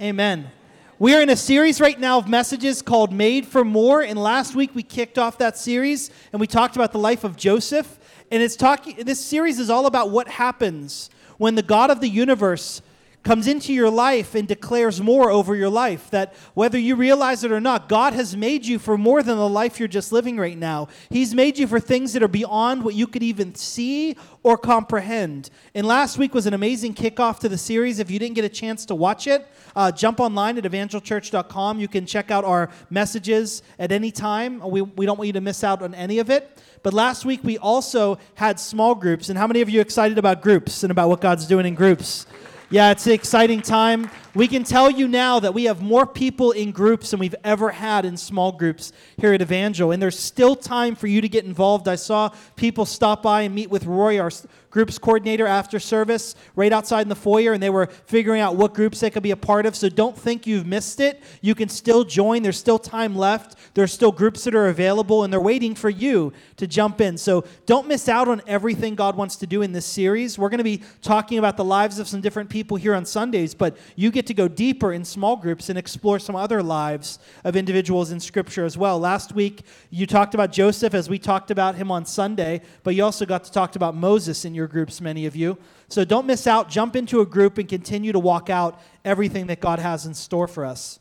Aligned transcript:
Amen. 0.00 0.50
We 0.98 1.14
are 1.14 1.20
in 1.20 1.28
a 1.28 1.36
series 1.36 1.78
right 1.78 2.00
now 2.00 2.16
of 2.16 2.26
messages 2.26 2.80
called 2.80 3.12
Made 3.12 3.46
for 3.46 3.66
More. 3.66 4.00
And 4.00 4.18
last 4.18 4.54
week 4.54 4.74
we 4.74 4.82
kicked 4.82 5.18
off 5.18 5.36
that 5.38 5.58
series 5.58 6.10
and 6.32 6.40
we 6.40 6.46
talked 6.46 6.74
about 6.74 6.92
the 6.92 6.98
life 6.98 7.22
of 7.22 7.36
Joseph. 7.36 7.98
And 8.30 8.42
it's 8.42 8.56
talking 8.56 8.96
this 9.04 9.22
series 9.22 9.58
is 9.58 9.68
all 9.68 9.84
about 9.84 10.08
what 10.08 10.26
happens 10.26 11.10
when 11.36 11.54
the 11.54 11.62
God 11.62 11.90
of 11.90 12.00
the 12.00 12.08
universe 12.08 12.80
comes 13.22 13.46
into 13.46 13.72
your 13.72 13.90
life 13.90 14.34
and 14.34 14.48
declares 14.48 15.00
more 15.00 15.30
over 15.30 15.54
your 15.54 15.68
life. 15.68 16.10
That 16.10 16.34
whether 16.54 16.78
you 16.78 16.96
realize 16.96 17.44
it 17.44 17.52
or 17.52 17.60
not, 17.60 17.88
God 17.88 18.12
has 18.14 18.36
made 18.36 18.64
you 18.64 18.78
for 18.78 18.96
more 18.96 19.22
than 19.22 19.36
the 19.36 19.48
life 19.48 19.78
you're 19.78 19.88
just 19.88 20.12
living 20.12 20.36
right 20.38 20.56
now. 20.56 20.88
He's 21.10 21.34
made 21.34 21.58
you 21.58 21.66
for 21.66 21.80
things 21.80 22.12
that 22.14 22.22
are 22.22 22.28
beyond 22.28 22.82
what 22.82 22.94
you 22.94 23.06
could 23.06 23.22
even 23.22 23.54
see 23.54 24.16
or 24.42 24.56
comprehend. 24.56 25.50
And 25.74 25.86
last 25.86 26.16
week 26.16 26.32
was 26.32 26.46
an 26.46 26.54
amazing 26.54 26.94
kickoff 26.94 27.40
to 27.40 27.48
the 27.48 27.58
series. 27.58 27.98
If 27.98 28.10
you 28.10 28.18
didn't 28.18 28.36
get 28.36 28.44
a 28.44 28.48
chance 28.48 28.86
to 28.86 28.94
watch 28.94 29.26
it, 29.26 29.46
uh, 29.76 29.92
jump 29.92 30.18
online 30.18 30.56
at 30.56 30.64
evangelchurch.com. 30.64 31.78
You 31.78 31.88
can 31.88 32.06
check 32.06 32.30
out 32.30 32.44
our 32.44 32.70
messages 32.88 33.62
at 33.78 33.92
any 33.92 34.10
time. 34.10 34.60
We, 34.60 34.82
we 34.82 35.04
don't 35.04 35.18
want 35.18 35.26
you 35.26 35.34
to 35.34 35.40
miss 35.40 35.62
out 35.62 35.82
on 35.82 35.94
any 35.94 36.18
of 36.20 36.30
it. 36.30 36.62
But 36.82 36.94
last 36.94 37.26
week 37.26 37.44
we 37.44 37.58
also 37.58 38.18
had 38.34 38.58
small 38.58 38.94
groups. 38.94 39.28
And 39.28 39.38
how 39.38 39.46
many 39.46 39.60
of 39.60 39.68
you 39.68 39.80
are 39.80 39.82
excited 39.82 40.16
about 40.16 40.40
groups 40.40 40.82
and 40.82 40.90
about 40.90 41.10
what 41.10 41.20
God's 41.20 41.46
doing 41.46 41.66
in 41.66 41.74
groups? 41.74 42.26
Yeah, 42.72 42.92
it's 42.92 43.04
an 43.08 43.14
exciting 43.14 43.62
time. 43.62 44.08
We 44.32 44.46
can 44.46 44.62
tell 44.62 44.92
you 44.92 45.08
now 45.08 45.40
that 45.40 45.54
we 45.54 45.64
have 45.64 45.82
more 45.82 46.06
people 46.06 46.52
in 46.52 46.70
groups 46.70 47.10
than 47.10 47.18
we've 47.18 47.34
ever 47.42 47.70
had 47.70 48.04
in 48.04 48.16
small 48.16 48.52
groups 48.52 48.92
here 49.16 49.32
at 49.32 49.42
Evangel. 49.42 49.90
And 49.90 50.00
there's 50.00 50.18
still 50.18 50.54
time 50.54 50.94
for 50.94 51.08
you 51.08 51.20
to 51.20 51.28
get 51.28 51.44
involved. 51.44 51.88
I 51.88 51.96
saw 51.96 52.30
people 52.54 52.86
stop 52.86 53.24
by 53.24 53.42
and 53.42 53.52
meet 53.52 53.70
with 53.70 53.86
Roy, 53.86 54.20
our 54.20 54.30
groups 54.70 54.98
coordinator, 54.98 55.48
after 55.48 55.80
service 55.80 56.36
right 56.54 56.72
outside 56.72 57.02
in 57.02 57.08
the 57.08 57.16
foyer, 57.16 57.52
and 57.52 57.60
they 57.60 57.70
were 57.70 57.86
figuring 57.86 58.40
out 58.40 58.54
what 58.54 58.72
groups 58.72 59.00
they 59.00 59.10
could 59.10 59.24
be 59.24 59.32
a 59.32 59.36
part 59.36 59.66
of. 59.66 59.74
So 59.74 59.88
don't 59.88 60.16
think 60.16 60.46
you've 60.46 60.66
missed 60.66 61.00
it. 61.00 61.20
You 61.40 61.56
can 61.56 61.68
still 61.68 62.04
join. 62.04 62.44
There's 62.44 62.56
still 62.56 62.78
time 62.78 63.16
left. 63.16 63.56
There's 63.74 63.92
still 63.92 64.12
groups 64.12 64.44
that 64.44 64.54
are 64.54 64.68
available, 64.68 65.24
and 65.24 65.32
they're 65.32 65.40
waiting 65.40 65.74
for 65.74 65.90
you 65.90 66.32
to 66.56 66.68
jump 66.68 67.00
in. 67.00 67.18
So 67.18 67.44
don't 67.66 67.88
miss 67.88 68.08
out 68.08 68.28
on 68.28 68.42
everything 68.46 68.94
God 68.94 69.16
wants 69.16 69.34
to 69.36 69.46
do 69.46 69.62
in 69.62 69.72
this 69.72 69.86
series. 69.86 70.38
We're 70.38 70.50
going 70.50 70.58
to 70.58 70.64
be 70.64 70.82
talking 71.02 71.38
about 71.38 71.56
the 71.56 71.64
lives 71.64 71.98
of 71.98 72.06
some 72.06 72.20
different 72.20 72.48
people 72.48 72.76
here 72.76 72.94
on 72.94 73.04
Sundays, 73.04 73.54
but 73.54 73.76
you 73.96 74.12
get 74.12 74.19
get 74.20 74.26
to 74.26 74.34
go 74.34 74.48
deeper 74.48 74.92
in 74.92 75.02
small 75.02 75.34
groups 75.34 75.70
and 75.70 75.78
explore 75.78 76.18
some 76.18 76.36
other 76.36 76.62
lives 76.62 77.18
of 77.42 77.56
individuals 77.56 78.10
in 78.10 78.20
Scripture 78.20 78.66
as 78.66 78.76
well. 78.76 78.98
Last 79.00 79.34
week, 79.34 79.62
you 79.88 80.06
talked 80.06 80.34
about 80.34 80.52
Joseph 80.52 80.92
as 80.92 81.08
we 81.08 81.18
talked 81.18 81.50
about 81.50 81.76
him 81.76 81.90
on 81.90 82.04
Sunday, 82.04 82.60
but 82.82 82.94
you 82.94 83.02
also 83.02 83.24
got 83.24 83.44
to 83.44 83.50
talk 83.50 83.76
about 83.76 83.96
Moses 83.96 84.44
in 84.44 84.54
your 84.54 84.66
groups, 84.66 85.00
many 85.00 85.24
of 85.24 85.34
you. 85.34 85.56
So 85.88 86.04
don't 86.04 86.26
miss 86.26 86.46
out. 86.46 86.68
Jump 86.68 86.96
into 86.96 87.22
a 87.22 87.26
group 87.26 87.56
and 87.56 87.66
continue 87.66 88.12
to 88.12 88.18
walk 88.18 88.50
out 88.50 88.78
everything 89.06 89.46
that 89.46 89.60
God 89.60 89.78
has 89.78 90.04
in 90.04 90.12
store 90.12 90.46
for 90.46 90.66
us. 90.66 91.00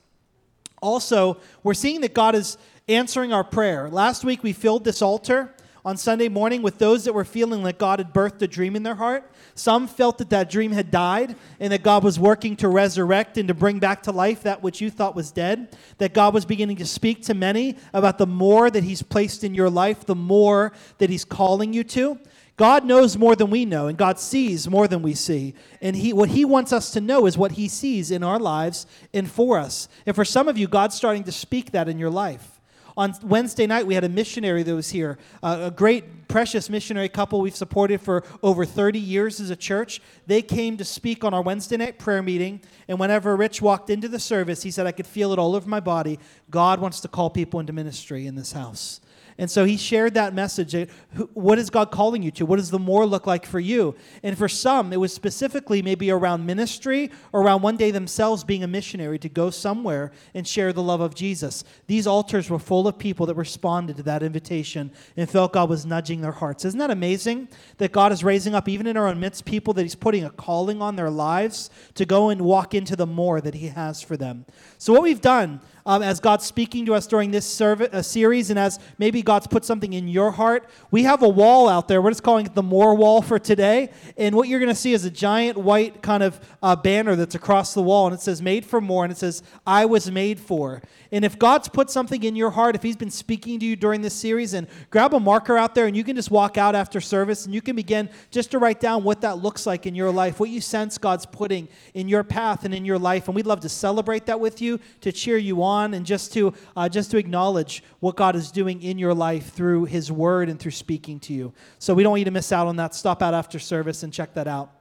Also, 0.81 1.39
we're 1.61 1.73
seeing 1.73 1.99
that 1.99 2.13
God 2.13 2.35
is 2.35 2.57
answering 2.87 3.33
our 3.33 3.43
prayer. 3.43 3.89
Last 3.89 4.23
week, 4.23 4.43
we 4.43 4.53
filled 4.53 4.85
this 4.85 5.01
altar 5.01 5.53
on 5.85 5.97
Sunday 5.97 6.27
morning 6.27 6.61
with 6.61 6.77
those 6.77 7.05
that 7.05 7.13
were 7.13 7.23
feeling 7.23 7.63
like 7.63 7.77
God 7.77 7.99
had 7.99 8.13
birthed 8.13 8.41
a 8.41 8.47
dream 8.47 8.75
in 8.75 8.83
their 8.83 8.95
heart. 8.95 9.31
Some 9.55 9.88
felt 9.88 10.17
that 10.17 10.30
that 10.30 10.49
dream 10.49 10.71
had 10.71 10.91
died 10.91 11.36
and 11.59 11.71
that 11.71 11.83
God 11.83 12.03
was 12.03 12.19
working 12.19 12.55
to 12.58 12.67
resurrect 12.67 13.38
and 13.38 13.47
to 13.47 13.53
bring 13.53 13.80
back 13.80 14.03
to 14.03 14.11
life 14.11 14.44
that 14.44 14.61
which 14.61 14.81
you 14.81 14.89
thought 14.89 15.16
was 15.16 15.31
dead. 15.31 15.75
That 15.97 16.13
God 16.13 16.33
was 16.33 16.45
beginning 16.45 16.77
to 16.77 16.86
speak 16.86 17.23
to 17.23 17.33
many 17.33 17.77
about 17.94 18.17
the 18.17 18.27
more 18.27 18.69
that 18.69 18.83
He's 18.83 19.02
placed 19.02 19.44
in 19.44 19.53
your 19.53 19.69
life, 19.69 20.05
the 20.05 20.16
more 20.16 20.73
that 20.97 21.09
He's 21.09 21.25
calling 21.25 21.73
you 21.73 21.83
to. 21.86 22.19
God 22.59 22.83
knows 22.83 23.17
more 23.17 23.38
than 23.38 23.49
we 23.49 23.64
know, 23.64 23.88
and 23.88 23.97
God 23.97 24.19
sees 24.19 24.69
more 24.69 24.86
than 24.86 25.02
we 25.02 25.14
see. 25.14 25.53
And 25.81 25.95
he, 25.95 26.11
what 26.11 26.27
He 26.27 26.43
wants 26.43 26.73
us 26.73 26.91
to 26.91 26.99
know 26.99 27.25
is 27.25 27.38
what 27.38 27.53
He 27.53 27.69
sees 27.69 28.11
in 28.11 28.21
our 28.21 28.38
lives 28.38 28.86
and 29.14 29.31
for 29.31 29.58
us. 29.58 29.88
And 30.05 30.14
for 30.14 30.25
some 30.25 30.49
of 30.49 30.58
you, 30.58 30.67
God's 30.67 30.95
starting 30.95 31.23
to 31.23 31.31
speak 31.31 31.71
that 31.71 31.88
in 31.88 31.97
your 31.97 32.09
life. 32.09 32.58
On 33.00 33.16
Wednesday 33.23 33.66
night, 33.66 33.88
we 33.88 33.94
had 33.94 34.03
a 34.03 34.09
missionary 34.09 34.61
that 34.61 34.75
was 34.75 34.89
here, 34.89 35.17
uh, 35.42 35.59
a 35.61 35.72
great, 35.72 36.28
precious 36.28 36.70
missionary 36.70 37.08
couple 37.08 37.39
we've 37.39 37.55
supported 37.55 38.02
for 38.02 38.26
over 38.43 38.65
30 38.65 38.99
years 38.99 39.39
as 39.39 39.49
a 39.49 39.55
church. 39.55 40.02
They 40.27 40.42
came 40.42 40.76
to 40.76 40.83
speak 40.83 41.23
on 41.23 41.33
our 41.33 41.42
Wednesday 41.42 41.77
night 41.77 41.98
prayer 41.98 42.21
meeting. 42.21 42.59
And 42.89 42.99
whenever 42.99 43.38
Rich 43.38 43.61
walked 43.61 43.89
into 43.89 44.09
the 44.09 44.20
service, 44.20 44.64
he 44.64 44.70
said, 44.70 44.86
I 44.86 44.92
could 44.92 45.08
feel 45.08 45.32
it 45.32 45.39
all 45.39 45.55
over 45.55 45.70
my 45.70 45.80
body. 45.80 46.20
God 46.49 46.82
wants 46.82 46.99
to 46.99 47.08
call 47.08 47.30
people 47.30 47.61
into 47.61 47.71
ministry 47.71 48.27
in 48.27 48.36
this 48.36 48.52
house. 48.52 48.99
And 49.39 49.50
so 49.50 49.64
he 49.64 49.77
shared 49.77 50.16
that 50.16 50.33
message. 50.33 50.76
Eh, 50.76 50.86
what 51.33 51.58
is 51.58 51.70
God 51.70 51.92
calling 51.92 52.22
you 52.22 52.30
to? 52.32 52.45
What 52.45 52.58
does 52.58 52.72
the 52.72 52.77
more 52.77 53.05
look 53.05 53.26
like 53.26 53.45
for 53.45 53.60
you? 53.61 53.95
And 54.22 54.38
for 54.38 54.50
some, 54.50 54.92
it 54.92 54.98
was 54.98 55.14
specifically 55.14 55.82
maybe 55.82 56.11
around 56.11 56.45
ministry 56.45 57.10
or 57.32 57.42
around 57.42 57.61
one 57.61 57.77
day 57.77 57.89
themselves 57.89 58.44
being 58.44 58.66
a 58.66 58.67
missionary 58.67 59.17
to 59.20 59.30
go 59.30 59.50
somewhere 59.50 60.11
and 60.33 60.45
share 60.45 60.73
the 60.73 60.83
love 60.83 61.00
of 61.00 61.16
Jesus. 61.16 61.64
These 61.88 62.05
altars 62.05 62.50
were 62.50 62.60
full 62.60 62.86
of 62.86 63.00
people 63.00 63.26
that 63.27 63.36
responded 63.36 63.95
to 63.95 64.04
that 64.04 64.23
invitation 64.23 64.92
and 65.16 65.30
felt 65.30 65.54
God 65.54 65.70
was 65.70 65.86
nudging 65.86 66.20
their 66.20 66.33
hearts. 66.33 66.66
Isn't 66.66 66.80
that 66.80 66.92
amazing 66.92 67.48
that 67.77 67.94
God 67.94 68.11
is 68.11 68.26
raising 68.26 68.54
up, 68.54 68.67
even 68.67 68.88
in 68.88 68.98
our 68.98 69.16
midst, 69.16 69.45
people 69.45 69.73
that 69.76 69.83
He's 69.83 69.95
putting 69.95 70.26
a 70.26 70.32
calling 70.32 70.82
on 70.82 70.98
their 70.98 71.10
lives 71.10 71.70
to 71.94 72.06
go 72.06 72.27
and 72.27 72.42
walk 72.42 72.73
into 72.73 72.98
the 72.98 73.08
more 73.08 73.39
that 73.39 73.54
He 73.54 73.70
has 73.70 74.02
for 74.02 74.17
them? 74.17 74.45
So, 74.77 74.92
what 74.92 75.02
we've 75.02 75.21
done 75.21 75.61
um, 75.89 76.04
as 76.04 76.20
God's 76.20 76.45
speaking 76.45 76.86
to 76.86 76.94
us 76.94 77.08
during 77.08 77.32
this 77.32 77.48
service, 77.48 77.89
uh, 77.92 78.04
series, 78.04 78.52
and 78.52 78.60
as 78.60 78.77
maybe 79.00 79.23
God's 79.23 79.48
put 79.48 79.66
something 79.66 79.94
in 79.94 80.08
your 80.08 80.30
heart, 80.30 80.70
we 80.92 81.02
have 81.02 81.23
a 81.23 81.27
wall 81.27 81.67
out 81.67 81.88
there. 81.88 82.00
We're 82.00 82.11
just 82.11 82.22
calling 82.22 82.45
it 82.45 82.54
the 82.54 82.61
More 82.61 82.94
Wall 82.94 83.23
for 83.23 83.39
today. 83.39 83.89
And 84.16 84.36
what 84.36 84.48
you're 84.48 84.60
going 84.60 84.70
to 84.70 84.76
see 84.76 84.94
is 84.94 85.04
a 85.05 85.10
giant 85.10 85.58
white 85.58 86.04
kind 86.04 86.22
of 86.22 86.39
uh, 86.61 86.76
banner 86.76 87.16
that's 87.16 87.33
across 87.33 87.73
the 87.73 87.82
wall, 87.82 88.05
and 88.05 88.14
it 88.14 88.22
says 88.22 88.39
"Made 88.39 88.67
for 88.67 88.80
More," 88.80 89.04
and 89.04 89.11
it 89.11 89.17
says 89.17 89.42
"I 89.66 89.86
was 89.86 90.11
made 90.11 90.39
for." 90.39 90.83
And 91.11 91.26
if 91.26 91.39
God's 91.39 91.67
put 91.67 91.89
something 91.89 92.21
in 92.21 92.36
your 92.36 92.52
heart, 92.52 92.76
if 92.76 92.83
He's 92.83 92.95
been 92.95 93.10
speaking 93.10 93.60
to 93.60 93.66
you 93.66 93.76
during 93.76 94.04
this 94.04 94.14
series, 94.14 94.54
and 94.54 94.67
grab 94.92 95.16
a 95.16 95.20
marker 95.20 95.58
out 95.58 95.73
there, 95.73 95.88
and 95.88 95.98
you 95.98 96.04
can 96.04 96.16
just 96.16 96.30
walk 96.30 96.56
out 96.56 96.76
after 96.76 97.02
service, 97.02 97.45
and 97.45 97.56
you 97.56 97.64
can 97.64 97.76
begin 97.76 98.10
just 98.30 98.52
to 98.52 98.60
write 98.60 98.80
down 98.80 99.04
what 99.04 99.21
that 99.21 99.39
looks 99.39 99.66
like 99.66 99.88
in 99.88 99.95
your 99.95 100.11
life, 100.11 100.39
what 100.39 100.52
you 100.52 100.61
sense 100.61 101.00
God's 101.00 101.26
putting 101.26 101.67
in 101.95 102.08
your 102.08 102.23
path 102.23 102.64
and 102.64 102.76
in 102.76 102.86
your 102.86 103.00
life. 103.00 103.27
And 103.27 103.33
we'd 103.33 103.48
love 103.48 103.61
to 103.61 103.70
celebrate 103.70 104.27
that 104.27 104.39
with 104.39 104.61
you, 104.61 104.80
to 105.02 105.11
cheer 105.11 105.38
you 105.38 105.64
on, 105.64 105.78
and 105.93 106.05
just 106.05 106.33
to 106.33 106.53
uh, 106.75 106.87
just 106.89 107.11
to 107.11 107.17
acknowledge 107.17 107.83
what 107.99 108.15
God 108.15 108.35
is 108.35 108.51
doing 108.51 108.81
in 108.81 108.97
your 108.97 109.13
life 109.13 109.53
through 109.53 109.85
His 109.85 110.11
Word 110.11 110.49
and 110.49 110.59
through 110.59 110.71
speaking 110.71 111.19
to 111.21 111.33
you. 111.33 111.53
So 111.79 111.93
we 111.93 112.03
don't 112.03 112.11
want 112.11 112.19
you 112.19 112.25
to 112.25 112.31
miss 112.31 112.51
out 112.51 112.67
on 112.67 112.75
that. 112.75 112.93
Stop 112.95 113.21
out 113.21 113.33
after 113.33 113.59
service 113.59 114.03
and 114.03 114.13
check 114.13 114.33
that 114.33 114.47
out. 114.47 114.71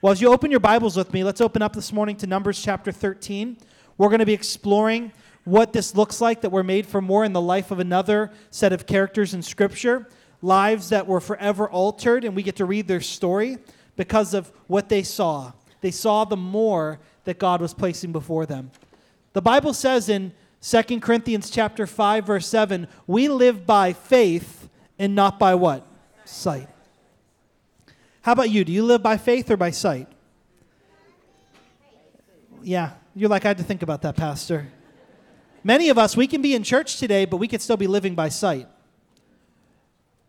Well, 0.00 0.12
as 0.12 0.20
you 0.20 0.32
open 0.32 0.50
your 0.50 0.60
Bibles 0.60 0.96
with 0.96 1.12
me, 1.12 1.24
let's 1.24 1.40
open 1.40 1.62
up 1.62 1.72
this 1.72 1.92
morning 1.92 2.16
to 2.18 2.26
Numbers 2.26 2.62
chapter 2.62 2.92
13. 2.92 3.56
We're 3.96 4.08
going 4.08 4.20
to 4.20 4.26
be 4.26 4.32
exploring 4.32 5.12
what 5.44 5.72
this 5.72 5.96
looks 5.96 6.20
like 6.20 6.42
that 6.42 6.50
we're 6.50 6.62
made 6.62 6.86
for 6.86 7.00
more 7.00 7.24
in 7.24 7.32
the 7.32 7.40
life 7.40 7.70
of 7.70 7.80
another 7.80 8.30
set 8.50 8.72
of 8.72 8.86
characters 8.86 9.34
in 9.34 9.42
Scripture, 9.42 10.06
lives 10.42 10.90
that 10.90 11.06
were 11.06 11.20
forever 11.20 11.68
altered, 11.68 12.24
and 12.24 12.36
we 12.36 12.42
get 12.42 12.56
to 12.56 12.64
read 12.64 12.86
their 12.86 13.00
story 13.00 13.58
because 13.96 14.34
of 14.34 14.52
what 14.66 14.88
they 14.88 15.02
saw. 15.02 15.52
They 15.80 15.90
saw 15.90 16.24
the 16.24 16.36
more 16.36 17.00
that 17.24 17.38
God 17.38 17.60
was 17.60 17.74
placing 17.74 18.12
before 18.12 18.46
them. 18.46 18.70
The 19.32 19.42
Bible 19.42 19.74
says 19.74 20.08
in 20.08 20.32
2 20.60 21.00
Corinthians 21.00 21.50
chapter 21.50 21.86
5 21.86 22.26
verse 22.26 22.46
7, 22.46 22.88
we 23.06 23.28
live 23.28 23.66
by 23.66 23.92
faith 23.92 24.68
and 24.98 25.14
not 25.14 25.38
by 25.38 25.54
what? 25.54 25.86
Sight. 26.24 26.68
How 28.22 28.32
about 28.32 28.50
you? 28.50 28.64
Do 28.64 28.72
you 28.72 28.82
live 28.82 29.02
by 29.02 29.16
faith 29.16 29.50
or 29.50 29.56
by 29.56 29.70
sight? 29.70 30.08
Yeah, 32.62 32.90
you're 33.14 33.30
like 33.30 33.44
I 33.44 33.48
had 33.48 33.58
to 33.58 33.64
think 33.64 33.82
about 33.82 34.02
that, 34.02 34.16
pastor. 34.16 34.68
Many 35.62 35.88
of 35.88 35.98
us, 35.98 36.16
we 36.16 36.26
can 36.26 36.42
be 36.42 36.54
in 36.54 36.62
church 36.62 36.98
today, 36.98 37.24
but 37.24 37.36
we 37.38 37.48
could 37.48 37.62
still 37.62 37.76
be 37.76 37.86
living 37.86 38.14
by 38.14 38.28
sight. 38.28 38.68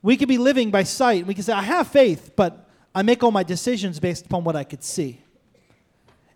We 0.02 0.16
could 0.16 0.30
be 0.30 0.38
living 0.38 0.72
by 0.72 0.84
sight. 0.84 1.26
We 1.26 1.34
can 1.34 1.44
say, 1.44 1.54
I 1.54 1.62
have 1.62 1.88
faith, 1.88 2.32
but 2.36 2.70
I 2.96 3.02
make 3.02 3.24
all 3.24 3.32
my 3.32 3.44
decisions 3.44 4.00
based 4.00 4.26
upon 4.26 4.44
what 4.44 4.56
I 4.56 4.64
could 4.64 4.84
see. 4.84 5.22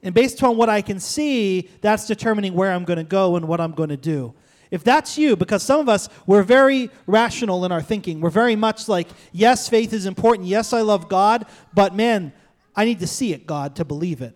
And 0.03 0.13
based 0.13 0.43
on 0.43 0.57
what 0.57 0.69
I 0.69 0.81
can 0.81 0.99
see, 0.99 1.69
that's 1.81 2.05
determining 2.05 2.53
where 2.53 2.71
I'm 2.71 2.83
going 2.83 2.97
to 2.97 3.03
go 3.03 3.37
and 3.37 3.47
what 3.47 3.61
I'm 3.61 3.71
going 3.71 3.89
to 3.89 3.97
do. 3.97 4.33
If 4.69 4.83
that's 4.83 5.17
you, 5.17 5.35
because 5.35 5.63
some 5.63 5.79
of 5.79 5.87
us, 5.87 6.09
we're 6.25 6.43
very 6.43 6.89
rational 7.07 7.63
in 7.63 7.71
our 7.71 7.81
thinking. 7.81 8.19
We're 8.19 8.29
very 8.29 8.55
much 8.55 8.89
like, 8.89 9.07
yes, 9.31 9.69
faith 9.69 9.93
is 9.93 10.05
important. 10.05 10.47
Yes, 10.47 10.73
I 10.73 10.81
love 10.81 11.07
God, 11.07 11.45
but 11.73 11.95
man, 11.95 12.33
I 12.75 12.85
need 12.85 12.99
to 12.99 13.07
see 13.07 13.33
it, 13.33 13.47
God, 13.47 13.75
to 13.77 13.85
believe 13.85 14.21
it. 14.21 14.35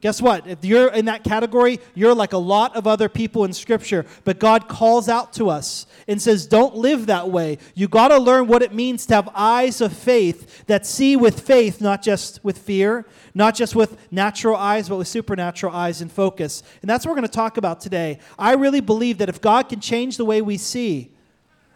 Guess 0.00 0.22
what? 0.22 0.46
If 0.46 0.64
you're 0.64 0.92
in 0.92 1.06
that 1.06 1.24
category, 1.24 1.80
you're 1.92 2.14
like 2.14 2.32
a 2.32 2.38
lot 2.38 2.76
of 2.76 2.86
other 2.86 3.08
people 3.08 3.44
in 3.44 3.52
Scripture. 3.52 4.06
But 4.22 4.38
God 4.38 4.68
calls 4.68 5.08
out 5.08 5.32
to 5.34 5.50
us 5.50 5.86
and 6.06 6.22
says, 6.22 6.46
Don't 6.46 6.76
live 6.76 7.06
that 7.06 7.30
way. 7.30 7.58
You 7.74 7.88
got 7.88 8.08
to 8.08 8.18
learn 8.18 8.46
what 8.46 8.62
it 8.62 8.72
means 8.72 9.06
to 9.06 9.16
have 9.16 9.28
eyes 9.34 9.80
of 9.80 9.92
faith 9.92 10.66
that 10.66 10.86
see 10.86 11.16
with 11.16 11.40
faith, 11.40 11.80
not 11.80 12.00
just 12.00 12.44
with 12.44 12.58
fear, 12.58 13.06
not 13.34 13.56
just 13.56 13.74
with 13.74 13.96
natural 14.12 14.54
eyes, 14.54 14.88
but 14.88 14.98
with 14.98 15.08
supernatural 15.08 15.74
eyes 15.74 16.00
and 16.00 16.12
focus. 16.12 16.62
And 16.80 16.88
that's 16.88 17.04
what 17.04 17.10
we're 17.10 17.16
going 17.16 17.28
to 17.28 17.34
talk 17.34 17.56
about 17.56 17.80
today. 17.80 18.20
I 18.38 18.54
really 18.54 18.80
believe 18.80 19.18
that 19.18 19.28
if 19.28 19.40
God 19.40 19.68
can 19.68 19.80
change 19.80 20.16
the 20.16 20.24
way 20.24 20.40
we 20.42 20.58
see, 20.58 21.10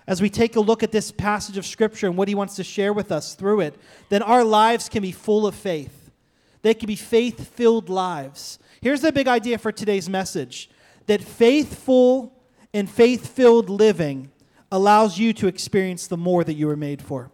as 0.07 0.23
we 0.23 0.31
take 0.31 0.55
a 0.55 0.61
look 0.61 0.85
at 0.85 0.93
this 0.93 1.11
passage 1.11 1.57
of 1.57 1.67
Scripture 1.67 2.07
and 2.07 2.17
what 2.17 2.29
He 2.29 2.37
wants 2.37 2.55
to 2.57 2.65
share 2.65 2.93
with 2.93 3.11
us 3.11 3.35
through 3.35 3.61
it, 3.61 3.77
then 4.11 4.23
our 4.23 4.45
lives 4.45 4.89
can 4.89 5.03
be 5.03 5.11
full 5.11 5.45
of 5.45 5.57
faith. 5.57 6.02
They 6.63 6.75
can 6.75 6.87
be 6.87 6.97
faith 6.97 7.49
filled 7.55 7.89
lives. 7.89 8.59
Here's 8.81 9.01
the 9.01 9.13
big 9.13 9.29
idea 9.29 9.59
for 9.59 9.73
today's 9.73 10.09
message 10.09 10.71
that 11.07 11.23
faithful 11.23 12.33
and 12.73 12.89
faith 12.89 13.27
filled 13.29 13.69
living 13.69 14.31
allows 14.71 15.19
you 15.19 15.33
to 15.35 15.49
experience 15.49 16.07
the 16.07 16.17
more 16.17 16.45
that 16.45 16.55
you 16.55 16.67
were 16.67 16.77
made 16.77 17.03
for. 17.03 17.31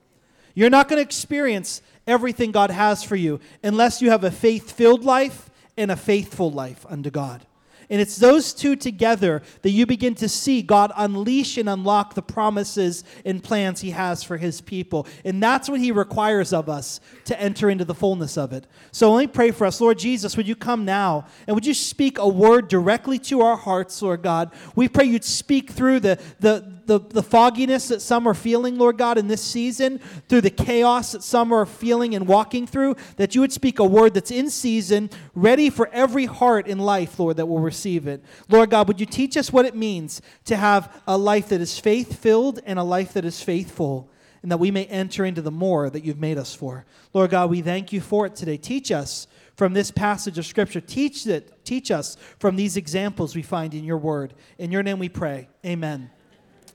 You're 0.54 0.70
not 0.70 0.88
going 0.88 0.98
to 0.98 1.06
experience 1.06 1.82
everything 2.06 2.50
God 2.50 2.70
has 2.70 3.04
for 3.04 3.14
you 3.14 3.38
unless 3.62 4.02
you 4.02 4.10
have 4.10 4.24
a 4.24 4.30
faith 4.30 4.72
filled 4.72 5.04
life 5.04 5.50
and 5.76 5.90
a 5.90 5.96
faithful 5.96 6.50
life 6.50 6.84
unto 6.88 7.10
God. 7.10 7.46
And 7.90 8.00
it's 8.00 8.16
those 8.16 8.52
two 8.52 8.76
together 8.76 9.42
that 9.62 9.70
you 9.70 9.86
begin 9.86 10.14
to 10.16 10.28
see 10.28 10.60
God 10.60 10.92
unleash 10.96 11.56
and 11.56 11.68
unlock 11.68 12.14
the 12.14 12.22
promises 12.22 13.02
and 13.24 13.42
plans 13.42 13.80
He 13.80 13.90
has 13.92 14.22
for 14.22 14.36
His 14.36 14.60
people. 14.60 15.06
And 15.24 15.42
that's 15.42 15.68
what 15.68 15.80
He 15.80 15.90
requires 15.90 16.52
of 16.52 16.68
us 16.68 17.00
to 17.24 17.40
enter 17.40 17.70
into 17.70 17.84
the 17.84 17.94
fullness 17.94 18.36
of 18.36 18.52
it. 18.52 18.66
So 18.92 19.12
let 19.12 19.20
me 19.20 19.26
pray 19.26 19.50
for 19.50 19.66
us. 19.66 19.80
Lord 19.80 19.98
Jesus, 19.98 20.36
would 20.36 20.48
you 20.48 20.56
come 20.56 20.84
now 20.84 21.26
and 21.46 21.54
would 21.54 21.66
you 21.66 21.74
speak 21.74 22.18
a 22.18 22.28
word 22.28 22.68
directly 22.68 23.18
to 23.20 23.40
our 23.40 23.56
hearts, 23.56 24.00
Lord 24.02 24.22
God? 24.22 24.52
We 24.76 24.88
pray 24.88 25.06
you'd 25.06 25.24
speak 25.24 25.70
through 25.70 26.00
the, 26.00 26.18
the, 26.40 26.77
the, 26.88 26.98
the 26.98 27.22
fogginess 27.22 27.88
that 27.88 28.00
some 28.00 28.26
are 28.26 28.34
feeling, 28.34 28.78
Lord 28.78 28.96
God, 28.96 29.18
in 29.18 29.28
this 29.28 29.42
season, 29.42 30.00
through 30.28 30.40
the 30.40 30.50
chaos 30.50 31.12
that 31.12 31.22
some 31.22 31.52
are 31.52 31.66
feeling 31.66 32.14
and 32.14 32.26
walking 32.26 32.66
through, 32.66 32.96
that 33.16 33.34
you 33.34 33.42
would 33.42 33.52
speak 33.52 33.78
a 33.78 33.84
word 33.84 34.14
that's 34.14 34.30
in 34.30 34.48
season, 34.48 35.10
ready 35.34 35.68
for 35.68 35.88
every 35.92 36.24
heart 36.24 36.66
in 36.66 36.78
life, 36.78 37.20
Lord, 37.20 37.36
that 37.36 37.46
will 37.46 37.60
receive 37.60 38.08
it. 38.08 38.24
Lord 38.48 38.70
God, 38.70 38.88
would 38.88 39.00
you 39.00 39.06
teach 39.06 39.36
us 39.36 39.52
what 39.52 39.66
it 39.66 39.76
means 39.76 40.22
to 40.46 40.56
have 40.56 41.02
a 41.06 41.18
life 41.18 41.50
that 41.50 41.60
is 41.60 41.78
faith 41.78 42.18
filled 42.18 42.58
and 42.64 42.78
a 42.78 42.82
life 42.82 43.12
that 43.12 43.24
is 43.24 43.42
faithful? 43.42 44.10
And 44.40 44.52
that 44.52 44.58
we 44.58 44.70
may 44.70 44.84
enter 44.86 45.24
into 45.24 45.42
the 45.42 45.50
more 45.50 45.90
that 45.90 46.04
you've 46.04 46.20
made 46.20 46.38
us 46.38 46.54
for. 46.54 46.86
Lord 47.12 47.30
God, 47.30 47.50
we 47.50 47.60
thank 47.60 47.92
you 47.92 48.00
for 48.00 48.24
it 48.24 48.36
today. 48.36 48.56
Teach 48.56 48.92
us 48.92 49.26
from 49.56 49.74
this 49.74 49.90
passage 49.90 50.38
of 50.38 50.46
Scripture. 50.46 50.80
Teach, 50.80 51.26
it, 51.26 51.64
teach 51.64 51.90
us 51.90 52.16
from 52.38 52.54
these 52.54 52.76
examples 52.76 53.34
we 53.34 53.42
find 53.42 53.74
in 53.74 53.82
your 53.82 53.98
word. 53.98 54.34
In 54.56 54.70
your 54.70 54.84
name 54.84 55.00
we 55.00 55.08
pray. 55.08 55.48
Amen. 55.66 56.12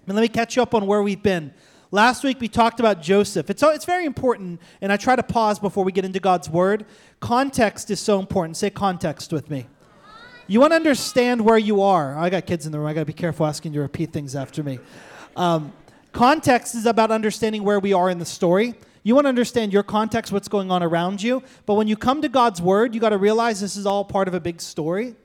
Let 0.05 0.21
me 0.21 0.27
catch 0.27 0.55
you 0.55 0.61
up 0.61 0.73
on 0.73 0.85
where 0.85 1.01
we've 1.01 1.23
been. 1.23 1.53
Last 1.89 2.23
week 2.23 2.41
we 2.41 2.47
talked 2.49 2.79
about 2.79 3.01
Joseph. 3.01 3.49
It's, 3.49 3.63
it's 3.63 3.85
very 3.85 4.05
important, 4.05 4.59
and 4.81 4.91
I 4.91 4.97
try 4.97 5.15
to 5.15 5.23
pause 5.23 5.59
before 5.59 5.85
we 5.85 5.91
get 5.91 6.03
into 6.03 6.19
God's 6.19 6.49
word. 6.49 6.85
Context 7.21 7.89
is 7.89 7.99
so 7.99 8.19
important. 8.19 8.57
Say 8.57 8.69
context 8.69 9.31
with 9.31 9.49
me. 9.49 9.67
You 10.47 10.59
want 10.59 10.71
to 10.71 10.75
understand 10.75 11.39
where 11.41 11.57
you 11.57 11.81
are. 11.81 12.17
I 12.17 12.29
got 12.29 12.45
kids 12.45 12.65
in 12.65 12.73
the 12.73 12.79
room. 12.79 12.87
I 12.87 12.93
got 12.93 13.01
to 13.01 13.05
be 13.05 13.13
careful 13.13 13.45
asking 13.45 13.73
you 13.73 13.77
to 13.77 13.83
repeat 13.83 14.11
things 14.11 14.35
after 14.35 14.61
me. 14.61 14.79
Um, 15.37 15.71
context 16.11 16.75
is 16.75 16.85
about 16.85 17.11
understanding 17.11 17.63
where 17.63 17.79
we 17.79 17.93
are 17.93 18.09
in 18.09 18.19
the 18.19 18.25
story. 18.25 18.73
You 19.03 19.15
want 19.15 19.25
to 19.25 19.29
understand 19.29 19.71
your 19.71 19.83
context, 19.83 20.33
what's 20.33 20.49
going 20.49 20.69
on 20.69 20.83
around 20.83 21.23
you. 21.23 21.43
But 21.65 21.75
when 21.75 21.87
you 21.87 21.95
come 21.95 22.21
to 22.23 22.29
God's 22.29 22.61
word, 22.61 22.93
you 22.93 22.99
got 22.99 23.09
to 23.09 23.17
realize 23.17 23.61
this 23.61 23.77
is 23.77 23.85
all 23.85 24.03
part 24.03 24.27
of 24.27 24.33
a 24.33 24.39
big 24.41 24.59
story 24.59 25.15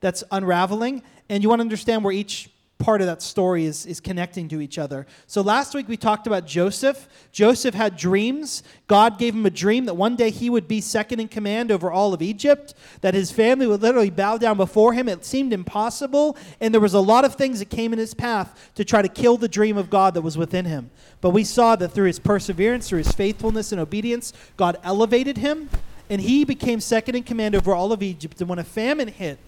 that's 0.00 0.22
unraveling, 0.30 1.02
and 1.30 1.42
you 1.42 1.48
want 1.48 1.60
to 1.60 1.62
understand 1.62 2.04
where 2.04 2.12
each 2.12 2.50
part 2.78 3.00
of 3.00 3.06
that 3.06 3.22
story 3.22 3.64
is, 3.64 3.86
is 3.86 4.00
connecting 4.00 4.48
to 4.48 4.60
each 4.60 4.78
other. 4.78 5.06
So 5.26 5.40
last 5.40 5.74
week 5.74 5.88
we 5.88 5.96
talked 5.96 6.26
about 6.26 6.46
Joseph. 6.46 7.08
Joseph 7.32 7.74
had 7.74 7.96
dreams. 7.96 8.62
God 8.86 9.18
gave 9.18 9.34
him 9.34 9.46
a 9.46 9.50
dream 9.50 9.86
that 9.86 9.94
one 9.94 10.14
day 10.14 10.30
he 10.30 10.50
would 10.50 10.68
be 10.68 10.80
second 10.82 11.20
in 11.20 11.28
command 11.28 11.70
over 11.72 11.90
all 11.90 12.12
of 12.12 12.20
Egypt, 12.20 12.74
that 13.00 13.14
his 13.14 13.30
family 13.30 13.66
would 13.66 13.80
literally 13.80 14.10
bow 14.10 14.36
down 14.36 14.58
before 14.58 14.92
him. 14.92 15.08
It 15.08 15.24
seemed 15.24 15.52
impossible, 15.52 16.36
and 16.60 16.72
there 16.74 16.80
was 16.80 16.94
a 16.94 17.00
lot 17.00 17.24
of 17.24 17.34
things 17.34 17.60
that 17.60 17.70
came 17.70 17.92
in 17.92 17.98
his 17.98 18.12
path 18.12 18.70
to 18.74 18.84
try 18.84 19.00
to 19.00 19.08
kill 19.08 19.38
the 19.38 19.48
dream 19.48 19.78
of 19.78 19.88
God 19.88 20.14
that 20.14 20.22
was 20.22 20.36
within 20.36 20.66
him. 20.66 20.90
But 21.22 21.30
we 21.30 21.44
saw 21.44 21.76
that 21.76 21.88
through 21.88 22.08
his 22.08 22.18
perseverance, 22.18 22.88
through 22.88 22.98
his 22.98 23.12
faithfulness 23.12 23.72
and 23.72 23.80
obedience, 23.80 24.32
God 24.56 24.78
elevated 24.82 25.38
him, 25.38 25.70
and 26.10 26.20
he 26.20 26.44
became 26.44 26.80
second 26.80 27.14
in 27.16 27.22
command 27.22 27.54
over 27.54 27.74
all 27.74 27.90
of 27.90 28.02
Egypt. 28.02 28.40
And 28.40 28.50
when 28.50 28.58
a 28.58 28.64
famine 28.64 29.08
hit, 29.08 29.38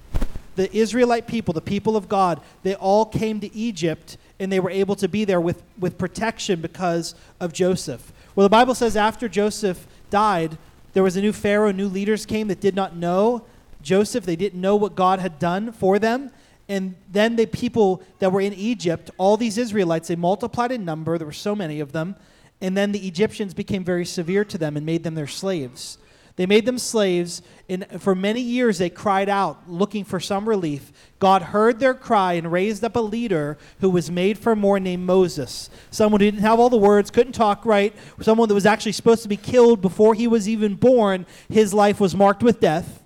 the 0.59 0.77
Israelite 0.77 1.29
people, 1.29 1.55
the 1.55 1.61
people 1.61 1.97
of 1.97 2.09
God, 2.09 2.41
they 2.65 2.75
all 2.75 3.07
came 3.07 3.39
to 3.41 3.55
Egypt 3.55 4.19
and 4.41 4.51
they 4.51 4.59
were 4.59 4.71
able 4.71 4.97
to 4.97 5.09
be 5.09 5.25
there 5.25 5.41
with, 5.41 5.63
with 5.79 5.97
protection 5.97 6.61
because 6.61 7.15
of 7.39 7.53
Joseph. 7.53 8.13
Well, 8.35 8.45
the 8.45 8.51
Bible 8.51 8.75
says 8.75 8.97
after 8.97 9.29
Joseph 9.29 9.87
died, 10.11 10.59
there 10.95 11.05
was 11.05 11.17
a 11.17 11.21
new 11.21 11.33
Pharaoh, 11.33 11.71
new 11.71 11.87
leaders 11.87 12.27
came 12.27 12.49
that 12.49 12.61
did 12.61 12.75
not 12.75 12.97
know 12.97 13.45
Joseph. 13.83 14.25
They 14.27 14.35
didn't 14.35 14.61
know 14.61 14.75
what 14.75 14.97
God 14.97 15.21
had 15.21 15.39
done 15.39 15.71
for 15.71 16.01
them. 16.01 16.33
And 16.69 16.97
then 17.11 17.37
the 17.37 17.47
people 17.47 18.03
that 18.19 18.33
were 18.33 18.41
in 18.41 18.53
Egypt, 18.53 19.13
all 19.17 19.37
these 19.37 19.59
Israelites, 19.59 20.09
they 20.09 20.17
multiplied 20.17 20.73
in 20.73 20.85
number. 20.85 21.19
There 21.19 21.27
were 21.27 21.33
so 21.33 21.55
many 21.55 21.79
of 21.79 21.93
them. 21.93 22.17
And 22.61 22.77
then 22.77 22.91
the 22.91 23.07
Egyptians 23.07 23.55
became 23.55 23.85
very 23.85 24.05
severe 24.05 24.45
to 24.47 24.59
them 24.59 24.77
and 24.77 24.85
made 24.85 25.05
them 25.05 25.15
their 25.15 25.29
slaves. 25.29 25.99
They 26.39 26.47
made 26.47 26.67
them 26.67 26.79
slaves, 26.79 27.43
and 27.69 27.85
for 28.01 28.15
many 28.15 28.41
years 28.41 28.79
they 28.79 28.91
cried 28.91 29.29
out, 29.29 29.69
looking 29.69 30.05
for 30.05 30.21
some 30.21 30.49
relief. 30.49 30.93
God 31.19 31.43
heard 31.43 31.81
their 31.81 31.95
cry 31.95 32.35
and 32.35 32.53
raised 32.53 32.85
up 32.85 32.95
a 32.95 33.01
leader 33.01 33.59
who 33.81 33.91
was 33.91 34.09
made 34.09 34.39
for 34.39 34.55
more 34.55 34.79
named 34.79 35.05
Moses. 35.05 35.69
Someone 35.91 36.21
who 36.21 36.31
didn't 36.31 36.45
have 36.45 36.61
all 36.61 36.71
the 36.71 36.77
words, 36.77 37.11
couldn't 37.11 37.33
talk 37.33 37.67
right, 37.67 37.93
someone 38.21 38.47
that 38.47 38.55
was 38.55 38.67
actually 38.67 38.93
supposed 38.93 39.25
to 39.25 39.29
be 39.29 39.37
killed 39.37 39.81
before 39.81 40.15
he 40.15 40.29
was 40.29 40.49
even 40.49 40.77
born. 40.77 41.27
His 41.49 41.75
life 41.75 41.99
was 41.99 42.15
marked 42.15 42.45
with 42.45 42.61
death, 42.61 43.03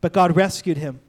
but 0.00 0.12
God 0.12 0.36
rescued 0.36 0.76
him. 0.76 1.00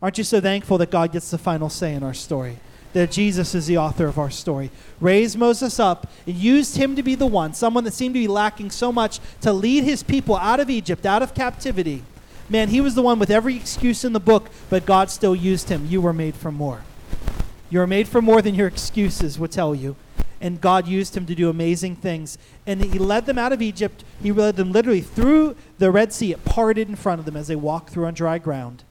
Aren't 0.00 0.16
you 0.16 0.24
so 0.24 0.40
thankful 0.40 0.78
that 0.78 0.90
God 0.90 1.12
gets 1.12 1.30
the 1.30 1.36
final 1.36 1.68
say 1.68 1.92
in 1.92 2.02
our 2.02 2.14
story? 2.14 2.60
That 2.96 3.10
Jesus 3.10 3.54
is 3.54 3.66
the 3.66 3.76
author 3.76 4.06
of 4.06 4.18
our 4.18 4.30
story. 4.30 4.70
Raised 5.02 5.36
Moses 5.36 5.78
up 5.78 6.10
and 6.26 6.34
used 6.34 6.78
him 6.78 6.96
to 6.96 7.02
be 7.02 7.14
the 7.14 7.26
one, 7.26 7.52
someone 7.52 7.84
that 7.84 7.92
seemed 7.92 8.14
to 8.14 8.20
be 8.20 8.26
lacking 8.26 8.70
so 8.70 8.90
much 8.90 9.20
to 9.42 9.52
lead 9.52 9.84
his 9.84 10.02
people 10.02 10.34
out 10.36 10.60
of 10.60 10.70
Egypt, 10.70 11.04
out 11.04 11.22
of 11.22 11.34
captivity. 11.34 12.04
Man, 12.48 12.70
he 12.70 12.80
was 12.80 12.94
the 12.94 13.02
one 13.02 13.18
with 13.18 13.28
every 13.28 13.54
excuse 13.54 14.02
in 14.02 14.14
the 14.14 14.20
book, 14.20 14.48
but 14.70 14.86
God 14.86 15.10
still 15.10 15.36
used 15.36 15.68
him. 15.68 15.84
You 15.90 16.00
were 16.00 16.14
made 16.14 16.36
for 16.36 16.50
more. 16.50 16.84
You 17.68 17.82
are 17.82 17.86
made 17.86 18.08
for 18.08 18.22
more 18.22 18.40
than 18.40 18.54
your 18.54 18.66
excuses 18.66 19.38
would 19.38 19.52
tell 19.52 19.74
you. 19.74 19.94
And 20.40 20.58
God 20.58 20.88
used 20.88 21.14
him 21.14 21.26
to 21.26 21.34
do 21.34 21.50
amazing 21.50 21.96
things. 21.96 22.38
And 22.66 22.82
he 22.82 22.98
led 22.98 23.26
them 23.26 23.36
out 23.36 23.52
of 23.52 23.60
Egypt. 23.60 24.04
He 24.22 24.32
led 24.32 24.56
them 24.56 24.72
literally 24.72 25.02
through 25.02 25.54
the 25.76 25.90
Red 25.90 26.14
Sea. 26.14 26.32
It 26.32 26.46
parted 26.46 26.88
in 26.88 26.96
front 26.96 27.18
of 27.18 27.26
them 27.26 27.36
as 27.36 27.48
they 27.48 27.56
walked 27.56 27.90
through 27.90 28.06
on 28.06 28.14
dry 28.14 28.38
ground. 28.38 28.84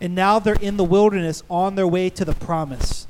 And 0.00 0.16
now 0.16 0.40
they're 0.40 0.54
in 0.54 0.78
the 0.78 0.82
wilderness 0.82 1.44
on 1.48 1.76
their 1.76 1.86
way 1.86 2.10
to 2.10 2.24
the 2.24 2.34
promise. 2.34 3.06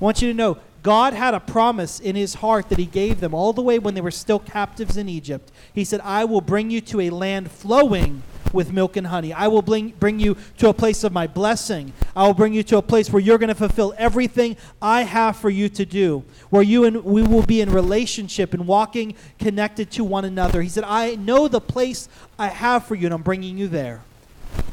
I 0.00 0.04
want 0.04 0.22
you 0.22 0.28
to 0.28 0.34
know 0.34 0.58
God 0.82 1.12
had 1.12 1.34
a 1.34 1.40
promise 1.40 2.00
in 2.00 2.16
his 2.16 2.34
heart 2.34 2.70
that 2.70 2.78
he 2.78 2.86
gave 2.86 3.20
them 3.20 3.34
all 3.34 3.52
the 3.52 3.60
way 3.60 3.78
when 3.78 3.94
they 3.94 4.00
were 4.00 4.10
still 4.10 4.38
captives 4.38 4.96
in 4.96 5.10
Egypt. 5.10 5.52
He 5.74 5.84
said, 5.84 6.00
I 6.00 6.24
will 6.24 6.40
bring 6.40 6.70
you 6.70 6.80
to 6.82 7.02
a 7.02 7.10
land 7.10 7.50
flowing 7.50 8.22
with 8.54 8.72
milk 8.72 8.96
and 8.96 9.06
honey. 9.08 9.32
I 9.32 9.48
will 9.48 9.60
bring, 9.60 9.90
bring 9.90 10.18
you 10.18 10.38
to 10.56 10.70
a 10.70 10.74
place 10.74 11.04
of 11.04 11.12
my 11.12 11.26
blessing. 11.26 11.92
I 12.16 12.26
will 12.26 12.34
bring 12.34 12.54
you 12.54 12.62
to 12.64 12.78
a 12.78 12.82
place 12.82 13.10
where 13.10 13.20
you're 13.20 13.36
going 13.36 13.48
to 13.48 13.54
fulfill 13.54 13.92
everything 13.98 14.56
I 14.80 15.02
have 15.02 15.36
for 15.36 15.50
you 15.50 15.68
to 15.68 15.84
do, 15.84 16.24
where 16.48 16.62
you 16.62 16.84
and 16.84 17.04
we 17.04 17.22
will 17.22 17.42
be 17.42 17.60
in 17.60 17.70
relationship 17.70 18.54
and 18.54 18.66
walking 18.66 19.14
connected 19.38 19.90
to 19.92 20.04
one 20.04 20.24
another. 20.24 20.62
He 20.62 20.70
said, 20.70 20.84
I 20.84 21.14
know 21.16 21.46
the 21.46 21.60
place 21.60 22.08
I 22.38 22.48
have 22.48 22.86
for 22.86 22.94
you, 22.94 23.06
and 23.06 23.14
I'm 23.14 23.22
bringing 23.22 23.58
you 23.58 23.68
there. 23.68 24.00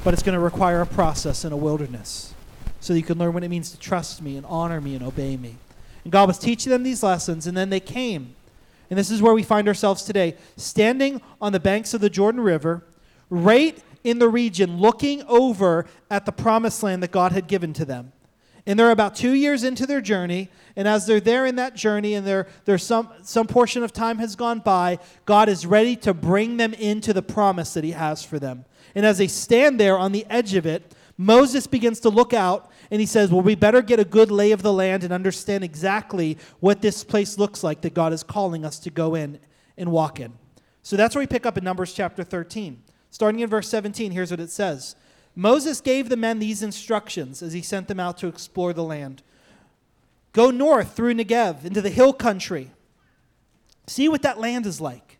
But 0.06 0.14
it's 0.14 0.24
going 0.24 0.34
to 0.34 0.40
require 0.40 0.82
a 0.82 0.88
process 0.88 1.44
in 1.44 1.52
a 1.52 1.58
wilderness 1.58 2.34
so 2.88 2.94
that 2.94 3.00
you 3.00 3.06
can 3.06 3.18
learn 3.18 3.34
what 3.34 3.44
it 3.44 3.50
means 3.50 3.70
to 3.72 3.78
trust 3.78 4.22
me 4.22 4.38
and 4.38 4.46
honor 4.46 4.80
me 4.80 4.96
and 4.96 5.04
obey 5.04 5.36
me. 5.36 5.58
And 6.06 6.12
God 6.12 6.26
was 6.30 6.40
teaching 6.40 6.70
them 6.70 6.84
these 6.84 7.04
lessons, 7.04 7.46
and 7.46 7.58
then 7.58 7.70
they 7.70 7.82
came. 7.82 8.34
And 8.90 8.98
this 8.98 9.12
is 9.12 9.22
where 9.22 9.34
we 9.34 9.44
find 9.44 9.68
ourselves 9.68 10.04
today, 10.04 10.38
standing 10.56 11.22
on 11.42 11.52
the 11.52 11.60
banks 11.60 11.94
of 11.94 12.00
the 12.00 12.10
Jordan 12.10 12.40
River, 12.40 12.86
right 13.30 13.78
in 14.06 14.20
the 14.20 14.30
region, 14.30 14.78
looking 14.78 15.22
over 15.24 15.86
at 16.10 16.26
the 16.26 16.32
promised 16.32 16.82
land 16.82 17.04
that 17.04 17.12
God 17.12 17.34
had 17.34 17.48
given 17.48 17.74
to 17.74 17.84
them. 17.84 18.14
And 18.66 18.80
they're 18.80 18.92
about 18.92 19.16
two 19.16 19.34
years 19.34 19.66
into 19.66 19.86
their 19.86 20.00
journey, 20.00 20.48
and 20.78 20.88
as 20.88 21.06
they're 21.06 21.20
there 21.20 21.46
in 21.46 21.58
that 21.58 21.76
journey, 21.76 22.14
and 22.14 22.26
there, 22.26 22.48
there's 22.64 22.84
some, 22.84 23.10
some 23.22 23.48
portion 23.48 23.84
of 23.84 23.92
time 23.92 24.20
has 24.20 24.38
gone 24.38 24.60
by, 24.60 25.00
God 25.26 25.50
is 25.50 25.66
ready 25.66 25.98
to 25.98 26.14
bring 26.14 26.56
them 26.56 26.74
into 26.74 27.12
the 27.12 27.22
promise 27.22 27.74
that 27.74 27.84
He 27.84 27.92
has 27.92 28.24
for 28.24 28.40
them. 28.40 28.64
And 28.96 29.06
as 29.06 29.18
they 29.18 29.28
stand 29.28 29.78
there 29.78 29.98
on 29.98 30.14
the 30.14 30.26
edge 30.30 30.54
of 30.54 30.66
it, 30.66 30.94
Moses 31.18 31.66
begins 31.66 32.00
to 32.02 32.10
look 32.10 32.34
out 32.34 32.70
and 32.90 33.00
he 33.00 33.06
says, 33.06 33.32
Well, 33.32 33.42
we 33.42 33.56
better 33.56 33.82
get 33.82 34.00
a 34.00 34.06
good 34.06 34.32
lay 34.32 34.52
of 34.52 34.62
the 34.62 34.74
land 34.74 35.04
and 35.04 35.14
understand 35.14 35.64
exactly 35.64 36.38
what 36.60 36.82
this 36.82 37.04
place 37.04 37.38
looks 37.38 37.64
like 37.64 37.82
that 37.82 37.94
God 37.94 38.14
is 38.14 38.24
calling 38.24 38.66
us 38.66 38.80
to 38.80 38.90
go 38.90 39.16
in 39.16 39.40
and 39.78 39.92
walk 39.92 40.20
in. 40.20 40.34
So 40.84 40.96
that's 40.96 41.16
where 41.16 41.22
we 41.22 41.28
pick 41.28 41.46
up 41.46 41.58
in 41.58 41.64
Numbers 41.64 41.94
chapter 41.94 42.24
13. 42.24 42.82
Starting 43.10 43.40
in 43.40 43.50
verse 43.50 43.70
17, 43.70 44.12
here's 44.12 44.32
what 44.32 44.40
it 44.40 44.50
says 44.50 44.96
Moses 45.36 45.82
gave 45.82 46.10
the 46.10 46.18
men 46.18 46.40
these 46.40 46.64
instructions 46.64 47.42
as 47.42 47.54
he 47.54 47.62
sent 47.62 47.88
them 47.88 48.00
out 48.00 48.18
to 48.20 48.28
explore 48.28 48.74
the 48.74 48.84
land 48.84 49.22
Go 50.34 50.52
north 50.52 50.96
through 50.96 51.16
Negev 51.16 51.66
into 51.66 51.82
the 51.82 51.90
hill 51.90 52.14
country. 52.14 52.72
See 53.88 54.08
what 54.08 54.22
that 54.22 54.40
land 54.40 54.66
is 54.66 54.80
like. 54.80 55.18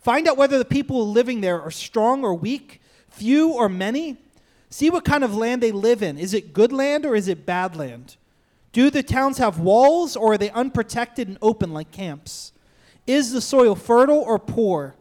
Find 0.00 0.26
out 0.26 0.36
whether 0.36 0.58
the 0.58 0.64
people 0.64 1.10
living 1.10 1.40
there 1.40 1.60
are 1.60 1.70
strong 1.70 2.24
or 2.24 2.34
weak, 2.34 2.80
few 3.08 3.52
or 3.52 3.68
many 3.68 4.16
See 4.76 4.90
what 4.90 5.06
kind 5.06 5.24
of 5.24 5.34
land 5.34 5.62
they 5.62 5.72
live 5.72 6.02
in. 6.02 6.18
Is 6.18 6.34
it 6.34 6.52
good 6.52 6.70
land 6.70 7.06
or 7.06 7.16
is 7.16 7.28
it 7.28 7.46
bad 7.46 7.76
land? 7.76 8.16
Do 8.72 8.90
the 8.90 9.02
towns 9.02 9.38
have 9.38 9.58
walls 9.58 10.16
or 10.16 10.34
are 10.34 10.36
they 10.38 10.50
unprotected 10.50 11.28
and 11.28 11.38
open 11.40 11.72
like 11.72 11.90
camps? 11.90 12.52
Is 13.06 13.32
the 13.32 13.40
soil 13.40 13.74
fertile 13.74 14.18
or 14.18 14.38
poor? 14.38 14.94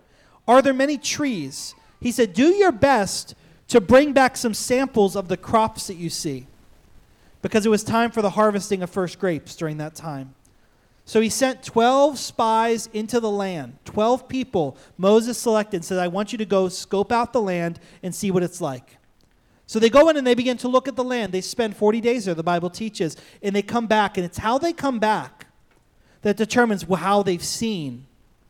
Are 0.48 0.62
there 0.62 0.74
many 0.74 0.98
trees? 0.98 1.76
He 2.00 2.14
said, 2.14 2.34
Do 2.34 2.54
your 2.54 2.72
best 2.72 3.36
to 3.68 3.82
bring 3.82 4.14
back 4.14 4.38
some 4.38 4.54
samples 4.54 5.14
of 5.14 5.28
the 5.28 5.36
crops 5.36 5.88
that 5.88 5.96
you 5.96 6.10
see 6.10 6.48
because 7.42 7.66
it 7.66 7.70
was 7.70 7.84
time 7.84 8.12
for 8.12 8.22
the 8.22 8.30
harvesting 8.30 8.82
of 8.82 8.90
first 8.90 9.20
grapes 9.20 9.58
during 9.58 9.76
that 9.80 9.94
time. 9.94 10.36
So 11.04 11.20
he 11.20 11.28
sent 11.28 11.64
12 11.64 12.18
spies 12.18 12.88
into 12.94 13.20
the 13.20 13.30
land. 13.30 13.78
12 13.84 14.30
people 14.30 14.78
Moses 14.98 15.38
selected 15.38 15.76
and 15.76 15.86
said, 15.86 16.00
I 16.00 16.08
want 16.08 16.32
you 16.32 16.38
to 16.38 16.46
go 16.46 16.70
scope 16.70 17.12
out 17.12 17.34
the 17.34 17.42
land 17.42 17.82
and 18.02 18.16
see 18.16 18.32
what 18.32 18.42
it's 18.42 18.62
like. 18.62 19.00
So 19.68 19.80
they 19.80 19.90
go 19.90 20.10
in 20.10 20.18
and 20.18 20.26
they 20.26 20.36
begin 20.36 20.58
to 20.58 20.68
look 20.68 20.88
at 20.88 20.96
the 20.96 21.04
land. 21.04 21.34
They 21.34 21.42
spend 21.42 21.76
40 21.76 22.02
days 22.02 22.26
there, 22.26 22.36
the 22.36 22.44
Bible 22.44 22.70
teaches, 22.70 23.18
and 23.42 23.56
they 23.56 23.62
come 23.62 23.88
back. 23.88 24.18
And 24.18 24.26
it's 24.26 24.38
how 24.38 24.58
they 24.58 24.74
come 24.74 25.00
back 25.00 25.48
that 26.22 26.38
determines 26.38 26.84
how 26.84 27.24
they've 27.24 27.44
seen 27.44 28.06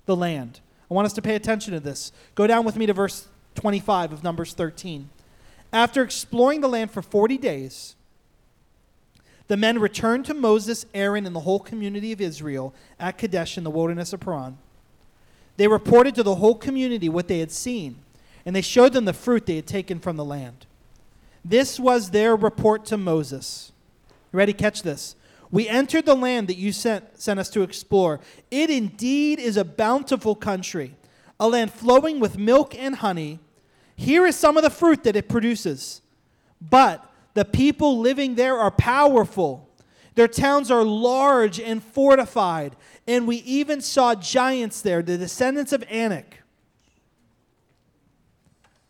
the 0.05 0.15
land. 0.15 0.59
I 0.89 0.93
want 0.93 1.05
us 1.05 1.13
to 1.13 1.21
pay 1.21 1.35
attention 1.35 1.73
to 1.73 1.79
this. 1.79 2.11
Go 2.35 2.47
down 2.47 2.65
with 2.65 2.75
me 2.75 2.85
to 2.85 2.93
verse 2.93 3.27
25 3.55 4.11
of 4.11 4.23
Numbers 4.23 4.53
13. 4.53 5.09
After 5.73 6.03
exploring 6.03 6.61
the 6.61 6.67
land 6.67 6.91
for 6.91 7.01
40 7.01 7.37
days, 7.37 7.95
the 9.47 9.57
men 9.57 9.79
returned 9.79 10.25
to 10.25 10.33
Moses, 10.33 10.85
Aaron, 10.93 11.25
and 11.25 11.35
the 11.35 11.41
whole 11.41 11.59
community 11.59 12.11
of 12.11 12.21
Israel 12.21 12.73
at 12.99 13.17
Kadesh 13.17 13.57
in 13.57 13.63
the 13.63 13.69
wilderness 13.69 14.13
of 14.13 14.19
Paran. 14.19 14.57
They 15.57 15.67
reported 15.67 16.15
to 16.15 16.23
the 16.23 16.35
whole 16.35 16.55
community 16.55 17.09
what 17.09 17.27
they 17.27 17.39
had 17.39 17.51
seen, 17.51 17.97
and 18.45 18.55
they 18.55 18.61
showed 18.61 18.93
them 18.93 19.05
the 19.05 19.13
fruit 19.13 19.45
they 19.45 19.55
had 19.55 19.67
taken 19.67 19.99
from 19.99 20.17
the 20.17 20.25
land. 20.25 20.65
This 21.47 21.79
was 21.79 22.09
their 22.09 22.35
report 22.35 22.85
to 22.85 22.97
Moses. 22.97 23.71
Ready? 24.31 24.51
Catch 24.51 24.81
this. 24.81 25.15
We 25.51 25.69
entered 25.69 26.07
the 26.07 26.15
land 26.15 26.47
that 26.47 26.57
you 26.57 26.71
sent, 26.71 27.21
sent 27.21 27.39
us 27.39 27.51
to 27.51 27.61
explore. 27.61 28.19
It 28.49 28.71
indeed 28.71 29.39
is 29.39 29.55
a 29.55 29.63
bountiful 29.63 30.33
country, 30.33 30.95
a 31.39 31.47
land 31.47 31.71
flowing 31.71 32.19
with 32.19 32.39
milk 32.39 32.73
and 32.75 32.95
honey. 32.95 33.39
Here 33.95 34.25
is 34.25 34.35
some 34.35 34.57
of 34.57 34.63
the 34.63 34.71
fruit 34.71 35.03
that 35.03 35.15
it 35.15 35.29
produces. 35.29 36.01
But 36.59 37.07
the 37.35 37.45
people 37.45 37.99
living 37.99 38.33
there 38.33 38.57
are 38.57 38.71
powerful. 38.71 39.69
Their 40.15 40.27
towns 40.27 40.71
are 40.71 40.83
large 40.83 41.59
and 41.59 41.83
fortified. 41.83 42.75
And 43.07 43.27
we 43.27 43.37
even 43.37 43.81
saw 43.81 44.15
giants 44.15 44.81
there, 44.81 45.03
the 45.03 45.19
descendants 45.19 45.71
of 45.71 45.83
Anak. 45.89 46.39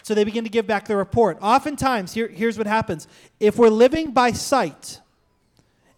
So 0.05 0.13
they 0.13 0.23
begin 0.23 0.43
to 0.43 0.51
give 0.51 0.67
back 0.67 0.85
the 0.85 0.95
report. 0.95 1.39
Oftentimes, 1.41 2.13
here, 2.13 2.27
here's 2.27 2.59
what 2.59 2.67
happens 2.67 3.07
if 3.39 3.57
we're 3.57 3.69
living 3.69 4.11
by 4.11 4.33
sight, 4.33 5.01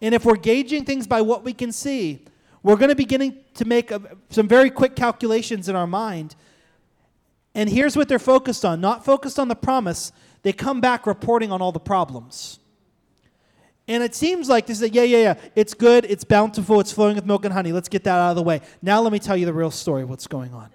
and 0.01 0.15
if 0.15 0.23
we're 0.23 0.37
gauging 0.37 0.85
things 0.85 1.05
by 1.05 1.19
what 1.19 1.43
we 1.43 1.51
can 1.51 1.73
see, 1.73 2.23
we're 2.63 2.77
going 2.77 2.87
to 2.87 2.95
begin 2.95 3.37
to 3.55 3.65
make 3.65 3.91
a, 3.91 4.01
some 4.29 4.47
very 4.47 4.69
quick 4.69 4.95
calculations 4.95 5.67
in 5.67 5.75
our 5.75 5.85
mind. 5.85 6.37
And 7.53 7.69
here's 7.69 7.97
what 7.97 8.07
they're 8.07 8.17
focused 8.17 8.63
on 8.63 8.79
not 8.79 9.03
focused 9.03 9.39
on 9.39 9.49
the 9.49 9.57
promise, 9.57 10.13
they 10.41 10.53
come 10.53 10.79
back 10.79 11.05
reporting 11.05 11.51
on 11.51 11.61
all 11.61 11.73
the 11.73 11.79
problems. 11.81 12.59
And 13.89 14.01
it 14.03 14.15
seems 14.15 14.47
like 14.47 14.67
this 14.67 14.77
is 14.77 14.83
a, 14.83 14.89
yeah, 14.89 15.03
yeah, 15.03 15.17
yeah, 15.17 15.33
it's 15.53 15.73
good, 15.73 16.05
it's 16.05 16.23
bountiful, 16.23 16.79
it's 16.79 16.93
flowing 16.93 17.15
with 17.15 17.25
milk 17.25 17.43
and 17.43 17.53
honey. 17.53 17.73
Let's 17.73 17.89
get 17.89 18.05
that 18.05 18.17
out 18.19 18.29
of 18.29 18.35
the 18.37 18.43
way. 18.43 18.61
Now 18.81 19.01
let 19.01 19.11
me 19.11 19.19
tell 19.19 19.35
you 19.35 19.45
the 19.45 19.53
real 19.53 19.69
story 19.69 20.03
of 20.03 20.09
what's 20.09 20.27
going 20.27 20.53
on. 20.53 20.69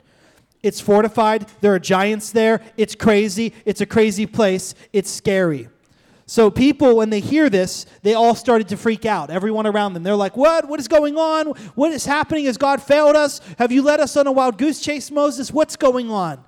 It's 0.62 0.80
fortified, 0.80 1.46
there 1.60 1.74
are 1.74 1.78
giants 1.78 2.30
there, 2.30 2.62
it's 2.76 2.94
crazy, 2.94 3.52
it's 3.64 3.80
a 3.80 3.86
crazy 3.86 4.26
place, 4.26 4.74
it's 4.92 5.10
scary. 5.10 5.68
So 6.26 6.50
people, 6.50 6.96
when 6.96 7.10
they 7.10 7.20
hear 7.20 7.50
this, 7.50 7.84
they 8.02 8.14
all 8.14 8.34
started 8.34 8.68
to 8.68 8.76
freak 8.76 9.04
out. 9.04 9.28
Everyone 9.28 9.66
around 9.66 9.92
them. 9.92 10.02
They're 10.02 10.14
like, 10.14 10.36
What? 10.36 10.68
What 10.68 10.80
is 10.80 10.88
going 10.88 11.18
on? 11.18 11.48
What 11.74 11.92
is 11.92 12.06
happening? 12.06 12.46
Has 12.46 12.56
God 12.56 12.80
failed 12.80 13.16
us? 13.16 13.40
Have 13.58 13.72
you 13.72 13.82
led 13.82 14.00
us 14.00 14.16
on 14.16 14.26
a 14.26 14.32
wild 14.32 14.56
goose 14.56 14.80
chase, 14.80 15.10
Moses? 15.10 15.52
What's 15.52 15.76
going 15.76 16.10
on? 16.10 16.42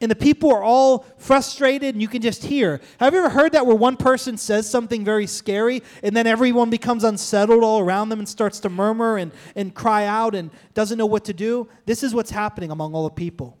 And 0.00 0.10
the 0.10 0.16
people 0.16 0.52
are 0.52 0.62
all 0.62 1.04
frustrated 1.16 1.94
and 1.94 2.00
you 2.00 2.06
can 2.06 2.22
just 2.22 2.44
hear. 2.44 2.80
Have 3.00 3.14
you 3.14 3.20
ever 3.20 3.30
heard 3.30 3.52
that 3.52 3.66
where 3.66 3.74
one 3.74 3.96
person 3.96 4.36
says 4.36 4.68
something 4.70 5.04
very 5.04 5.26
scary 5.26 5.82
and 6.04 6.16
then 6.16 6.26
everyone 6.26 6.70
becomes 6.70 7.02
unsettled 7.02 7.64
all 7.64 7.80
around 7.80 8.08
them 8.08 8.20
and 8.20 8.28
starts 8.28 8.60
to 8.60 8.68
murmur 8.68 9.16
and, 9.16 9.32
and 9.56 9.74
cry 9.74 10.04
out 10.04 10.36
and 10.36 10.50
doesn't 10.74 10.98
know 10.98 11.06
what 11.06 11.24
to 11.24 11.32
do? 11.32 11.68
This 11.84 12.04
is 12.04 12.14
what's 12.14 12.30
happening 12.30 12.70
among 12.70 12.94
all 12.94 13.04
the 13.04 13.14
people. 13.14 13.58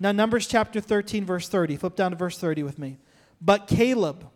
Now, 0.00 0.12
Numbers 0.12 0.46
chapter 0.46 0.80
13, 0.80 1.24
verse 1.24 1.48
30. 1.48 1.76
Flip 1.76 1.96
down 1.96 2.12
to 2.12 2.16
verse 2.16 2.38
30 2.38 2.62
with 2.64 2.78
me. 2.78 2.98
But 3.40 3.68
Caleb 3.68 4.28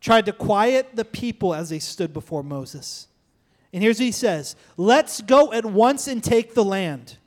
tried 0.00 0.26
to 0.26 0.32
quiet 0.32 0.90
the 0.94 1.04
people 1.04 1.54
as 1.54 1.68
they 1.70 1.78
stood 1.78 2.12
before 2.12 2.42
Moses. 2.42 3.08
And 3.72 3.82
here's 3.82 3.98
what 3.98 4.04
he 4.04 4.12
says 4.12 4.56
Let's 4.76 5.20
go 5.20 5.52
at 5.52 5.66
once 5.66 6.08
and 6.08 6.22
take 6.22 6.54
the 6.54 6.64
land. 6.64 7.18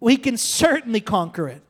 We 0.00 0.16
can 0.18 0.36
certainly 0.36 1.00
conquer 1.00 1.48
it. 1.48 1.62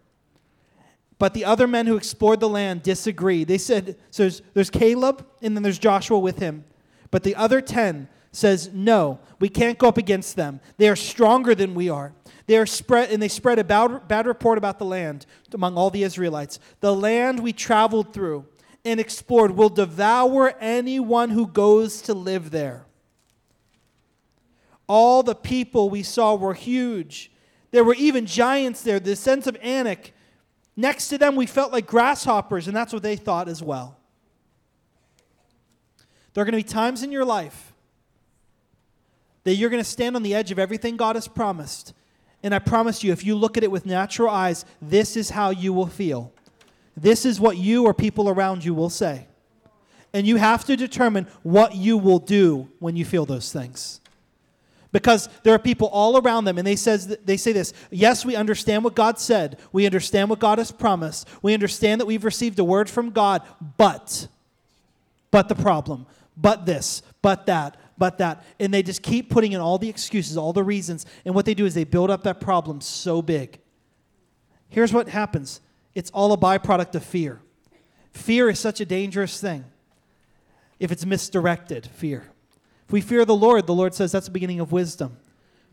But 1.19 1.35
the 1.35 1.45
other 1.45 1.67
men 1.67 1.87
who 1.87 1.97
explored 1.97 2.41
the 2.41 2.49
land 2.49 2.83
disagreed. 2.83 3.49
They 3.49 3.59
said, 3.59 3.97
so 4.11 4.25
there's, 4.25 4.43
there's 4.53 4.71
Caleb 4.71 5.27
and 5.43 5.57
then 5.57 5.63
there's 5.63 5.79
Joshua 5.79 6.19
with 6.19 6.39
him. 6.39 6.65
But 7.11 7.23
the 7.23 7.37
other 7.37 7.61
10 7.61 8.09
says, 8.33 8.71
no, 8.73 9.21
we 9.39 9.49
can't 9.49 9.79
go 9.79 9.89
up 9.89 9.97
against 9.97 10.35
them. 10.35 10.61
They 10.77 10.89
are 10.89 10.97
stronger 10.97 11.55
than 11.55 11.75
we 11.75 11.89
are. 11.89 12.13
They 12.47 12.59
are 12.59 12.67
spread, 12.67 13.11
and 13.11 13.23
they 13.23 13.29
spread 13.29 13.59
a 13.59 13.65
bad, 13.65 14.07
bad 14.09 14.27
report 14.27 14.59
about 14.59 14.79
the 14.79 14.85
land 14.85 15.25
among 15.53 15.77
all 15.77 15.91
the 15.91 16.03
Israelites. 16.03 16.59
The 16.81 16.95
land 16.95 17.41
we 17.41 17.53
traveled 17.53 18.13
through 18.13 18.47
and 18.85 19.01
explored 19.01 19.53
will 19.53 19.71
devour 19.71 20.55
anyone 20.61 21.31
who 21.31 21.47
goes 21.47 22.03
to 22.03 22.13
live 22.13 22.51
there. 22.51 22.85
All 24.87 25.23
the 25.23 25.35
people 25.35 25.89
we 25.89 26.03
saw 26.03 26.35
were 26.35 26.53
huge. 26.53 27.31
There 27.71 27.85
were 27.85 27.95
even 27.95 28.27
giants 28.27 28.83
there. 28.83 29.01
The 29.01 29.17
sense 29.17 29.47
of 29.47 29.57
Anak 29.63 30.13
Next 30.77 31.09
to 31.09 31.19
them, 31.19 31.37
we 31.37 31.47
felt 31.47 31.73
like 31.73 31.87
grasshoppers, 31.87 32.67
and 32.67 32.77
that's 32.77 32.93
what 32.93 33.03
they 33.03 33.17
thought 33.17 33.49
as 33.49 33.63
well. 33.63 33.97
There 36.33 36.43
are 36.43 36.45
going 36.45 36.59
to 36.61 36.65
be 36.65 36.69
times 36.69 37.03
in 37.03 37.13
your 37.13 37.25
life 37.25 37.73
that 39.45 39.55
you're 39.55 39.71
going 39.71 39.83
to 39.83 39.89
stand 39.89 40.17
on 40.17 40.23
the 40.23 40.35
edge 40.35 40.51
of 40.51 40.59
everything 40.59 40.97
God 40.97 41.17
has 41.17 41.29
promised. 41.29 41.93
And 42.43 42.55
I 42.55 42.59
promise 42.59 43.05
you, 43.05 43.13
if 43.13 43.25
you 43.25 43.37
look 43.37 43.57
at 43.57 43.63
it 43.63 43.71
with 43.71 43.87
natural 43.87 44.31
eyes, 44.31 44.65
this 44.83 45.17
is 45.17 45.31
how 45.31 45.51
you 45.51 45.73
will 45.73 45.87
feel. 45.87 46.33
This 46.97 47.25
is 47.25 47.41
what 47.41 47.57
you 47.57 47.85
or 47.85 47.95
people 47.95 48.29
around 48.29 48.65
you 48.65 48.75
will 48.75 48.91
say. 48.91 49.29
And 50.13 50.27
you 50.27 50.37
have 50.37 50.65
to 50.65 50.77
determine 50.77 51.27
what 51.43 51.75
you 51.75 51.99
will 51.99 52.19
do 52.19 52.69
when 52.79 52.97
you 52.97 53.05
feel 53.05 53.27
those 53.27 53.53
things 53.53 54.01
because 54.95 55.29
there 55.43 55.53
are 55.53 55.59
people 55.59 55.89
all 55.89 56.19
around 56.19 56.45
them 56.45 56.57
and 56.57 56.65
they 56.65 56.77
says 56.77 57.09
they 57.25 57.37
say 57.37 57.51
this 57.51 57.73
yes 57.91 58.25
we 58.25 58.37
understand 58.37 58.85
what 58.85 58.95
god 58.95 59.19
said. 59.19 59.59
We 59.73 59.87
understand 59.87 60.31
what 60.31 60.39
god 60.39 60.59
has 60.59 60.71
promised. 60.71 61.29
We 61.43 61.53
understand 61.53 62.01
that 62.01 62.07
we've 62.07 62.25
received 62.25 62.61
a 62.61 62.65
word 62.65 62.89
from 62.89 63.11
god 63.11 63.43
but 63.77 64.29
but 65.33 65.49
the 65.49 65.57
problem 65.57 66.07
but 66.37 66.65
this 66.65 67.03
but 67.23 67.45
that 67.47 67.77
but 67.99 68.19
that. 68.19 68.45
And 68.61 68.73
they 68.73 68.85
just 68.85 69.03
keep 69.03 69.31
putting 69.31 69.53
in 69.53 69.61
all 69.61 69.79
the 69.79 69.89
excuses 69.89 70.37
all 70.37 70.53
the 70.53 70.63
reasons 70.63 71.07
and 71.25 71.35
what 71.35 71.45
they 71.45 71.55
do 71.55 71.67
is 71.67 71.75
they 71.75 71.83
build 71.83 72.09
up 72.09 72.23
that 72.23 72.41
problem 72.41 72.81
so 72.81 73.21
big. 73.21 73.59
Here's 74.69 74.93
what 74.93 75.09
happens. 75.09 75.61
It's 75.97 76.11
all 76.13 76.33
a 76.33 76.39
byproduct 76.39 76.95
of 76.95 77.05
fear. 77.05 77.41
Fear 78.13 78.51
is 78.51 78.61
such 78.61 78.81
a 78.81 78.87
dangerous 78.87 79.41
thing. 79.41 79.65
If 80.79 80.93
it's 80.93 81.05
misdirected 81.05 81.85
fear 81.89 82.31
we 82.95 83.01
fear 83.01 83.25
the 83.25 83.35
Lord, 83.35 83.67
the 83.67 83.75
Lord 83.75 83.93
says 83.93 84.13
that's 84.13 84.27
the 84.27 84.31
beginning 84.31 84.61
of 84.61 84.71
wisdom. 84.71 85.17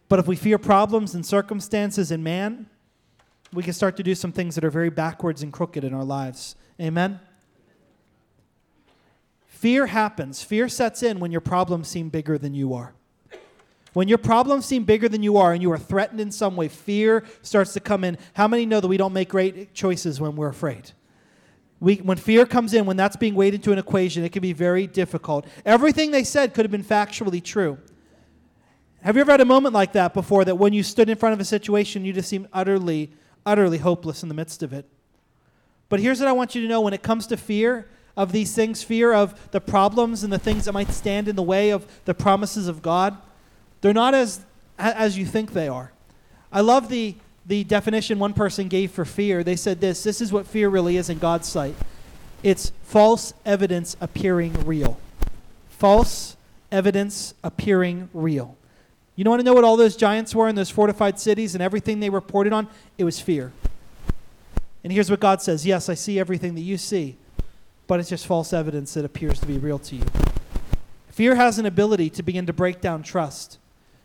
But 0.10 0.18
if 0.18 0.26
we 0.26 0.36
fear 0.36 0.58
problems 0.58 1.14
and 1.14 1.24
circumstances 1.24 2.10
in 2.10 2.24
man, 2.24 2.66
we 3.54 3.62
can 3.62 3.74
start 3.74 3.96
to 3.98 4.02
do 4.02 4.16
some 4.16 4.32
things 4.32 4.56
that 4.56 4.64
are 4.64 4.72
very 4.72 4.90
backwards 4.90 5.44
and 5.44 5.54
crooked 5.54 5.84
in 5.84 5.94
our 5.94 6.04
lives. 6.04 6.56
Amen? 6.80 7.20
Fear 9.46 9.86
happens. 9.86 10.42
Fear 10.42 10.68
sets 10.68 11.04
in 11.04 11.20
when 11.20 11.32
your 11.32 11.42
problems 11.42 11.90
seem 11.90 12.10
bigger 12.10 12.40
than 12.40 12.56
you 12.56 12.74
are. 12.74 12.96
When 13.94 14.08
your 14.08 14.18
problems 14.18 14.66
seem 14.66 14.84
bigger 14.84 15.08
than 15.08 15.22
you 15.22 15.38
are 15.38 15.54
and 15.54 15.62
you 15.62 15.72
are 15.72 15.78
threatened 15.78 16.22
in 16.22 16.32
some 16.32 16.56
way, 16.56 16.70
fear 16.70 17.24
starts 17.44 17.72
to 17.74 17.80
come 17.80 18.04
in. 18.04 18.18
How 18.34 18.48
many 18.48 18.66
know 18.66 18.80
that 18.80 18.88
we 18.88 18.98
don't 18.98 19.14
make 19.14 19.30
great 19.30 19.76
choices 19.76 20.20
when 20.20 20.36
we're 20.36 20.50
afraid? 20.50 20.94
We, 21.82 21.96
when 21.96 22.18
fear 22.18 22.46
comes 22.46 22.76
in, 22.76 22.86
when 22.86 22.96
that's 22.96 23.16
being 23.16 23.34
weighed 23.34 23.56
into 23.56 23.72
an 23.72 23.80
equation, 23.80 24.24
it 24.24 24.32
can 24.32 24.44
be 24.44 24.54
very 24.54 24.86
difficult. 24.86 25.48
Everything 25.66 26.12
they 26.12 26.24
said 26.24 26.54
could 26.54 26.64
have 26.64 26.72
been 26.72 26.84
factually 26.84 27.44
true. 27.44 27.80
Have 29.02 29.16
you 29.16 29.22
ever 29.22 29.32
had 29.32 29.42
a 29.42 29.46
moment 29.46 29.74
like 29.74 29.94
that 29.94 30.14
before 30.14 30.46
that 30.46 30.56
when 30.56 30.74
you 30.74 30.84
stood 30.84 31.10
in 31.10 31.18
front 31.18 31.34
of 31.34 31.40
a 31.40 31.46
situation, 31.46 32.06
you 32.06 32.14
just 32.14 32.30
seemed 32.30 32.48
utterly, 32.54 33.12
utterly 33.48 33.80
hopeless 33.80 34.22
in 34.22 34.30
the 34.30 34.36
midst 34.36 34.62
of 34.62 34.74
it? 34.74 34.86
But 35.90 36.00
here's 36.00 36.20
what 36.20 36.30
I 36.30 36.34
want 36.34 36.54
you 36.54 36.62
to 36.62 36.68
know 36.68 36.82
when 36.82 36.94
it 36.94 37.02
comes 37.02 37.26
to 37.28 37.36
fear 37.36 37.90
of 38.16 38.32
these 38.32 38.54
things, 38.54 38.84
fear 38.84 39.12
of 39.12 39.50
the 39.50 39.60
problems 39.60 40.24
and 40.24 40.32
the 40.32 40.38
things 40.38 40.66
that 40.66 40.74
might 40.74 40.92
stand 40.92 41.28
in 41.28 41.36
the 41.36 41.42
way 41.42 41.72
of 41.72 41.88
the 42.06 42.14
promises 42.14 42.68
of 42.68 42.84
God, 42.84 43.18
they're 43.82 43.92
not 43.92 44.14
as, 44.14 44.42
as 44.78 45.18
you 45.18 45.26
think 45.26 45.54
they 45.54 45.68
are. 45.68 45.92
I 46.52 46.62
love 46.62 46.90
the, 46.90 47.16
the 47.46 47.64
definition 47.64 48.20
one 48.20 48.34
person 48.34 48.68
gave 48.68 48.92
for 48.92 49.06
fear, 49.06 49.44
they 49.44 49.56
said 49.56 49.82
this 49.82 50.04
this 50.04 50.22
is 50.22 50.32
what 50.32 50.46
fear 50.48 50.70
really 50.70 50.98
is 50.98 51.10
in 51.10 51.20
God's 51.20 51.48
sight 51.48 51.76
it's 52.44 52.72
false 52.84 53.34
evidence 53.46 53.96
appearing 54.02 54.54
real. 54.66 55.00
False 55.70 56.36
evidence 56.72 57.34
appearing 57.44 58.10
real. 58.14 58.58
You 59.16 59.24
don't 59.24 59.32
want 59.32 59.42
to 59.42 59.46
know 59.46 59.54
what 59.54 59.64
all 59.64 59.78
those 59.78 59.96
giants 59.96 60.34
were 60.34 60.48
in 60.48 60.56
those 60.56 60.70
fortified 60.70 61.20
cities 61.20 61.54
and 61.54 61.62
everything 61.62 62.00
they 62.00 62.10
reported 62.10 62.54
on? 62.54 62.68
It 62.98 63.04
was 63.04 63.20
fear. 63.20 63.52
And 64.84 64.92
here's 64.92 65.12
what 65.12 65.20
God 65.20 65.42
says 65.42 65.66
Yes, 65.66 65.90
I 65.90 65.94
see 65.94 66.20
everything 66.20 66.56
that 66.56 66.62
you 66.62 66.78
see, 66.78 67.18
but 67.88 68.00
it's 68.00 68.10
just 68.10 68.26
false 68.26 68.54
evidence 68.54 68.94
that 68.96 69.06
appears 69.06 69.40
to 69.42 69.46
be 69.46 69.58
real 69.58 69.80
to 69.80 69.98
you. 69.98 70.06
Fear 71.10 71.36
has 71.36 71.60
an 71.60 71.66
ability 71.66 72.10
to 72.12 72.24
begin 72.24 72.46
to 72.48 72.54
break 72.54 72.82
down 72.82 73.04
trust. 73.04 73.60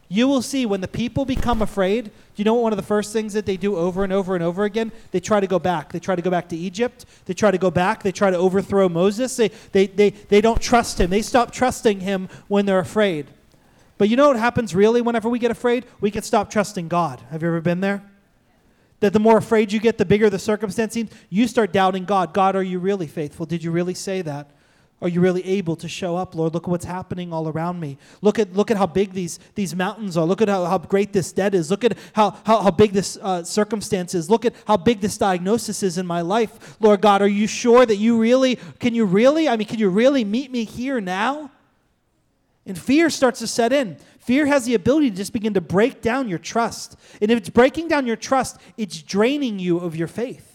You 0.09 0.29
will 0.29 0.43
see 0.43 0.67
when 0.67 0.81
the 0.81 0.89
people 0.89 1.25
become 1.25 1.63
afraid, 1.63 2.05
do 2.05 2.11
you 2.37 2.45
know 2.45 2.55
what 2.55 2.63
one 2.63 2.73
of 2.73 2.77
the 2.77 2.85
first 2.85 3.13
things 3.13 3.33
that 3.33 3.45
they 3.45 3.57
do 3.57 3.77
over 3.77 4.05
and 4.05 4.13
over 4.13 4.35
and 4.35 4.45
over 4.45 4.65
again? 4.65 4.93
They 5.11 5.19
try 5.19 5.41
to 5.41 5.47
go 5.49 5.59
back. 5.59 5.93
They 5.93 5.99
try 5.99 6.15
to 6.15 6.23
go 6.23 6.31
back 6.31 6.49
to 6.51 6.57
Egypt. 6.57 7.07
They 7.25 7.35
try 7.35 7.51
to 7.51 7.59
go 7.59 7.71
back. 7.71 8.03
They 8.03 8.13
try 8.13 8.31
to 8.31 8.37
overthrow 8.37 8.89
Moses. 8.89 9.35
They, 9.37 9.49
they, 9.73 9.87
they, 9.89 10.11
they 10.11 10.41
don't 10.41 10.61
trust 10.61 11.01
him. 11.01 11.11
They 11.11 11.23
stop 11.23 11.51
trusting 11.51 12.01
him 12.01 12.29
when 12.47 12.67
they're 12.67 12.79
afraid. 12.79 13.27
But 13.99 14.09
you 14.09 14.17
know 14.17 14.29
what 14.29 14.37
happens 14.37 14.75
really 14.75 15.01
whenever 15.01 15.29
we 15.29 15.39
get 15.39 15.51
afraid? 15.51 15.87
We 16.01 16.11
can 16.11 16.23
stop 16.23 16.51
trusting 16.51 16.87
God. 16.89 17.21
Have 17.31 17.43
you 17.43 17.49
ever 17.49 17.61
been 17.61 17.81
there? 17.81 18.03
That 19.01 19.13
the 19.13 19.21
more 19.21 19.39
afraid 19.39 19.73
you 19.73 19.81
get, 19.81 19.99
the 19.99 20.05
bigger 20.05 20.31
the 20.31 20.39
circumstance 20.39 20.95
seems. 20.95 21.11
You 21.31 21.49
start 21.49 21.73
doubting 21.73 22.05
God. 22.05 22.33
God, 22.33 22.55
are 22.55 22.63
you 22.63 22.79
really 22.79 23.07
faithful? 23.07 23.45
Did 23.45 23.65
you 23.65 23.71
really 23.71 23.95
say 23.95 24.23
that? 24.23 24.51
Are 25.03 25.09
you 25.09 25.21
really 25.21 25.45
able 25.45 25.77
to 25.77 25.89
show 25.89 26.17
up, 26.17 26.35
Lord? 26.35 26.55
Look 26.55 26.65
at 26.65 26.71
what's 26.71 26.87
happening 26.87 27.31
all 27.31 27.49
around 27.49 27.81
me. 27.81 27.99
Look 28.23 28.39
at, 28.39 28.55
look 28.55 28.71
at 28.71 28.79
how 28.79 28.87
big 28.87 29.13
these, 29.13 29.39
these 29.55 29.75
mountains 29.75 30.17
are. 30.17 30.25
Look 30.25 30.41
at 30.41 30.49
how, 30.49 30.65
how 30.65 30.79
great 30.79 31.13
this 31.13 31.33
debt 31.33 31.55
is. 31.55 31.71
Look 31.71 31.85
at 31.85 31.99
how, 32.15 32.31
how, 32.47 32.63
how 32.63 32.71
big 32.71 32.93
this 32.93 33.19
uh, 33.21 33.45
circumstance 33.45 34.15
is. 34.15 34.31
Look 34.31 34.47
at 34.47 34.55
how 34.67 34.79
big 34.79 35.01
this 35.01 35.19
diagnosis 35.19 35.83
is 35.83 35.99
in 35.99 36.07
my 36.07 36.23
life. 36.23 36.81
Lord 36.81 37.03
God, 37.03 37.21
are 37.21 37.29
you 37.29 37.47
sure 37.47 37.85
that 37.85 37.97
you 37.97 38.19
really, 38.19 38.57
can 38.81 38.95
you 38.95 39.05
really, 39.05 39.51
I 39.51 39.59
mean, 39.59 39.69
can 39.69 39.79
you 39.79 39.91
really 39.91 40.25
meet 40.25 40.51
me 40.51 40.65
here 40.65 40.99
now? 40.99 41.51
And 42.65 42.79
fear 42.79 43.11
starts 43.11 43.41
to 43.41 43.47
set 43.47 43.75
in. 43.75 43.99
Fear 44.19 44.47
has 44.47 44.65
the 44.65 44.75
ability 44.75 45.11
to 45.11 45.17
just 45.17 45.33
begin 45.35 45.55
to 45.55 45.61
break 45.61 46.01
down 46.01 46.27
your 46.29 46.39
trust. 46.39 46.97
And 47.21 47.31
if 47.31 47.37
it's 47.37 47.51
breaking 47.51 47.89
down 47.89 48.07
your 48.07 48.17
trust, 48.17 48.57
it's 48.79 49.03
draining 49.03 49.59
you 49.59 49.79
of 49.79 49.95
your 49.95 50.09
faith. 50.09 50.46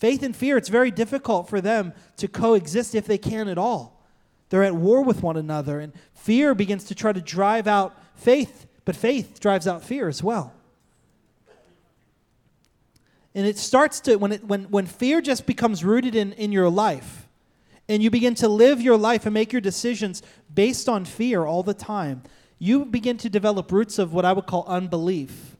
Faith 0.00 0.22
and 0.22 0.34
fear, 0.34 0.56
it's 0.56 0.70
very 0.70 0.90
difficult 0.90 1.46
for 1.46 1.60
them 1.60 1.92
to 2.16 2.26
coexist 2.26 2.94
if 2.94 3.06
they 3.06 3.18
can 3.18 3.48
at 3.48 3.58
all. 3.58 4.02
They're 4.48 4.64
at 4.64 4.74
war 4.74 5.02
with 5.02 5.22
one 5.22 5.36
another, 5.36 5.78
and 5.78 5.92
fear 6.14 6.54
begins 6.54 6.84
to 6.84 6.94
try 6.94 7.12
to 7.12 7.20
drive 7.20 7.66
out 7.66 7.94
faith, 8.14 8.66
but 8.86 8.96
faith 8.96 9.38
drives 9.40 9.68
out 9.68 9.84
fear 9.84 10.08
as 10.08 10.22
well. 10.22 10.54
And 13.34 13.46
it 13.46 13.58
starts 13.58 14.00
to, 14.00 14.16
when, 14.16 14.32
it, 14.32 14.44
when, 14.44 14.64
when 14.64 14.86
fear 14.86 15.20
just 15.20 15.44
becomes 15.44 15.84
rooted 15.84 16.14
in, 16.14 16.32
in 16.32 16.50
your 16.50 16.70
life, 16.70 17.28
and 17.86 18.02
you 18.02 18.10
begin 18.10 18.34
to 18.36 18.48
live 18.48 18.80
your 18.80 18.96
life 18.96 19.26
and 19.26 19.34
make 19.34 19.52
your 19.52 19.60
decisions 19.60 20.22
based 20.52 20.88
on 20.88 21.04
fear 21.04 21.44
all 21.44 21.62
the 21.62 21.74
time, 21.74 22.22
you 22.58 22.86
begin 22.86 23.18
to 23.18 23.28
develop 23.28 23.70
roots 23.70 23.98
of 23.98 24.14
what 24.14 24.24
I 24.24 24.32
would 24.32 24.46
call 24.46 24.64
unbelief 24.66 25.56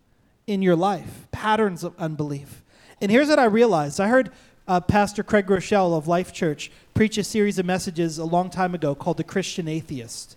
in 0.47 0.62
your 0.62 0.76
life, 0.76 1.28
patterns 1.30 1.85
of 1.85 1.94
unbelief. 1.99 2.64
And 3.00 3.11
here's 3.11 3.28
what 3.28 3.38
I 3.38 3.45
realized 3.45 4.00
I 4.00 4.09
heard 4.09 4.30
uh, 4.69 4.80
Pastor 4.80 5.23
Craig 5.23 5.47
Groeschel 5.47 5.97
of 5.97 6.07
Life 6.07 6.33
Church 6.33 6.71
preach 6.95 7.19
a 7.19 7.25
series 7.25 7.59
of 7.59 7.66
messages 7.66 8.19
a 8.19 8.25
long 8.25 8.50
time 8.50 8.75
ago 8.75 8.95
called 8.95 9.16
The 9.16 9.25
Christian 9.25 9.69
Atheist. 9.69 10.37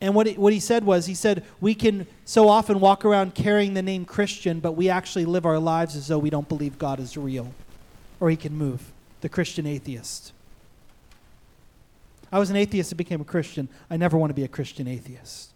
And 0.00 0.14
what 0.14 0.26
he, 0.26 0.34
what 0.34 0.52
he 0.52 0.60
said 0.60 0.84
was, 0.84 1.06
he 1.06 1.14
said, 1.14 1.44
we 1.60 1.74
can 1.74 2.06
so 2.24 2.48
often 2.48 2.78
walk 2.78 3.04
around 3.04 3.34
carrying 3.34 3.74
the 3.74 3.82
name 3.82 4.04
Christian, 4.04 4.60
but 4.60 4.72
we 4.72 4.88
actually 4.88 5.24
live 5.24 5.44
our 5.44 5.58
lives 5.58 5.96
as 5.96 6.06
though 6.06 6.18
we 6.18 6.30
don't 6.30 6.48
believe 6.48 6.78
God 6.78 7.00
is 7.00 7.16
real 7.16 7.52
or 8.20 8.30
he 8.30 8.36
can 8.36 8.54
move. 8.54 8.92
The 9.22 9.28
Christian 9.28 9.66
atheist. 9.66 10.32
I 12.30 12.38
was 12.38 12.50
an 12.50 12.56
atheist 12.56 12.92
and 12.92 12.98
became 12.98 13.20
a 13.20 13.24
Christian. 13.24 13.68
I 13.90 13.96
never 13.96 14.16
want 14.16 14.30
to 14.30 14.34
be 14.34 14.44
a 14.44 14.48
Christian 14.48 14.86
atheist 14.86 15.52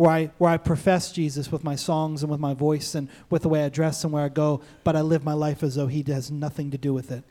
where 0.00 0.10
I, 0.10 0.30
where 0.38 0.50
I 0.50 0.56
profess 0.56 1.12
Jesus 1.12 1.52
with 1.52 1.62
my 1.62 1.76
songs 1.76 2.22
and 2.22 2.30
with 2.30 2.40
my 2.40 2.54
voice 2.54 2.94
and 2.94 3.06
with 3.28 3.42
the 3.42 3.50
way 3.50 3.66
I 3.66 3.68
dress 3.68 4.02
and 4.02 4.10
where 4.10 4.24
I 4.24 4.30
go, 4.30 4.62
but 4.82 4.96
I 4.96 5.02
live 5.02 5.24
my 5.24 5.34
life 5.34 5.62
as 5.62 5.74
though 5.74 5.88
He 5.88 6.02
has 6.10 6.30
nothing 6.30 6.70
to 6.70 6.78
do 6.78 6.94
with 6.94 7.10
it. 7.10 7.22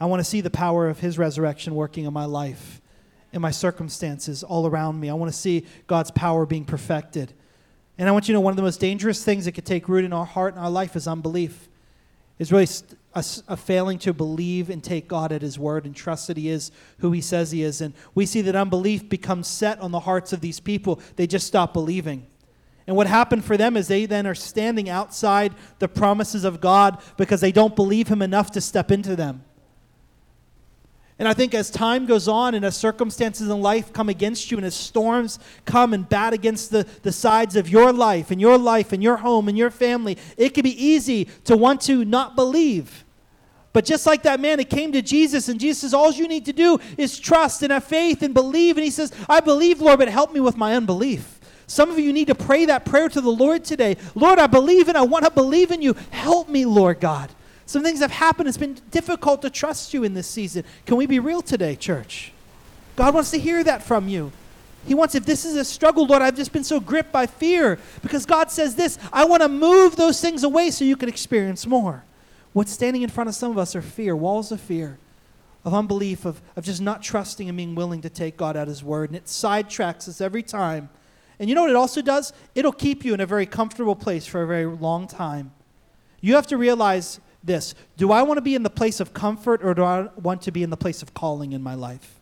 I 0.00 0.06
want 0.06 0.18
to 0.18 0.24
see 0.24 0.40
the 0.40 0.50
power 0.50 0.88
of 0.88 0.98
His 0.98 1.16
resurrection 1.16 1.76
working 1.76 2.04
in 2.04 2.12
my 2.12 2.24
life, 2.24 2.80
in 3.32 3.40
my 3.40 3.52
circumstances, 3.52 4.42
all 4.42 4.66
around 4.66 4.98
me. 4.98 5.08
I 5.08 5.14
want 5.14 5.32
to 5.32 5.38
see 5.38 5.66
God's 5.86 6.10
power 6.10 6.44
being 6.44 6.64
perfected. 6.64 7.32
And 7.96 8.08
I 8.08 8.10
want 8.10 8.26
you 8.26 8.32
to 8.32 8.38
know 8.38 8.40
one 8.40 8.50
of 8.50 8.56
the 8.56 8.64
most 8.64 8.80
dangerous 8.80 9.22
things 9.22 9.44
that 9.44 9.52
could 9.52 9.66
take 9.66 9.88
root 9.88 10.04
in 10.04 10.12
our 10.12 10.26
heart 10.26 10.54
and 10.54 10.64
our 10.64 10.70
life 10.70 10.96
is 10.96 11.06
unbelief. 11.06 11.68
Is 12.40 12.50
really 12.50 12.66
st- 12.66 12.98
a, 13.14 13.24
a, 13.48 13.56
failing 13.56 13.98
to 14.00 14.12
believe 14.12 14.70
and 14.70 14.82
take 14.82 15.08
God 15.08 15.32
at 15.32 15.42
His 15.42 15.58
word 15.58 15.84
and 15.86 15.94
trust 15.94 16.26
that 16.26 16.36
He 16.36 16.48
is 16.48 16.70
who 16.98 17.12
He 17.12 17.20
says 17.20 17.50
He 17.50 17.62
is. 17.62 17.80
And 17.80 17.94
we 18.14 18.26
see 18.26 18.40
that 18.42 18.54
unbelief 18.54 19.08
becomes 19.08 19.48
set 19.48 19.80
on 19.80 19.90
the 19.90 20.00
hearts 20.00 20.32
of 20.32 20.40
these 20.40 20.60
people. 20.60 21.00
They 21.16 21.26
just 21.26 21.46
stop 21.46 21.72
believing. 21.72 22.26
And 22.86 22.96
what 22.96 23.06
happened 23.06 23.44
for 23.44 23.56
them 23.56 23.76
is 23.76 23.88
they 23.88 24.06
then 24.06 24.26
are 24.26 24.34
standing 24.34 24.88
outside 24.88 25.54
the 25.78 25.88
promises 25.88 26.44
of 26.44 26.60
God 26.60 27.02
because 27.16 27.40
they 27.40 27.52
don't 27.52 27.76
believe 27.76 28.08
Him 28.08 28.22
enough 28.22 28.50
to 28.52 28.60
step 28.60 28.90
into 28.90 29.16
them. 29.16 29.44
And 31.18 31.26
I 31.26 31.34
think 31.34 31.52
as 31.52 31.68
time 31.68 32.06
goes 32.06 32.28
on 32.28 32.54
and 32.54 32.64
as 32.64 32.76
circumstances 32.76 33.48
in 33.48 33.60
life 33.60 33.92
come 33.92 34.08
against 34.08 34.50
you 34.50 34.56
and 34.56 34.64
as 34.64 34.74
storms 34.74 35.40
come 35.64 35.92
and 35.92 36.08
bat 36.08 36.32
against 36.32 36.70
the, 36.70 36.86
the 37.02 37.10
sides 37.10 37.56
of 37.56 37.68
your 37.68 37.92
life 37.92 38.30
and 38.30 38.40
your 38.40 38.56
life 38.56 38.92
and 38.92 39.02
your 39.02 39.16
home 39.16 39.48
and 39.48 39.58
your 39.58 39.70
family, 39.70 40.16
it 40.36 40.50
can 40.50 40.62
be 40.62 40.84
easy 40.84 41.24
to 41.44 41.56
want 41.56 41.80
to 41.82 42.04
not 42.04 42.36
believe. 42.36 43.04
But 43.72 43.84
just 43.84 44.06
like 44.06 44.22
that 44.22 44.40
man, 44.40 44.60
it 44.60 44.70
came 44.70 44.92
to 44.92 45.02
Jesus, 45.02 45.48
and 45.48 45.60
Jesus 45.60 45.82
says, 45.82 45.94
All 45.94 46.10
you 46.10 46.26
need 46.26 46.46
to 46.46 46.52
do 46.52 46.78
is 46.96 47.18
trust 47.18 47.62
and 47.62 47.72
have 47.72 47.84
faith 47.84 48.22
and 48.22 48.32
believe. 48.32 48.76
And 48.76 48.84
he 48.84 48.90
says, 48.90 49.12
I 49.28 49.40
believe, 49.40 49.80
Lord, 49.80 49.98
but 49.98 50.08
help 50.08 50.32
me 50.32 50.40
with 50.40 50.56
my 50.56 50.74
unbelief. 50.74 51.38
Some 51.66 51.90
of 51.90 51.98
you 51.98 52.12
need 52.12 52.28
to 52.28 52.34
pray 52.34 52.64
that 52.64 52.86
prayer 52.86 53.10
to 53.10 53.20
the 53.20 53.30
Lord 53.30 53.64
today. 53.64 53.96
Lord, 54.14 54.38
I 54.38 54.46
believe 54.46 54.88
and 54.88 54.96
I 54.96 55.02
want 55.02 55.26
to 55.26 55.30
believe 55.30 55.70
in 55.70 55.82
you. 55.82 55.94
Help 56.10 56.48
me, 56.48 56.64
Lord 56.64 56.98
God. 56.98 57.30
Some 57.68 57.82
things 57.82 58.00
have 58.00 58.10
happened. 58.10 58.48
It's 58.48 58.56
been 58.56 58.78
difficult 58.90 59.42
to 59.42 59.50
trust 59.50 59.92
you 59.92 60.02
in 60.02 60.14
this 60.14 60.26
season. 60.26 60.64
Can 60.86 60.96
we 60.96 61.04
be 61.04 61.18
real 61.18 61.42
today, 61.42 61.76
church? 61.76 62.32
God 62.96 63.12
wants 63.12 63.30
to 63.32 63.38
hear 63.38 63.62
that 63.62 63.82
from 63.82 64.08
you. 64.08 64.32
He 64.86 64.94
wants, 64.94 65.14
if 65.14 65.26
this 65.26 65.44
is 65.44 65.54
a 65.54 65.66
struggle, 65.66 66.06
Lord, 66.06 66.22
I've 66.22 66.34
just 66.34 66.50
been 66.50 66.64
so 66.64 66.80
gripped 66.80 67.12
by 67.12 67.26
fear 67.26 67.78
because 68.00 68.24
God 68.24 68.50
says 68.50 68.74
this 68.74 68.98
I 69.12 69.26
want 69.26 69.42
to 69.42 69.50
move 69.50 69.96
those 69.96 70.18
things 70.18 70.44
away 70.44 70.70
so 70.70 70.86
you 70.86 70.96
can 70.96 71.10
experience 71.10 71.66
more. 71.66 72.04
What's 72.54 72.72
standing 72.72 73.02
in 73.02 73.10
front 73.10 73.28
of 73.28 73.34
some 73.34 73.50
of 73.50 73.58
us 73.58 73.76
are 73.76 73.82
fear, 73.82 74.16
walls 74.16 74.50
of 74.50 74.62
fear, 74.62 74.98
of 75.62 75.74
unbelief, 75.74 76.24
of, 76.24 76.40
of 76.56 76.64
just 76.64 76.80
not 76.80 77.02
trusting 77.02 77.50
and 77.50 77.56
being 77.58 77.74
willing 77.74 78.00
to 78.00 78.08
take 78.08 78.38
God 78.38 78.56
at 78.56 78.66
His 78.66 78.82
word. 78.82 79.10
And 79.10 79.16
it 79.18 79.26
sidetracks 79.26 80.08
us 80.08 80.22
every 80.22 80.42
time. 80.42 80.88
And 81.38 81.50
you 81.50 81.54
know 81.54 81.60
what 81.60 81.70
it 81.70 81.76
also 81.76 82.00
does? 82.00 82.32
It'll 82.54 82.72
keep 82.72 83.04
you 83.04 83.12
in 83.12 83.20
a 83.20 83.26
very 83.26 83.44
comfortable 83.44 83.94
place 83.94 84.26
for 84.26 84.40
a 84.40 84.46
very 84.46 84.64
long 84.64 85.06
time. 85.06 85.52
You 86.22 86.34
have 86.34 86.46
to 86.46 86.56
realize 86.56 87.20
this 87.48 87.74
Do 87.96 88.12
I 88.12 88.22
want 88.22 88.38
to 88.38 88.42
be 88.42 88.54
in 88.54 88.62
the 88.62 88.70
place 88.70 89.00
of 89.00 89.12
comfort 89.12 89.64
or 89.64 89.74
do 89.74 89.82
I 89.82 90.08
want 90.14 90.42
to 90.42 90.52
be 90.52 90.62
in 90.62 90.70
the 90.70 90.76
place 90.76 91.02
of 91.02 91.12
calling 91.14 91.50
in 91.52 91.62
my 91.62 91.74
life? 91.74 92.20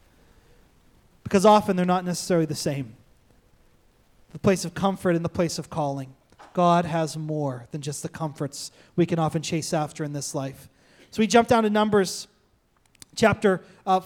Because 1.22 1.44
often 1.44 1.76
they're 1.76 1.84
not 1.84 2.06
necessarily 2.06 2.46
the 2.46 2.54
same. 2.54 2.94
The 4.32 4.38
place 4.38 4.64
of 4.64 4.72
comfort 4.72 5.16
and 5.16 5.24
the 5.24 5.28
place 5.28 5.58
of 5.58 5.68
calling. 5.68 6.14
God 6.54 6.86
has 6.86 7.18
more 7.18 7.66
than 7.70 7.82
just 7.82 8.02
the 8.02 8.08
comforts 8.08 8.70
we 8.94 9.04
can 9.04 9.18
often 9.18 9.42
chase 9.42 9.74
after 9.74 10.04
in 10.04 10.14
this 10.14 10.34
life. 10.34 10.70
So 11.10 11.20
we 11.20 11.26
jump 11.26 11.48
down 11.48 11.64
to 11.64 11.70
Numbers 11.70 12.28
chapter 13.14 13.62
uh, 13.86 14.00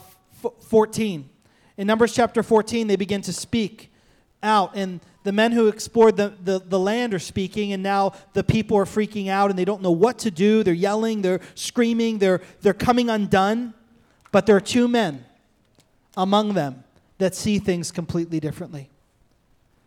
14. 0.68 1.28
In 1.76 1.86
Numbers 1.86 2.14
chapter 2.14 2.42
14, 2.42 2.86
they 2.86 2.96
begin 2.96 3.22
to 3.22 3.32
speak 3.32 3.92
out, 4.42 4.72
and 4.74 5.00
the 5.22 5.32
men 5.32 5.52
who 5.52 5.68
explored 5.68 6.16
the, 6.16 6.32
the, 6.42 6.58
the, 6.60 6.78
land 6.78 7.12
are 7.12 7.18
speaking, 7.18 7.72
and 7.72 7.82
now 7.82 8.12
the 8.32 8.42
people 8.42 8.76
are 8.78 8.86
freaking 8.86 9.28
out 9.28 9.50
and 9.50 9.58
they 9.58 9.66
don't 9.66 9.82
know 9.82 9.90
what 9.90 10.18
to 10.20 10.30
do. 10.30 10.62
They're 10.62 10.72
yelling, 10.72 11.20
they're 11.20 11.40
screaming, 11.54 12.18
they're, 12.18 12.40
they're 12.62 12.72
coming 12.72 13.10
undone. 13.10 13.74
But 14.32 14.46
there 14.46 14.56
are 14.56 14.60
two 14.60 14.88
men 14.88 15.24
among 16.16 16.54
them 16.54 16.84
that 17.18 17.34
see 17.34 17.58
things 17.58 17.92
completely 17.92 18.40
differently. 18.40 18.88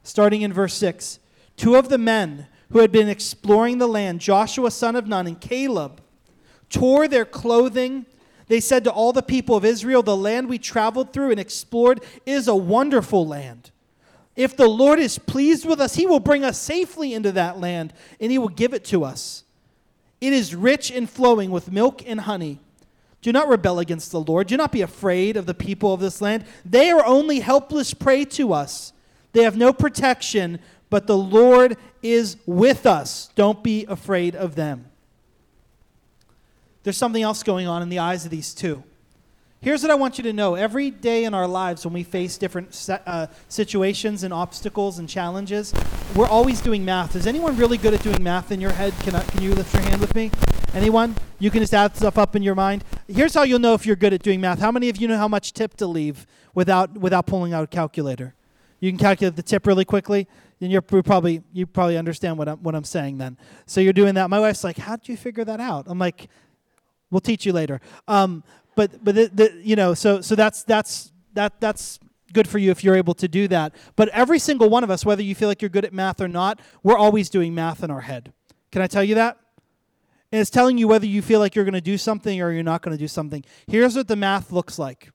Starting 0.03 0.43
in 0.43 0.53
verse 0.53 0.75
6 0.75 1.19
Two 1.57 1.75
of 1.75 1.89
the 1.89 1.97
men 1.97 2.47
who 2.71 2.79
had 2.79 2.91
been 2.91 3.09
exploring 3.09 3.77
the 3.77 3.87
land, 3.87 4.19
Joshua 4.19 4.69
son 4.71 4.95
of 4.95 5.07
Nun 5.07 5.27
and 5.27 5.39
Caleb, 5.39 6.01
tore 6.69 7.07
their 7.07 7.25
clothing. 7.25 8.05
They 8.47 8.59
said 8.59 8.83
to 8.83 8.91
all 8.91 9.13
the 9.13 9.23
people 9.23 9.55
of 9.55 9.65
Israel, 9.65 10.03
The 10.03 10.17
land 10.17 10.49
we 10.49 10.57
traveled 10.59 11.13
through 11.13 11.31
and 11.31 11.39
explored 11.39 12.03
is 12.25 12.47
a 12.47 12.55
wonderful 12.55 13.25
land. 13.25 13.71
If 14.35 14.57
the 14.57 14.67
Lord 14.67 14.99
is 14.99 15.19
pleased 15.19 15.65
with 15.65 15.79
us, 15.79 15.95
he 15.95 16.07
will 16.07 16.19
bring 16.19 16.43
us 16.43 16.59
safely 16.59 17.13
into 17.13 17.31
that 17.33 17.59
land 17.59 17.93
and 18.19 18.31
he 18.31 18.39
will 18.39 18.49
give 18.49 18.73
it 18.73 18.83
to 18.85 19.03
us. 19.03 19.43
It 20.19 20.33
is 20.33 20.55
rich 20.55 20.89
and 20.89 21.09
flowing 21.09 21.51
with 21.51 21.71
milk 21.71 22.01
and 22.05 22.21
honey. 22.21 22.59
Do 23.21 23.31
not 23.31 23.47
rebel 23.47 23.79
against 23.79 24.11
the 24.11 24.21
Lord. 24.21 24.47
Do 24.47 24.57
not 24.57 24.71
be 24.71 24.81
afraid 24.81 25.37
of 25.37 25.45
the 25.45 25.53
people 25.53 25.93
of 25.93 25.99
this 25.99 26.21
land. 26.21 26.45
They 26.65 26.89
are 26.91 27.05
only 27.05 27.39
helpless 27.39 27.93
prey 27.93 28.25
to 28.25 28.53
us. 28.53 28.91
They 29.33 29.43
have 29.43 29.57
no 29.57 29.71
protection, 29.71 30.59
but 30.89 31.07
the 31.07 31.17
Lord 31.17 31.77
is 32.01 32.37
with 32.45 32.85
us. 32.85 33.29
Don't 33.35 33.63
be 33.63 33.85
afraid 33.85 34.35
of 34.35 34.55
them. 34.55 34.85
There's 36.83 36.97
something 36.97 37.23
else 37.23 37.43
going 37.43 37.67
on 37.67 37.81
in 37.81 37.89
the 37.89 37.99
eyes 37.99 38.25
of 38.25 38.31
these 38.31 38.53
two. 38.53 38.83
Here's 39.63 39.81
what 39.81 39.91
I 39.91 39.95
want 39.95 40.17
you 40.17 40.25
to 40.25 40.33
know. 40.33 40.55
Every 40.55 40.89
day 40.89 41.23
in 41.23 41.33
our 41.33 41.47
lives, 41.47 41.85
when 41.85 41.93
we 41.93 42.03
face 42.03 42.37
different 42.37 42.89
uh, 43.07 43.27
situations 43.47 44.23
and 44.23 44.33
obstacles 44.33 44.99
and 44.99 45.07
challenges, 45.07 45.73
we're 46.15 46.27
always 46.27 46.59
doing 46.59 46.83
math. 46.83 47.15
Is 47.15 47.25
anyone 47.25 47.55
really 47.55 47.77
good 47.77 47.93
at 47.93 48.03
doing 48.03 48.21
math 48.21 48.51
in 48.51 48.59
your 48.59 48.73
head? 48.73 48.93
Can, 49.03 49.15
I, 49.15 49.23
can 49.23 49.41
you 49.41 49.55
lift 49.55 49.73
your 49.73 49.83
hand 49.83 50.01
with 50.01 50.15
me? 50.15 50.31
Anyone? 50.73 51.15
You 51.39 51.49
can 51.49 51.61
just 51.61 51.73
add 51.73 51.95
stuff 51.95 52.17
up 52.17 52.35
in 52.35 52.43
your 52.43 52.55
mind. 52.55 52.83
Here's 53.07 53.33
how 53.33 53.43
you'll 53.43 53.59
know 53.59 53.73
if 53.73 53.85
you're 53.85 53.95
good 53.95 54.11
at 54.11 54.21
doing 54.21 54.41
math. 54.41 54.59
How 54.59 54.69
many 54.69 54.89
of 54.89 54.97
you 54.97 55.07
know 55.07 55.17
how 55.17 55.29
much 55.29 55.53
tip 55.53 55.77
to 55.77 55.87
leave 55.87 56.27
without, 56.53 56.97
without 56.97 57.25
pulling 57.25 57.53
out 57.53 57.63
a 57.63 57.67
calculator? 57.67 58.35
You 58.81 58.91
can 58.91 58.99
calculate 58.99 59.37
the 59.37 59.43
tip 59.43 59.65
really 59.65 59.85
quickly 59.85 60.27
then 60.59 60.71
you're 60.71 60.81
probably 60.81 61.43
you 61.51 61.67
probably 61.67 61.97
understand 61.97 62.37
what 62.37 62.47
I'm 62.47 62.57
what 62.59 62.73
I'm 62.73 62.85
saying 62.85 63.17
then. 63.17 63.37
So 63.65 63.81
you're 63.81 63.91
doing 63.91 64.13
that. 64.15 64.29
My 64.29 64.39
wife's 64.39 64.63
like, 64.63 64.77
"How 64.77 64.95
did 64.95 65.09
you 65.09 65.17
figure 65.17 65.43
that 65.43 65.59
out?" 65.59 65.87
I'm 65.89 65.99
like, 65.99 66.29
"We'll 67.11 67.19
teach 67.19 67.45
you 67.45 67.51
later." 67.51 67.81
Um, 68.07 68.45
but 68.75 69.03
but 69.03 69.15
the, 69.15 69.29
the, 69.33 69.61
you 69.63 69.75
know, 69.75 69.93
so 69.93 70.21
so 70.21 70.35
that's 70.35 70.63
that's 70.63 71.11
that 71.33 71.59
that's 71.59 71.99
good 72.33 72.47
for 72.47 72.57
you 72.57 72.71
if 72.71 72.83
you're 72.83 72.95
able 72.95 73.13
to 73.13 73.27
do 73.27 73.47
that. 73.47 73.75
But 73.95 74.09
every 74.09 74.39
single 74.39 74.69
one 74.69 74.83
of 74.83 74.89
us, 74.89 75.05
whether 75.05 75.21
you 75.21 75.35
feel 75.35 75.47
like 75.47 75.61
you're 75.61 75.69
good 75.69 75.85
at 75.85 75.93
math 75.93 76.19
or 76.19 76.27
not, 76.27 76.59
we're 76.81 76.97
always 76.97 77.29
doing 77.29 77.53
math 77.53 77.83
in 77.83 77.91
our 77.91 78.01
head. 78.01 78.33
Can 78.71 78.81
I 78.81 78.87
tell 78.87 79.03
you 79.03 79.15
that? 79.15 79.37
And 80.31 80.41
it's 80.41 80.49
telling 80.49 80.79
you 80.79 80.87
whether 80.87 81.05
you 81.05 81.21
feel 81.21 81.39
like 81.39 81.55
you're 81.55 81.63
going 81.63 81.73
to 81.73 81.81
do 81.81 81.97
something 81.97 82.41
or 82.41 82.51
you're 82.51 82.63
not 82.63 82.81
going 82.81 82.97
to 82.97 83.01
do 83.01 83.07
something. 83.07 83.45
Here's 83.67 83.95
what 83.95 84.07
the 84.07 84.15
math 84.15 84.51
looks 84.51 84.79
like. 84.79 85.11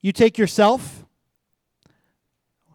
You 0.00 0.12
take 0.12 0.38
yourself, 0.38 1.04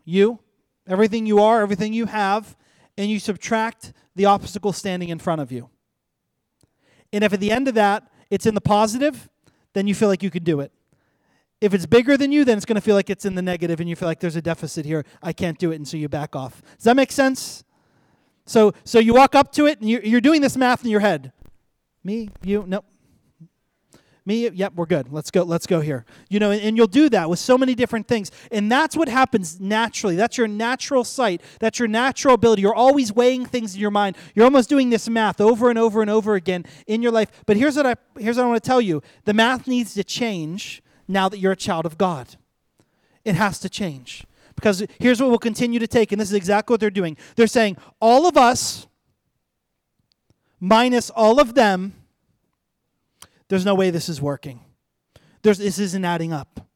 you, 0.04 0.40
everything 0.86 1.26
you 1.26 1.40
are, 1.40 1.62
everything 1.62 1.94
you 1.94 2.08
have, 2.08 2.58
and 2.98 3.10
you 3.10 3.20
subtract 3.20 3.94
the 4.16 4.26
obstacle 4.26 4.74
standing 4.74 5.10
in 5.10 5.18
front 5.18 5.42
of 5.42 5.52
you. 5.52 5.70
And 7.14 7.24
if 7.24 7.32
at 7.32 7.40
the 7.40 7.52
end 7.52 7.70
of 7.70 7.76
that 7.76 8.12
it's 8.30 8.46
in 8.46 8.54
the 8.54 8.62
positive, 8.62 9.30
then 9.76 9.88
you 9.88 9.94
feel 9.94 10.08
like 10.08 10.24
you 10.24 10.32
can 10.32 10.44
do 10.44 10.62
it. 10.62 10.72
If 11.60 11.74
it's 11.74 11.86
bigger 11.86 12.18
than 12.18 12.32
you, 12.32 12.46
then 12.46 12.58
it's 12.58 12.66
going 12.66 12.76
to 12.76 12.82
feel 12.82 12.96
like 12.96 13.10
it's 13.10 13.26
in 13.26 13.36
the 13.36 13.42
negative 13.42 13.80
and 13.80 13.90
you 13.90 13.96
feel 13.96 14.08
like 14.08 14.22
there's 14.22 14.36
a 14.36 14.42
deficit 14.42 14.86
here. 14.86 15.06
I 15.22 15.34
can't 15.34 15.60
do 15.60 15.72
it, 15.72 15.76
and 15.76 15.88
so 15.88 15.98
you 15.98 16.08
back 16.10 16.36
off. 16.36 16.62
Does 16.76 16.86
that 16.86 16.96
make 16.96 17.12
sense? 17.12 17.64
So, 18.46 18.74
so 18.84 19.00
you 19.00 19.14
walk 19.14 19.36
up 19.36 19.52
to 19.54 19.66
it 19.66 19.82
and 19.82 19.90
you're, 19.90 20.02
you're 20.02 20.22
doing 20.22 20.42
this 20.42 20.56
math 20.56 20.84
in 20.86 20.92
your 20.92 21.02
head. 21.02 21.34
Me, 22.04 22.30
you, 22.44 22.64
nope. 22.66 22.86
Me, 24.28 24.50
yep, 24.50 24.74
we're 24.76 24.88
good. 24.88 25.12
Let's 25.12 25.30
go. 25.30 25.44
Let's 25.44 25.68
go 25.68 25.82
here. 25.82 26.04
You 26.30 26.40
know, 26.40 26.50
and, 26.50 26.60
and, 26.60 26.76
you'll 26.76 26.88
do 26.88 27.10
that 27.10 27.30
with 27.30 27.38
so 27.38 27.60
many 27.60 27.76
different 27.76 28.08
things, 28.08 28.32
and 28.52 28.72
that's 28.72 28.98
what 28.98 29.08
happens 29.08 29.60
naturally. 29.62 30.16
That's 30.16 30.36
your 30.36 30.48
natural 30.48 31.04
sight. 31.04 31.42
That's 31.60 31.78
your 31.78 31.88
natural 31.88 32.34
ability. 32.34 32.64
You're 32.64 32.74
always 32.74 33.14
weighing 33.14 33.46
things 33.46 33.76
in 33.76 33.82
your 33.82 33.92
mind. 33.92 34.18
You're 34.34 34.46
almost 34.46 34.68
doing 34.68 34.90
this 34.90 35.08
math 35.08 35.40
over 35.40 35.70
and 35.70 35.78
over 35.78 36.02
and 36.02 36.10
over 36.10 36.34
again 36.34 36.66
in 36.88 37.04
your 37.04 37.12
life. 37.12 37.32
But 37.46 37.58
here's 37.58 37.76
what 37.78 37.86
I 37.86 37.96
here's 38.18 38.38
what 38.38 38.46
I 38.46 38.48
want 38.48 38.64
to 38.64 38.68
tell 38.68 38.82
you: 38.82 39.04
the 39.26 39.34
math 39.34 39.68
needs 39.68 39.94
to 39.94 40.04
change 40.04 40.82
now 41.08 41.30
that 41.30 41.38
you're 41.38 41.52
a 41.52 41.58
child 41.58 41.86
of 41.86 41.96
God. 42.00 42.36
It 43.24 43.36
has 43.36 43.60
to 43.60 43.70
change 43.70 44.26
because 44.56 44.84
here's 45.00 45.22
what 45.22 45.30
we'll 45.30 45.38
continue 45.38 45.80
to 45.80 45.88
take, 45.88 46.12
and 46.12 46.20
this 46.20 46.30
is 46.30 46.36
exactly 46.36 46.74
what 46.74 46.80
they're 46.80 46.90
doing. 46.90 47.16
They're 47.36 47.46
saying 47.46 47.78
all 48.02 48.28
of 48.28 48.38
us 48.38 48.88
minus 50.60 51.12
all 51.12 51.40
of 51.40 51.54
them 51.54 51.94
there's 53.48 53.66
no 53.66 53.76
way 53.76 53.90
this 53.90 54.10
is 54.10 54.22
working. 54.22 54.62
There's, 55.42 55.60
this 55.60 55.80
isn't 55.80 56.04
adding 56.04 56.34
up. 56.34 56.68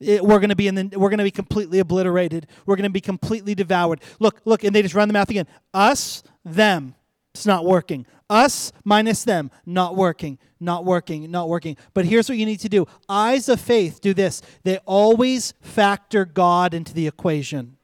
It, 0.00 0.24
we're 0.24 0.38
going 0.38 0.50
to 0.50 0.56
be 0.56 0.68
in 0.68 0.74
the, 0.74 0.98
we're 0.98 1.10
going 1.10 1.18
to 1.18 1.24
be 1.24 1.30
completely 1.30 1.80
obliterated. 1.80 2.46
We're 2.66 2.76
going 2.76 2.84
to 2.84 2.90
be 2.90 3.00
completely 3.00 3.54
devoured. 3.54 4.00
Look, 4.20 4.40
look, 4.44 4.64
and 4.64 4.74
they 4.74 4.82
just 4.82 4.94
run 4.94 5.08
the 5.08 5.12
math 5.12 5.30
again. 5.30 5.46
Us, 5.74 6.22
them. 6.44 6.94
It's 7.34 7.46
not 7.46 7.64
working. 7.64 8.06
Us 8.30 8.72
minus 8.84 9.24
them, 9.24 9.50
not 9.64 9.96
working, 9.96 10.38
not 10.60 10.84
working, 10.84 11.30
not 11.30 11.48
working. 11.48 11.76
But 11.94 12.04
here's 12.04 12.28
what 12.28 12.38
you 12.38 12.46
need 12.46 12.60
to 12.60 12.68
do 12.68 12.86
eyes 13.08 13.48
of 13.48 13.60
faith 13.60 14.00
do 14.00 14.12
this. 14.12 14.42
They 14.64 14.78
always 14.78 15.54
factor 15.60 16.24
God 16.24 16.74
into 16.74 16.92
the 16.92 17.06
equation. 17.06 17.76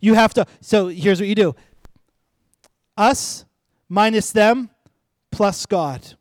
You 0.00 0.14
have 0.14 0.34
to, 0.34 0.46
so 0.60 0.88
here's 0.88 1.20
what 1.20 1.28
you 1.28 1.34
do 1.34 1.54
us 2.96 3.44
minus 3.88 4.32
them 4.32 4.70
plus 5.30 5.66
God 5.66 6.14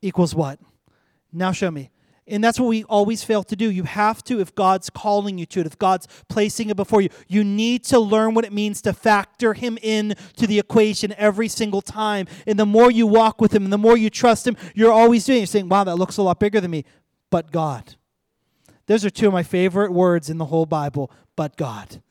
equals 0.00 0.34
what? 0.34 0.58
Now 1.32 1.52
show 1.52 1.70
me. 1.70 1.90
And 2.30 2.44
that's 2.44 2.60
what 2.60 2.68
we 2.68 2.84
always 2.84 3.24
fail 3.24 3.42
to 3.44 3.56
do. 3.56 3.70
You 3.70 3.84
have 3.84 4.22
to, 4.24 4.38
if 4.38 4.54
God's 4.54 4.90
calling 4.90 5.38
you 5.38 5.46
to 5.46 5.60
it, 5.60 5.66
if 5.66 5.78
God's 5.78 6.06
placing 6.28 6.68
it 6.68 6.76
before 6.76 7.00
you, 7.00 7.08
you 7.26 7.42
need 7.42 7.84
to 7.84 7.98
learn 7.98 8.34
what 8.34 8.44
it 8.44 8.52
means 8.52 8.82
to 8.82 8.92
factor 8.92 9.54
Him 9.54 9.78
in 9.80 10.14
to 10.36 10.46
the 10.46 10.58
equation 10.58 11.14
every 11.16 11.48
single 11.48 11.80
time. 11.80 12.26
And 12.46 12.58
the 12.58 12.66
more 12.66 12.90
you 12.90 13.06
walk 13.06 13.40
with 13.40 13.54
Him, 13.54 13.64
and 13.64 13.72
the 13.72 13.78
more 13.78 13.96
you 13.96 14.10
trust 14.10 14.46
Him, 14.46 14.56
you're 14.74 14.92
always 14.92 15.24
doing. 15.24 15.38
You're 15.38 15.46
saying, 15.46 15.70
"Wow, 15.70 15.84
that 15.84 15.96
looks 15.96 16.18
a 16.18 16.22
lot 16.22 16.38
bigger 16.38 16.60
than 16.60 16.70
me," 16.70 16.84
but 17.30 17.50
God. 17.50 17.94
Those 18.86 19.04
are 19.04 19.10
two 19.10 19.26
of 19.28 19.32
my 19.32 19.42
favorite 19.42 19.92
words 19.92 20.28
in 20.28 20.36
the 20.36 20.46
whole 20.46 20.66
Bible. 20.66 21.10
But 21.34 21.56
God, 21.56 22.02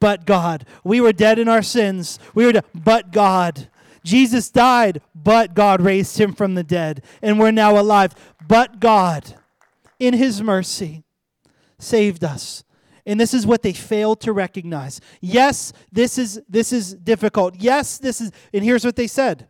but 0.00 0.26
God. 0.26 0.64
We 0.82 1.00
were 1.00 1.12
dead 1.12 1.38
in 1.38 1.48
our 1.48 1.62
sins. 1.62 2.18
We 2.34 2.44
were 2.44 2.60
but 2.74 3.12
God. 3.12 3.68
Jesus 4.02 4.50
died, 4.50 5.00
but 5.14 5.54
God 5.54 5.80
raised 5.80 6.18
him 6.18 6.32
from 6.32 6.54
the 6.54 6.64
dead, 6.64 7.02
and 7.22 7.38
we're 7.38 7.50
now 7.50 7.78
alive. 7.78 8.14
But 8.46 8.80
God, 8.80 9.34
in 9.98 10.14
his 10.14 10.42
mercy, 10.42 11.04
saved 11.78 12.24
us. 12.24 12.64
And 13.06 13.18
this 13.18 13.34
is 13.34 13.46
what 13.46 13.62
they 13.62 13.72
failed 13.72 14.20
to 14.22 14.32
recognize. 14.32 15.00
Yes, 15.20 15.72
this 15.90 16.18
is 16.18 16.40
this 16.48 16.72
is 16.72 16.94
difficult. 16.94 17.56
Yes, 17.58 17.98
this 17.98 18.20
is 18.20 18.30
and 18.52 18.62
here's 18.62 18.84
what 18.84 18.96
they 18.96 19.06
said. 19.06 19.48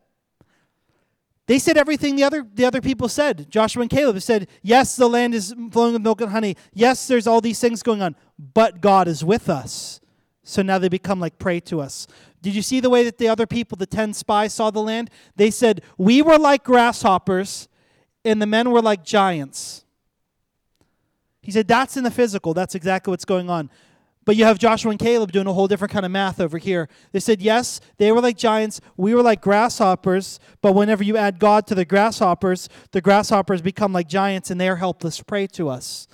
They 1.46 1.58
said 1.58 1.76
everything 1.76 2.14
the 2.14 2.22
other 2.22 2.46
the 2.54 2.64
other 2.64 2.80
people 2.80 3.08
said. 3.08 3.50
Joshua 3.50 3.82
and 3.82 3.90
Caleb 3.90 4.22
said, 4.22 4.48
"Yes, 4.62 4.94
the 4.96 5.08
land 5.08 5.34
is 5.34 5.54
flowing 5.72 5.94
with 5.94 6.02
milk 6.02 6.20
and 6.20 6.30
honey. 6.30 6.56
Yes, 6.72 7.08
there's 7.08 7.26
all 7.26 7.40
these 7.40 7.58
things 7.60 7.82
going 7.82 8.02
on, 8.02 8.14
but 8.38 8.80
God 8.80 9.08
is 9.08 9.24
with 9.24 9.48
us." 9.48 10.00
So 10.42 10.62
now 10.62 10.78
they 10.78 10.88
become 10.88 11.20
like 11.20 11.38
prey 11.38 11.60
to 11.60 11.80
us. 11.80 12.06
Did 12.42 12.54
you 12.54 12.62
see 12.62 12.80
the 12.80 12.90
way 12.90 13.04
that 13.04 13.18
the 13.18 13.28
other 13.28 13.46
people, 13.46 13.76
the 13.76 13.86
10 13.86 14.14
spies, 14.14 14.54
saw 14.54 14.70
the 14.70 14.80
land? 14.80 15.10
They 15.36 15.50
said, 15.50 15.82
We 15.98 16.22
were 16.22 16.38
like 16.38 16.64
grasshoppers, 16.64 17.68
and 18.24 18.40
the 18.40 18.46
men 18.46 18.70
were 18.70 18.82
like 18.82 19.04
giants. 19.04 19.84
He 21.42 21.52
said, 21.52 21.68
That's 21.68 21.96
in 21.96 22.04
the 22.04 22.10
physical. 22.10 22.54
That's 22.54 22.74
exactly 22.74 23.10
what's 23.10 23.24
going 23.24 23.50
on. 23.50 23.70
But 24.24 24.36
you 24.36 24.44
have 24.44 24.58
Joshua 24.58 24.90
and 24.90 25.00
Caleb 25.00 25.32
doing 25.32 25.46
a 25.46 25.52
whole 25.52 25.66
different 25.66 25.92
kind 25.92 26.04
of 26.04 26.12
math 26.12 26.40
over 26.40 26.58
here. 26.58 26.88
They 27.12 27.20
said, 27.20 27.42
Yes, 27.42 27.80
they 27.96 28.12
were 28.12 28.20
like 28.20 28.36
giants. 28.36 28.80
We 28.96 29.14
were 29.14 29.22
like 29.22 29.40
grasshoppers. 29.40 30.38
But 30.62 30.74
whenever 30.74 31.02
you 31.02 31.16
add 31.16 31.38
God 31.38 31.66
to 31.68 31.74
the 31.74 31.84
grasshoppers, 31.84 32.68
the 32.92 33.00
grasshoppers 33.00 33.62
become 33.62 33.92
like 33.92 34.08
giants 34.08 34.50
and 34.50 34.60
they 34.60 34.68
are 34.68 34.76
helpless 34.76 35.20
prey 35.22 35.46
to 35.48 35.68
us. 35.68 36.06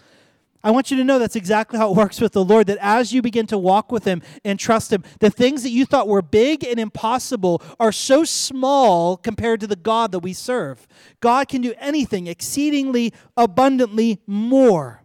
I 0.66 0.72
want 0.72 0.90
you 0.90 0.96
to 0.96 1.04
know 1.04 1.20
that's 1.20 1.36
exactly 1.36 1.78
how 1.78 1.92
it 1.92 1.96
works 1.96 2.20
with 2.20 2.32
the 2.32 2.44
Lord. 2.44 2.66
That 2.66 2.78
as 2.80 3.12
you 3.12 3.22
begin 3.22 3.46
to 3.46 3.56
walk 3.56 3.92
with 3.92 4.02
Him 4.02 4.20
and 4.44 4.58
trust 4.58 4.92
Him, 4.92 5.04
the 5.20 5.30
things 5.30 5.62
that 5.62 5.70
you 5.70 5.86
thought 5.86 6.08
were 6.08 6.22
big 6.22 6.64
and 6.64 6.80
impossible 6.80 7.62
are 7.78 7.92
so 7.92 8.24
small 8.24 9.16
compared 9.16 9.60
to 9.60 9.68
the 9.68 9.76
God 9.76 10.10
that 10.10 10.18
we 10.18 10.32
serve. 10.32 10.88
God 11.20 11.46
can 11.46 11.62
do 11.62 11.72
anything 11.78 12.26
exceedingly 12.26 13.12
abundantly 13.36 14.20
more. 14.26 15.04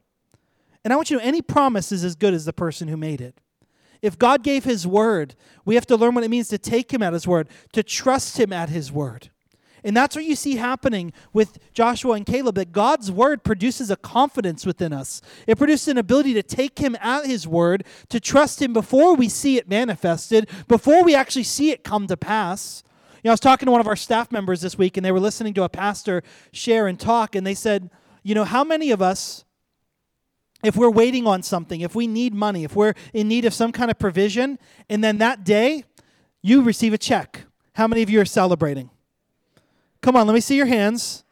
And 0.83 0.91
I 0.91 0.95
want 0.95 1.11
you 1.11 1.19
to 1.19 1.23
know 1.23 1.27
any 1.27 1.43
promise 1.43 1.91
is 1.91 2.03
as 2.03 2.15
good 2.15 2.33
as 2.33 2.45
the 2.45 2.53
person 2.53 2.87
who 2.87 2.97
made 2.97 3.21
it. 3.21 3.37
If 4.01 4.17
God 4.17 4.41
gave 4.41 4.63
His 4.63 4.87
word, 4.87 5.35
we 5.63 5.75
have 5.75 5.85
to 5.85 5.95
learn 5.95 6.15
what 6.15 6.23
it 6.23 6.31
means 6.31 6.47
to 6.47 6.57
take 6.57 6.91
Him 6.91 7.03
at 7.03 7.13
His 7.13 7.27
word, 7.27 7.47
to 7.73 7.83
trust 7.83 8.39
Him 8.39 8.51
at 8.51 8.69
His 8.69 8.91
word. 8.91 9.29
And 9.83 9.97
that's 9.97 10.15
what 10.15 10.25
you 10.25 10.35
see 10.35 10.55
happening 10.55 11.11
with 11.33 11.57
Joshua 11.73 12.13
and 12.13 12.25
Caleb 12.25 12.55
that 12.55 12.71
God's 12.71 13.11
word 13.11 13.43
produces 13.43 13.89
a 13.89 13.95
confidence 13.95 14.65
within 14.65 14.93
us. 14.93 15.21
It 15.47 15.57
produces 15.57 15.87
an 15.87 15.97
ability 15.97 16.33
to 16.35 16.43
take 16.43 16.79
him 16.79 16.95
at 17.01 17.25
his 17.25 17.47
word, 17.47 17.85
to 18.09 18.19
trust 18.19 18.61
him 18.61 18.73
before 18.73 19.15
we 19.15 19.27
see 19.27 19.57
it 19.57 19.67
manifested, 19.67 20.49
before 20.67 21.03
we 21.03 21.15
actually 21.15 21.43
see 21.43 21.71
it 21.71 21.83
come 21.83 22.07
to 22.07 22.17
pass. 22.17 22.83
You 23.23 23.27
know, 23.27 23.31
I 23.31 23.33
was 23.33 23.39
talking 23.39 23.65
to 23.65 23.71
one 23.71 23.81
of 23.81 23.87
our 23.87 23.95
staff 23.95 24.31
members 24.31 24.61
this 24.61 24.77
week, 24.77 24.97
and 24.97 25.05
they 25.05 25.11
were 25.11 25.19
listening 25.19 25.53
to 25.55 25.63
a 25.63 25.69
pastor 25.69 26.23
share 26.51 26.87
and 26.87 26.99
talk, 26.99 27.35
and 27.35 27.45
they 27.45 27.55
said, 27.55 27.89
You 28.23 28.35
know, 28.35 28.45
how 28.45 28.63
many 28.63 28.91
of 28.91 29.01
us, 29.01 29.45
if 30.63 30.75
we're 30.75 30.91
waiting 30.91 31.25
on 31.25 31.41
something, 31.41 31.81
if 31.81 31.95
we 31.95 32.05
need 32.07 32.33
money, 32.33 32.63
if 32.63 32.75
we're 32.75 32.93
in 33.13 33.27
need 33.27 33.45
of 33.45 33.53
some 33.53 33.71
kind 33.71 33.89
of 33.89 33.97
provision, 33.97 34.59
and 34.89 35.03
then 35.03 35.17
that 35.19 35.43
day 35.43 35.85
you 36.41 36.61
receive 36.61 36.93
a 36.93 36.97
check, 36.97 37.45
how 37.73 37.87
many 37.87 38.01
of 38.01 38.09
you 38.09 38.19
are 38.21 38.25
celebrating? 38.25 38.89
Come 40.01 40.15
on, 40.15 40.27
let 40.27 40.33
me 40.33 40.39
see 40.39 40.55
your 40.55 40.65
hands. 40.65 41.23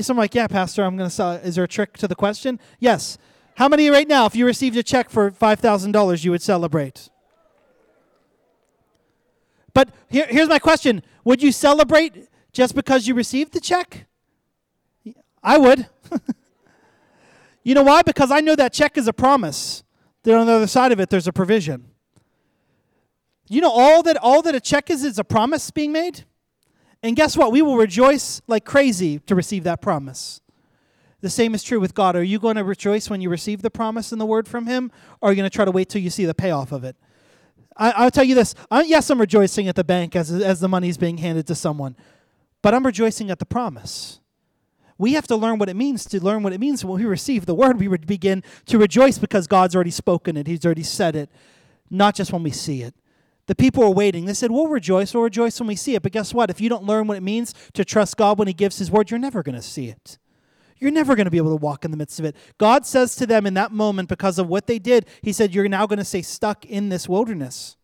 So 0.00 0.12
I'm 0.12 0.18
like, 0.18 0.34
yeah, 0.34 0.46
Pastor, 0.46 0.84
I'm 0.84 0.96
going 0.96 1.08
to 1.08 1.14
sell. 1.14 1.32
Is 1.32 1.56
there 1.56 1.64
a 1.64 1.68
trick 1.68 1.96
to 1.98 2.06
the 2.06 2.14
question? 2.14 2.60
Yes. 2.78 3.18
How 3.56 3.68
many 3.68 3.90
right 3.90 4.06
now, 4.06 4.26
if 4.26 4.36
you 4.36 4.46
received 4.46 4.76
a 4.76 4.82
check 4.82 5.10
for 5.10 5.32
$5,000, 5.32 6.24
you 6.24 6.30
would 6.30 6.42
celebrate? 6.42 7.10
But 9.74 9.90
here, 10.08 10.26
here's 10.28 10.48
my 10.48 10.58
question 10.58 11.02
Would 11.24 11.42
you 11.42 11.52
celebrate 11.52 12.28
just 12.52 12.74
because 12.74 13.08
you 13.08 13.14
received 13.14 13.52
the 13.52 13.60
check? 13.60 14.06
I 15.42 15.58
would. 15.58 15.88
you 17.64 17.74
know 17.74 17.82
why? 17.82 18.02
Because 18.02 18.30
I 18.30 18.40
know 18.40 18.54
that 18.54 18.72
check 18.72 18.96
is 18.96 19.08
a 19.08 19.12
promise. 19.12 19.82
That 20.22 20.36
on 20.36 20.46
the 20.46 20.52
other 20.52 20.66
side 20.66 20.92
of 20.92 21.00
it, 21.00 21.10
there's 21.10 21.26
a 21.26 21.32
provision. 21.32 21.86
You 23.48 23.60
know 23.60 23.70
all 23.70 24.02
that 24.02 24.16
all 24.18 24.42
that 24.42 24.54
a 24.54 24.60
check 24.60 24.90
is 24.90 25.04
is 25.04 25.18
a 25.18 25.24
promise 25.24 25.70
being 25.70 25.90
made? 25.90 26.24
And 27.02 27.14
guess 27.14 27.36
what? 27.36 27.52
We 27.52 27.62
will 27.62 27.76
rejoice 27.76 28.42
like 28.46 28.64
crazy 28.64 29.20
to 29.20 29.34
receive 29.34 29.64
that 29.64 29.80
promise. 29.80 30.40
The 31.20 31.30
same 31.30 31.54
is 31.54 31.62
true 31.62 31.80
with 31.80 31.94
God. 31.94 32.14
Are 32.16 32.22
you 32.22 32.38
going 32.38 32.56
to 32.56 32.64
rejoice 32.64 33.10
when 33.10 33.20
you 33.20 33.28
receive 33.28 33.62
the 33.62 33.70
promise 33.70 34.12
and 34.12 34.20
the 34.20 34.26
word 34.26 34.46
from 34.46 34.66
Him, 34.66 34.92
or 35.20 35.28
are 35.28 35.32
you 35.32 35.36
going 35.36 35.50
to 35.50 35.54
try 35.54 35.64
to 35.64 35.70
wait 35.70 35.88
till 35.88 36.00
you 36.00 36.10
see 36.10 36.24
the 36.24 36.34
payoff 36.34 36.70
of 36.70 36.84
it? 36.84 36.96
I, 37.76 38.04
will 38.04 38.10
tell 38.10 38.24
you 38.24 38.34
this. 38.34 38.54
I, 38.70 38.82
yes, 38.82 39.08
I'm 39.10 39.20
rejoicing 39.20 39.68
at 39.68 39.76
the 39.76 39.84
bank 39.84 40.16
as, 40.16 40.30
as 40.30 40.60
the 40.60 40.68
money 40.68 40.88
is 40.88 40.98
being 40.98 41.18
handed 41.18 41.46
to 41.48 41.54
someone, 41.54 41.96
but 42.62 42.74
I'm 42.74 42.84
rejoicing 42.84 43.30
at 43.30 43.38
the 43.38 43.46
promise. 43.46 44.20
We 44.96 45.12
have 45.12 45.28
to 45.28 45.36
learn 45.36 45.58
what 45.58 45.68
it 45.68 45.76
means 45.76 46.04
to 46.06 46.22
learn 46.22 46.42
what 46.42 46.52
it 46.52 46.58
means 46.58 46.84
when 46.84 47.00
we 47.00 47.06
receive 47.06 47.46
the 47.46 47.54
word. 47.54 47.78
We 47.78 47.86
would 47.86 48.06
begin 48.06 48.42
to 48.66 48.78
rejoice 48.78 49.18
because 49.18 49.46
God's 49.46 49.76
already 49.76 49.92
spoken 49.92 50.36
it, 50.36 50.46
He's 50.46 50.64
already 50.64 50.82
said 50.82 51.14
it, 51.14 51.30
not 51.90 52.14
just 52.14 52.32
when 52.32 52.42
we 52.42 52.50
see 52.50 52.82
it. 52.82 52.94
The 53.48 53.54
people 53.54 53.82
were 53.82 53.90
waiting. 53.90 54.26
They 54.26 54.34
said, 54.34 54.50
We'll 54.50 54.68
rejoice. 54.68 55.14
We'll 55.14 55.24
rejoice 55.24 55.58
when 55.58 55.66
we 55.66 55.74
see 55.74 55.94
it. 55.94 56.02
But 56.02 56.12
guess 56.12 56.32
what? 56.34 56.50
If 56.50 56.60
you 56.60 56.68
don't 56.68 56.84
learn 56.84 57.06
what 57.06 57.16
it 57.16 57.22
means 57.22 57.54
to 57.72 57.84
trust 57.84 58.16
God 58.18 58.38
when 58.38 58.46
He 58.46 58.54
gives 58.54 58.78
His 58.78 58.90
word, 58.90 59.10
you're 59.10 59.18
never 59.18 59.42
going 59.42 59.54
to 59.54 59.62
see 59.62 59.88
it. 59.88 60.18
You're 60.76 60.92
never 60.92 61.16
going 61.16 61.24
to 61.24 61.30
be 61.30 61.38
able 61.38 61.56
to 61.56 61.62
walk 61.62 61.84
in 61.84 61.90
the 61.90 61.96
midst 61.96 62.20
of 62.20 62.26
it. 62.26 62.36
God 62.58 62.86
says 62.86 63.16
to 63.16 63.26
them 63.26 63.46
in 63.46 63.54
that 63.54 63.72
moment, 63.72 64.08
because 64.08 64.38
of 64.38 64.48
what 64.48 64.66
they 64.66 64.78
did, 64.78 65.06
He 65.22 65.32
said, 65.32 65.54
You're 65.54 65.66
now 65.66 65.86
going 65.86 65.98
to 65.98 66.04
stay 66.04 66.20
stuck 66.20 66.66
in 66.66 66.90
this 66.90 67.08
wilderness. 67.08 67.76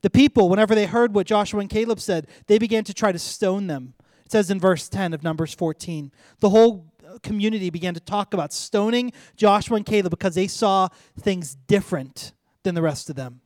The 0.00 0.10
people, 0.10 0.48
whenever 0.48 0.74
they 0.74 0.86
heard 0.86 1.14
what 1.14 1.26
Joshua 1.26 1.60
and 1.60 1.68
Caleb 1.68 2.00
said, 2.00 2.26
they 2.46 2.58
began 2.58 2.84
to 2.84 2.94
try 2.94 3.12
to 3.12 3.18
stone 3.18 3.66
them. 3.66 3.92
It 4.24 4.32
says 4.32 4.50
in 4.50 4.58
verse 4.58 4.88
10 4.88 5.12
of 5.12 5.22
Numbers 5.22 5.52
14. 5.52 6.10
The 6.40 6.50
whole 6.50 6.86
community 7.22 7.68
began 7.68 7.92
to 7.94 8.00
talk 8.00 8.32
about 8.32 8.54
stoning 8.54 9.12
Joshua 9.36 9.76
and 9.76 9.84
Caleb 9.84 10.10
because 10.10 10.36
they 10.36 10.46
saw 10.46 10.88
things 11.20 11.54
different 11.54 12.32
than 12.62 12.74
the 12.74 12.82
rest 12.82 13.10
of 13.10 13.16
them. 13.16 13.42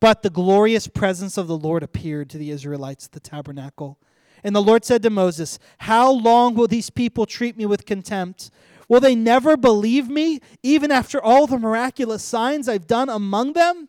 But 0.00 0.22
the 0.22 0.30
glorious 0.30 0.88
presence 0.88 1.38
of 1.38 1.46
the 1.46 1.56
Lord 1.56 1.82
appeared 1.82 2.28
to 2.30 2.38
the 2.38 2.50
Israelites 2.50 3.06
at 3.06 3.12
the 3.12 3.20
tabernacle. 3.20 3.98
And 4.44 4.54
the 4.54 4.62
Lord 4.62 4.84
said 4.84 5.02
to 5.02 5.10
Moses, 5.10 5.58
How 5.78 6.10
long 6.10 6.54
will 6.54 6.68
these 6.68 6.90
people 6.90 7.26
treat 7.26 7.56
me 7.56 7.66
with 7.66 7.86
contempt? 7.86 8.50
Will 8.88 9.00
they 9.00 9.14
never 9.16 9.56
believe 9.56 10.08
me, 10.08 10.40
even 10.62 10.92
after 10.92 11.20
all 11.20 11.46
the 11.46 11.58
miraculous 11.58 12.22
signs 12.22 12.68
I've 12.68 12.86
done 12.86 13.08
among 13.08 13.54
them? 13.54 13.88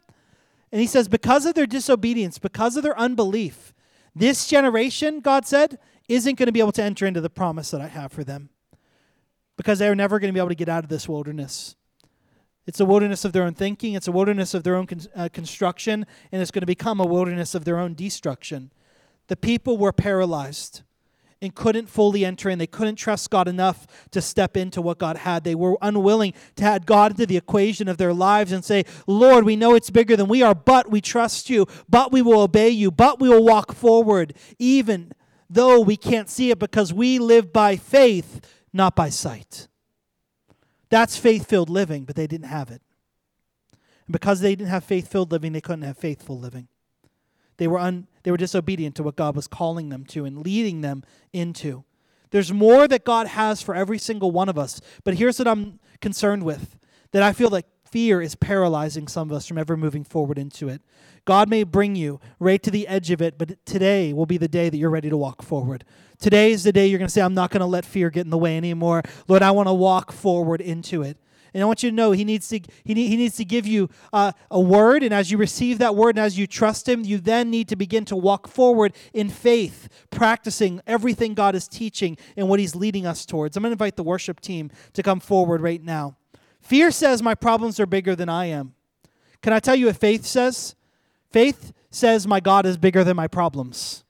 And 0.71 0.81
he 0.81 0.87
says, 0.87 1.07
Because 1.07 1.45
of 1.45 1.53
their 1.53 1.67
disobedience, 1.67 2.39
because 2.39 2.77
of 2.77 2.83
their 2.83 2.97
unbelief, 2.97 3.73
this 4.15 4.47
generation, 4.47 5.19
God 5.19 5.45
said, 5.45 5.77
isn't 6.07 6.35
going 6.35 6.47
to 6.47 6.51
be 6.51 6.59
able 6.59 6.71
to 6.73 6.83
enter 6.83 7.05
into 7.05 7.21
the 7.21 7.29
promise 7.29 7.71
that 7.71 7.81
I 7.81 7.87
have 7.87 8.11
for 8.11 8.23
them 8.23 8.49
because 9.57 9.79
they're 9.79 9.95
never 9.95 10.19
going 10.19 10.29
to 10.29 10.33
be 10.33 10.39
able 10.39 10.49
to 10.49 10.55
get 10.55 10.69
out 10.69 10.83
of 10.83 10.89
this 10.89 11.07
wilderness. 11.07 11.75
It's 12.67 12.81
a 12.81 12.85
wilderness 12.85 13.23
of 13.23 13.31
their 13.31 13.43
own 13.43 13.53
thinking, 13.53 13.93
it's 13.93 14.09
a 14.09 14.11
wilderness 14.11 14.53
of 14.53 14.63
their 14.63 14.75
own 14.75 14.87
con- 14.87 14.99
uh, 15.15 15.29
construction, 15.31 16.05
and 16.31 16.41
it's 16.41 16.51
going 16.51 16.61
to 16.61 16.67
become 16.67 16.99
a 16.99 17.05
wilderness 17.05 17.55
of 17.55 17.63
their 17.63 17.79
own 17.79 17.93
destruction. 17.93 18.71
The 19.27 19.37
people 19.37 19.77
were 19.77 19.93
paralyzed 19.93 20.83
and 21.41 21.53
couldn't 21.53 21.87
fully 21.87 22.25
enter 22.25 22.49
in. 22.49 22.59
They 22.59 22.67
couldn't 22.67 22.95
trust 22.95 23.29
God 23.29 23.47
enough 23.47 23.87
to 24.11 24.21
step 24.21 24.57
into 24.57 24.81
what 24.81 24.97
God 24.97 25.17
had. 25.17 25.43
They 25.43 25.55
were 25.55 25.77
unwilling 25.81 26.33
to 26.55 26.63
add 26.63 26.85
God 26.85 27.11
into 27.11 27.25
the 27.25 27.37
equation 27.37 27.87
of 27.87 27.97
their 27.97 28.13
lives 28.13 28.51
and 28.51 28.65
say, 28.65 28.83
Lord, 29.05 29.45
we 29.45 29.55
know 29.55 29.75
it's 29.75 29.89
bigger 29.89 30.15
than 30.15 30.27
we 30.27 30.41
are, 30.41 30.55
but 30.55 30.89
we 30.89 30.99
trust 30.99 31.49
you, 31.49 31.67
but 31.87 32.11
we 32.11 32.21
will 32.21 32.41
obey 32.41 32.69
you, 32.69 32.91
but 32.91 33.19
we 33.19 33.29
will 33.29 33.45
walk 33.45 33.73
forward, 33.73 34.33
even 34.59 35.13
though 35.49 35.79
we 35.79 35.95
can't 35.95 36.29
see 36.29 36.51
it 36.51 36.59
because 36.59 36.91
we 36.93 37.19
live 37.19 37.53
by 37.53 37.75
faith, 37.75 38.41
not 38.73 38.95
by 38.95 39.09
sight. 39.09 39.67
That's 40.89 41.17
faith 41.17 41.47
filled 41.47 41.69
living, 41.69 42.05
but 42.05 42.15
they 42.15 42.27
didn't 42.27 42.47
have 42.47 42.69
it. 42.69 42.81
And 43.71 44.13
because 44.13 44.39
they 44.39 44.55
didn't 44.55 44.69
have 44.69 44.83
faith 44.83 45.07
filled 45.07 45.31
living, 45.31 45.53
they 45.53 45.61
couldn't 45.61 45.83
have 45.83 45.97
faithful 45.97 46.39
living. 46.39 46.67
They 47.57 47.67
were, 47.67 47.79
un, 47.79 48.07
they 48.23 48.31
were 48.31 48.37
disobedient 48.37 48.95
to 48.95 49.03
what 49.03 49.15
God 49.15 49.35
was 49.35 49.47
calling 49.47 49.89
them 49.89 50.05
to 50.05 50.25
and 50.25 50.39
leading 50.39 50.81
them 50.81 51.03
into. 51.33 51.83
There's 52.31 52.53
more 52.53 52.87
that 52.87 53.03
God 53.03 53.27
has 53.27 53.61
for 53.61 53.73
every 53.73 53.97
single 53.97 54.31
one 54.31 54.49
of 54.49 54.57
us. 54.57 54.79
But 55.03 55.15
here's 55.15 55.39
what 55.39 55.47
I'm 55.47 55.79
concerned 56.01 56.43
with 56.43 56.77
that 57.11 57.23
I 57.23 57.33
feel 57.33 57.49
like 57.49 57.65
fear 57.85 58.21
is 58.21 58.35
paralyzing 58.35 59.07
some 59.07 59.29
of 59.29 59.35
us 59.35 59.47
from 59.47 59.57
ever 59.57 59.77
moving 59.77 60.03
forward 60.03 60.37
into 60.37 60.69
it. 60.69 60.81
God 61.27 61.49
may 61.49 61.63
bring 61.63 61.97
you 61.97 62.21
right 62.39 62.63
to 62.63 62.71
the 62.71 62.87
edge 62.87 63.11
of 63.11 63.21
it, 63.21 63.37
but 63.37 63.63
today 63.65 64.13
will 64.13 64.25
be 64.25 64.37
the 64.37 64.47
day 64.47 64.69
that 64.69 64.77
you're 64.77 64.89
ready 64.89 65.09
to 65.09 65.17
walk 65.17 65.43
forward. 65.43 65.83
Today 66.19 66.51
is 66.53 66.63
the 66.63 66.71
day 66.71 66.87
you're 66.87 66.99
going 66.99 67.09
to 67.09 67.13
say, 67.13 67.21
I'm 67.21 67.33
not 67.33 67.51
going 67.51 67.59
to 67.59 67.67
let 67.67 67.83
fear 67.83 68.09
get 68.09 68.23
in 68.23 68.29
the 68.29 68.37
way 68.37 68.55
anymore. 68.55 69.03
Lord, 69.27 69.41
I 69.41 69.51
want 69.51 69.67
to 69.67 69.73
walk 69.73 70.13
forward 70.13 70.61
into 70.61 71.03
it. 71.03 71.17
And 71.53 71.61
I 71.61 71.65
want 71.65 71.83
you 71.83 71.89
to 71.89 71.95
know 71.95 72.11
he 72.13 72.23
needs 72.23 72.47
to, 72.47 72.61
he, 72.85 72.93
need, 72.93 73.09
he 73.09 73.17
needs 73.17 73.35
to 73.35 73.43
give 73.45 73.67
you 73.67 73.89
uh, 74.13 74.31
a 74.49 74.59
word. 74.59 75.03
And 75.03 75.13
as 75.13 75.29
you 75.29 75.37
receive 75.37 75.79
that 75.79 75.97
word 75.97 76.15
and 76.15 76.19
as 76.19 76.39
you 76.39 76.47
trust 76.47 76.87
him, 76.87 77.03
you 77.03 77.17
then 77.17 77.49
need 77.51 77.67
to 77.67 77.75
begin 77.75 78.05
to 78.05 78.15
walk 78.15 78.47
forward 78.47 78.93
in 79.13 79.27
faith, 79.27 79.89
practicing 80.09 80.79
everything 80.87 81.33
God 81.33 81.55
is 81.55 81.67
teaching 81.67 82.17
and 82.37 82.47
what 82.47 82.61
he's 82.61 82.73
leading 82.73 83.05
us 83.05 83.25
towards. 83.25 83.57
I'm 83.57 83.63
going 83.63 83.71
to 83.71 83.73
invite 83.73 83.97
the 83.97 84.03
worship 84.03 84.39
team 84.39 84.71
to 84.93 85.03
come 85.03 85.19
forward 85.19 85.59
right 85.59 85.83
now. 85.83 86.15
Fear 86.61 86.91
says 86.91 87.21
my 87.21 87.35
problems 87.35 87.81
are 87.81 87.85
bigger 87.85 88.15
than 88.15 88.29
I 88.29 88.45
am. 88.45 88.75
Can 89.41 89.51
I 89.51 89.59
tell 89.59 89.75
you 89.75 89.87
what 89.87 89.97
faith 89.97 90.25
says? 90.25 90.76
Faith 91.29 91.73
says, 91.89 92.27
My 92.27 92.39
God 92.39 92.65
is 92.65 92.77
bigger 92.77 93.03
than 93.03 93.15
my 93.15 93.27
problems. 93.27 94.03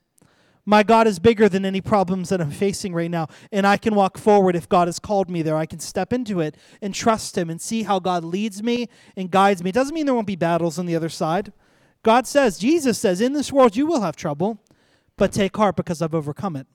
My 0.70 0.84
God 0.84 1.08
is 1.08 1.18
bigger 1.18 1.48
than 1.48 1.64
any 1.64 1.80
problems 1.80 2.28
that 2.28 2.42
I'm 2.42 2.52
facing 2.52 2.94
right 2.94 3.10
now. 3.10 3.30
And 3.54 3.66
I 3.66 3.78
can 3.78 3.96
walk 3.96 4.18
forward 4.18 4.54
if 4.54 4.68
God 4.68 4.90
has 4.90 5.00
called 5.00 5.30
me 5.30 5.42
there. 5.42 5.56
I 5.56 5.66
can 5.66 5.80
step 5.80 6.12
into 6.12 6.42
it 6.42 6.58
and 6.82 6.94
trust 6.94 7.38
Him 7.38 7.50
and 7.50 7.62
see 7.62 7.84
how 7.84 8.00
God 8.00 8.26
leads 8.26 8.62
me 8.62 8.90
and 9.16 9.32
guides 9.32 9.64
me. 9.64 9.70
It 9.70 9.74
doesn't 9.76 9.96
mean 9.96 10.06
there 10.06 10.14
won't 10.14 10.28
be 10.28 10.36
battles 10.36 10.78
on 10.78 10.86
the 10.86 10.96
other 10.96 11.08
side. 11.08 11.54
God 12.04 12.28
says, 12.28 12.58
Jesus 12.58 13.00
says, 13.00 13.22
In 13.22 13.32
this 13.32 13.52
world 13.52 13.78
you 13.78 13.86
will 13.86 14.02
have 14.02 14.18
trouble, 14.18 14.60
but 15.16 15.32
take 15.32 15.56
heart 15.56 15.78
because 15.78 16.02
I've 16.02 16.14
overcome 16.14 16.58
it. 16.58 16.68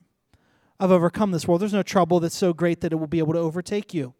I've 0.79 0.91
overcome 0.91 1.31
this 1.31 1.47
world. 1.47 1.61
There's 1.61 1.71
no 1.71 1.83
trouble 1.83 2.19
that's 2.19 2.35
so 2.35 2.51
great 2.51 2.81
that 2.81 2.91
it 2.93 2.95
will 2.95 3.07
be 3.07 3.19
able 3.19 3.33
to 3.33 3.39
overtake 3.39 3.93
you. 3.93 4.15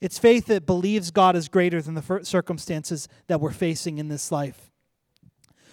It's 0.00 0.18
faith 0.18 0.46
that 0.46 0.66
believes 0.66 1.10
God 1.10 1.36
is 1.36 1.48
greater 1.48 1.80
than 1.82 1.94
the 1.94 2.20
circumstances 2.22 3.08
that 3.28 3.40
we're 3.40 3.50
facing 3.50 3.98
in 3.98 4.08
this 4.08 4.30
life. 4.30 4.69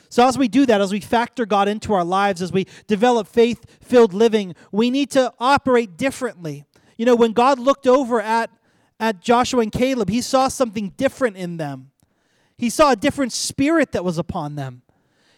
So, 0.09 0.27
as 0.27 0.37
we 0.37 0.47
do 0.47 0.65
that, 0.65 0.81
as 0.81 0.91
we 0.91 0.99
factor 0.99 1.45
God 1.45 1.67
into 1.67 1.93
our 1.93 2.05
lives, 2.05 2.41
as 2.41 2.51
we 2.51 2.65
develop 2.87 3.27
faith 3.27 3.65
filled 3.81 4.13
living, 4.13 4.55
we 4.71 4.89
need 4.89 5.11
to 5.11 5.33
operate 5.39 5.97
differently. 5.97 6.65
You 6.97 7.05
know, 7.05 7.15
when 7.15 7.33
God 7.33 7.59
looked 7.59 7.87
over 7.87 8.21
at, 8.21 8.49
at 8.99 9.21
Joshua 9.21 9.61
and 9.61 9.71
Caleb, 9.71 10.09
he 10.09 10.21
saw 10.21 10.47
something 10.47 10.93
different 10.97 11.37
in 11.37 11.57
them. 11.57 11.91
He 12.57 12.69
saw 12.69 12.91
a 12.91 12.95
different 12.95 13.33
spirit 13.33 13.91
that 13.91 14.03
was 14.03 14.17
upon 14.17 14.55
them. 14.55 14.81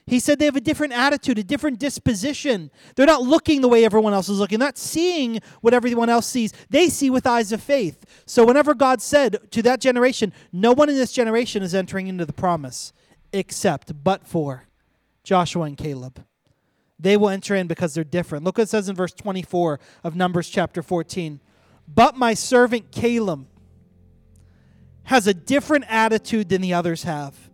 He 0.09 0.19
said 0.19 0.39
they 0.39 0.45
have 0.45 0.55
a 0.55 0.61
different 0.61 0.93
attitude, 0.93 1.37
a 1.37 1.43
different 1.43 1.77
disposition. 1.77 2.71
They're 2.95 3.05
not 3.05 3.21
looking 3.21 3.61
the 3.61 3.67
way 3.67 3.85
everyone 3.85 4.13
else 4.13 4.27
is 4.27 4.39
looking, 4.39 4.57
They're 4.57 4.69
not 4.69 4.77
seeing 4.77 5.39
what 5.61 5.73
everyone 5.73 6.09
else 6.09 6.25
sees. 6.25 6.51
They 6.69 6.89
see 6.89 7.11
with 7.11 7.27
eyes 7.27 7.51
of 7.51 7.61
faith. 7.61 8.23
So, 8.25 8.43
whenever 8.43 8.73
God 8.73 9.03
said 9.03 9.37
to 9.51 9.61
that 9.61 9.79
generation, 9.79 10.33
no 10.51 10.71
one 10.71 10.89
in 10.89 10.95
this 10.95 11.11
generation 11.11 11.61
is 11.61 11.75
entering 11.75 12.07
into 12.07 12.25
the 12.25 12.33
promise, 12.33 12.91
except 13.31 14.03
but 14.03 14.25
for 14.25 14.65
Joshua 15.23 15.63
and 15.63 15.77
Caleb. 15.77 16.23
They 16.99 17.15
will 17.15 17.29
enter 17.29 17.55
in 17.55 17.67
because 17.67 17.93
they're 17.93 18.03
different. 18.03 18.43
Look 18.43 18.57
what 18.57 18.63
it 18.63 18.69
says 18.69 18.89
in 18.89 18.95
verse 18.95 19.13
24 19.13 19.79
of 20.03 20.15
Numbers 20.15 20.49
chapter 20.49 20.83
14. 20.83 21.39
But 21.87 22.17
my 22.17 22.33
servant 22.33 22.91
Caleb 22.91 23.47
has 25.03 25.25
a 25.25 25.33
different 25.33 25.85
attitude 25.87 26.49
than 26.49 26.61
the 26.61 26.73
others 26.73 27.03
have. 27.03 27.49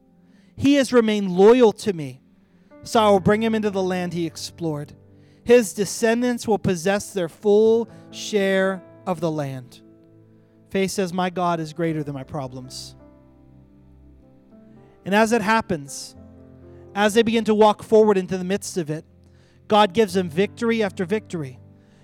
He 0.58 0.76
has 0.76 0.92
remained 0.92 1.32
loyal 1.32 1.72
to 1.74 1.94
me, 1.94 2.22
so 2.84 3.00
I 3.00 3.10
will 3.10 3.20
bring 3.20 3.44
him 3.44 3.56
into 3.56 3.70
the 3.70 3.84
land 3.84 4.14
he 4.14 4.26
explored. 4.26 4.94
His 5.44 5.74
descendants 5.74 6.48
will 6.48 6.58
possess 6.58 7.14
their 7.14 7.30
full 7.30 7.88
share 8.12 8.84
of 9.06 9.20
the 9.20 9.32
land. 9.32 9.82
Faith 10.70 10.92
says, 10.92 11.14
My 11.14 11.30
God 11.30 11.60
is 11.60 11.72
greater 11.72 12.04
than 12.04 12.16
my 12.16 12.24
problems. 12.24 12.96
And 15.06 15.14
as 15.14 15.32
it 15.32 15.42
happens, 15.42 16.16
as 16.96 17.14
they 17.14 17.22
begin 17.22 17.46
to 17.46 17.54
walk 17.54 17.84
forward 17.84 18.18
into 18.18 18.38
the 18.38 18.44
midst 18.44 18.78
of 18.78 18.90
it, 18.90 19.06
God 19.68 19.94
gives 19.94 20.16
them 20.16 20.30
victory 20.30 20.84
after 20.84 21.06
victory. 21.06 21.60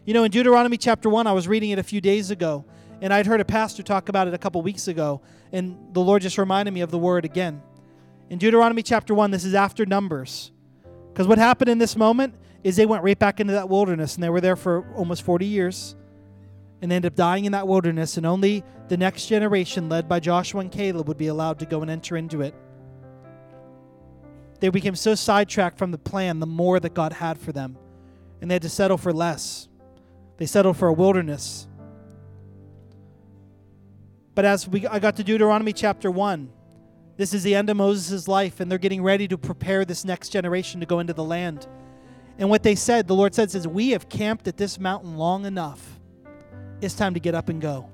You 0.05 0.13
know, 0.13 0.23
in 0.23 0.31
Deuteronomy 0.31 0.77
chapter 0.77 1.09
1, 1.09 1.27
I 1.27 1.31
was 1.31 1.47
reading 1.47 1.71
it 1.71 1.79
a 1.79 1.83
few 1.83 2.01
days 2.01 2.31
ago, 2.31 2.65
and 3.01 3.13
I'd 3.13 3.25
heard 3.25 3.41
a 3.41 3.45
pastor 3.45 3.83
talk 3.83 4.09
about 4.09 4.27
it 4.27 4.33
a 4.33 4.37
couple 4.37 4.61
weeks 4.61 4.87
ago, 4.87 5.21
and 5.51 5.77
the 5.93 6.01
Lord 6.01 6.21
just 6.21 6.37
reminded 6.37 6.73
me 6.73 6.81
of 6.81 6.91
the 6.91 6.97
word 6.99 7.25
again. 7.25 7.61
In 8.29 8.37
Deuteronomy 8.37 8.83
chapter 8.83 9.13
1, 9.13 9.31
this 9.31 9.45
is 9.45 9.53
after 9.53 9.85
Numbers. 9.85 10.51
Because 11.11 11.27
what 11.27 11.37
happened 11.37 11.69
in 11.69 11.77
this 11.77 11.95
moment 11.95 12.35
is 12.63 12.75
they 12.75 12.85
went 12.85 13.03
right 13.03 13.17
back 13.17 13.39
into 13.39 13.53
that 13.53 13.69
wilderness, 13.69 14.15
and 14.15 14.23
they 14.23 14.29
were 14.29 14.41
there 14.41 14.55
for 14.55 14.85
almost 14.95 15.23
40 15.23 15.45
years, 15.45 15.95
and 16.81 16.91
they 16.91 16.95
ended 16.95 17.13
up 17.13 17.15
dying 17.15 17.45
in 17.45 17.51
that 17.51 17.67
wilderness, 17.67 18.17
and 18.17 18.25
only 18.25 18.63
the 18.87 18.97
next 18.97 19.27
generation, 19.27 19.89
led 19.89 20.07
by 20.07 20.19
Joshua 20.19 20.61
and 20.61 20.71
Caleb, 20.71 21.07
would 21.07 21.17
be 21.17 21.27
allowed 21.27 21.59
to 21.59 21.65
go 21.65 21.81
and 21.81 21.91
enter 21.91 22.17
into 22.17 22.41
it. 22.41 22.55
They 24.61 24.69
became 24.69 24.95
so 24.95 25.15
sidetracked 25.15 25.77
from 25.77 25.91
the 25.91 25.97
plan, 25.97 26.39
the 26.39 26.45
more 26.45 26.79
that 26.79 26.93
God 26.93 27.13
had 27.13 27.37
for 27.39 27.51
them. 27.51 27.77
And 28.39 28.49
they 28.49 28.55
had 28.55 28.61
to 28.61 28.69
settle 28.69 28.97
for 28.97 29.11
less. 29.11 29.67
They 30.37 30.45
settled 30.45 30.77
for 30.77 30.87
a 30.87 30.93
wilderness. 30.93 31.67
But 34.35 34.45
as 34.45 34.67
we, 34.67 34.87
I 34.87 34.99
got 34.99 35.17
to 35.17 35.23
Deuteronomy 35.23 35.73
chapter 35.73 36.09
1, 36.09 36.49
this 37.17 37.33
is 37.33 37.43
the 37.43 37.55
end 37.55 37.69
of 37.69 37.77
Moses' 37.77 38.27
life, 38.27 38.59
and 38.59 38.71
they're 38.71 38.77
getting 38.77 39.03
ready 39.03 39.27
to 39.27 39.37
prepare 39.37 39.83
this 39.83 40.05
next 40.05 40.29
generation 40.29 40.79
to 40.79 40.85
go 40.85 40.99
into 40.99 41.13
the 41.13 41.23
land. 41.23 41.67
And 42.37 42.49
what 42.49 42.63
they 42.63 42.75
said, 42.75 43.07
the 43.07 43.15
Lord 43.15 43.35
said, 43.35 43.51
says, 43.51 43.67
We 43.67 43.89
have 43.89 44.09
camped 44.09 44.47
at 44.47 44.57
this 44.57 44.79
mountain 44.79 45.17
long 45.17 45.45
enough. 45.45 45.99
it's 46.81 46.95
time 46.95 47.15
to 47.15 47.19
get 47.19 47.35
up 47.35 47.49
and 47.49 47.59
go. 47.59 47.89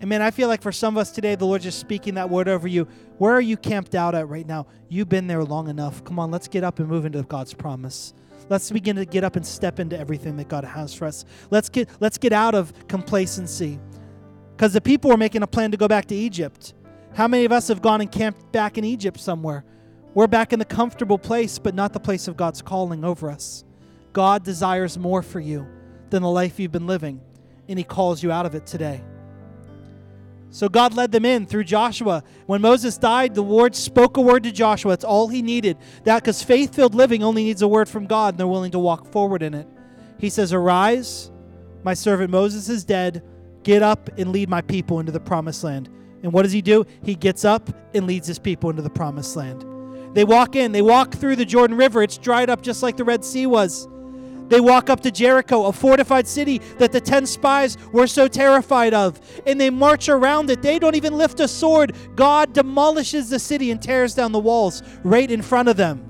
And 0.00 0.10
man, 0.10 0.20
I 0.20 0.30
feel 0.30 0.48
like 0.48 0.60
for 0.60 0.72
some 0.72 0.96
of 0.96 1.00
us 1.00 1.10
today, 1.10 1.34
the 1.36 1.46
Lord's 1.46 1.64
just 1.64 1.78
speaking 1.78 2.14
that 2.14 2.28
word 2.28 2.48
over 2.48 2.68
you. 2.68 2.86
Where 3.18 3.32
are 3.32 3.40
you 3.40 3.56
camped 3.56 3.94
out 3.94 4.14
at 4.14 4.28
right 4.28 4.46
now? 4.46 4.66
You've 4.88 5.08
been 5.08 5.26
there 5.26 5.42
long 5.42 5.68
enough. 5.68 6.04
Come 6.04 6.18
on, 6.18 6.30
let's 6.30 6.48
get 6.48 6.64
up 6.64 6.78
and 6.78 6.88
move 6.88 7.06
into 7.06 7.22
God's 7.22 7.54
promise. 7.54 8.12
Let's 8.48 8.70
begin 8.70 8.96
to 8.96 9.04
get 9.04 9.24
up 9.24 9.36
and 9.36 9.46
step 9.46 9.80
into 9.80 9.98
everything 9.98 10.36
that 10.36 10.48
God 10.48 10.64
has 10.64 10.94
for 10.94 11.06
us. 11.06 11.24
Let's 11.50 11.68
get 11.68 11.88
let's 11.98 12.18
get 12.18 12.32
out 12.32 12.54
of 12.54 12.72
complacency. 12.88 13.80
Because 14.54 14.72
the 14.72 14.80
people 14.80 15.10
were 15.10 15.16
making 15.16 15.42
a 15.42 15.46
plan 15.46 15.70
to 15.70 15.76
go 15.76 15.88
back 15.88 16.06
to 16.06 16.14
Egypt. 16.14 16.74
How 17.14 17.26
many 17.26 17.44
of 17.44 17.52
us 17.52 17.68
have 17.68 17.82
gone 17.82 18.00
and 18.00 18.12
camped 18.12 18.52
back 18.52 18.78
in 18.78 18.84
Egypt 18.84 19.18
somewhere? 19.18 19.64
We're 20.14 20.26
back 20.26 20.52
in 20.52 20.58
the 20.58 20.64
comfortable 20.64 21.18
place, 21.18 21.58
but 21.58 21.74
not 21.74 21.92
the 21.92 22.00
place 22.00 22.28
of 22.28 22.36
God's 22.36 22.62
calling 22.62 23.04
over 23.04 23.30
us. 23.30 23.64
God 24.12 24.44
desires 24.44 24.96
more 24.96 25.22
for 25.22 25.40
you 25.40 25.66
than 26.10 26.22
the 26.22 26.30
life 26.30 26.60
you've 26.60 26.72
been 26.72 26.86
living, 26.86 27.20
and 27.68 27.78
He 27.78 27.84
calls 27.84 28.22
you 28.22 28.30
out 28.32 28.46
of 28.46 28.54
it 28.54 28.66
today. 28.66 29.02
So 30.50 30.68
God 30.68 30.94
led 30.94 31.12
them 31.12 31.24
in 31.24 31.44
through 31.46 31.64
Joshua. 31.64 32.22
When 32.46 32.62
Moses 32.62 32.96
died, 32.96 33.34
the 33.34 33.42
Lord 33.42 33.74
spoke 33.74 34.16
a 34.16 34.20
word 34.20 34.44
to 34.44 34.52
Joshua. 34.52 34.92
It's 34.92 35.04
all 35.04 35.28
he 35.28 35.42
needed. 35.42 35.76
That 36.04 36.22
because 36.22 36.42
faith-filled 36.42 36.94
living 36.94 37.22
only 37.22 37.44
needs 37.44 37.62
a 37.62 37.68
word 37.68 37.88
from 37.88 38.06
God, 38.06 38.34
and 38.34 38.38
they're 38.38 38.46
willing 38.46 38.70
to 38.70 38.78
walk 38.78 39.12
forward 39.12 39.42
in 39.42 39.52
it. 39.52 39.68
He 40.18 40.30
says, 40.30 40.52
"Arise, 40.52 41.30
my 41.84 41.92
servant 41.92 42.30
Moses 42.30 42.68
is 42.68 42.84
dead. 42.84 43.22
Get 43.64 43.82
up 43.82 44.08
and 44.16 44.32
lead 44.32 44.48
my 44.48 44.62
people 44.62 45.00
into 45.00 45.12
the 45.12 45.20
promised 45.20 45.62
land." 45.62 45.90
And 46.22 46.32
what 46.32 46.42
does 46.42 46.52
he 46.52 46.62
do? 46.62 46.86
He 47.02 47.14
gets 47.14 47.44
up 47.44 47.68
and 47.94 48.06
leads 48.06 48.26
his 48.26 48.38
people 48.38 48.70
into 48.70 48.82
the 48.82 48.88
promised 48.90 49.36
land. 49.36 49.64
They 50.14 50.24
walk 50.24 50.56
in. 50.56 50.72
They 50.72 50.80
walk 50.80 51.14
through 51.14 51.36
the 51.36 51.44
Jordan 51.44 51.76
River. 51.76 52.02
It's 52.02 52.16
dried 52.16 52.48
up 52.48 52.62
just 52.62 52.82
like 52.82 52.96
the 52.96 53.04
Red 53.04 53.24
Sea 53.24 53.46
was. 53.46 53.86
They 54.48 54.60
walk 54.60 54.90
up 54.90 55.00
to 55.00 55.10
Jericho, 55.10 55.66
a 55.66 55.72
fortified 55.72 56.26
city 56.26 56.58
that 56.78 56.92
the 56.92 57.00
10 57.00 57.26
spies 57.26 57.76
were 57.92 58.06
so 58.06 58.28
terrified 58.28 58.94
of, 58.94 59.20
and 59.46 59.60
they 59.60 59.70
march 59.70 60.08
around 60.08 60.50
it. 60.50 60.62
They 60.62 60.78
don't 60.78 60.94
even 60.94 61.16
lift 61.16 61.40
a 61.40 61.48
sword. 61.48 61.94
God 62.14 62.52
demolishes 62.52 63.30
the 63.30 63.38
city 63.38 63.70
and 63.70 63.82
tears 63.82 64.14
down 64.14 64.32
the 64.32 64.38
walls 64.38 64.82
right 65.02 65.30
in 65.30 65.42
front 65.42 65.68
of 65.68 65.76
them. 65.76 66.06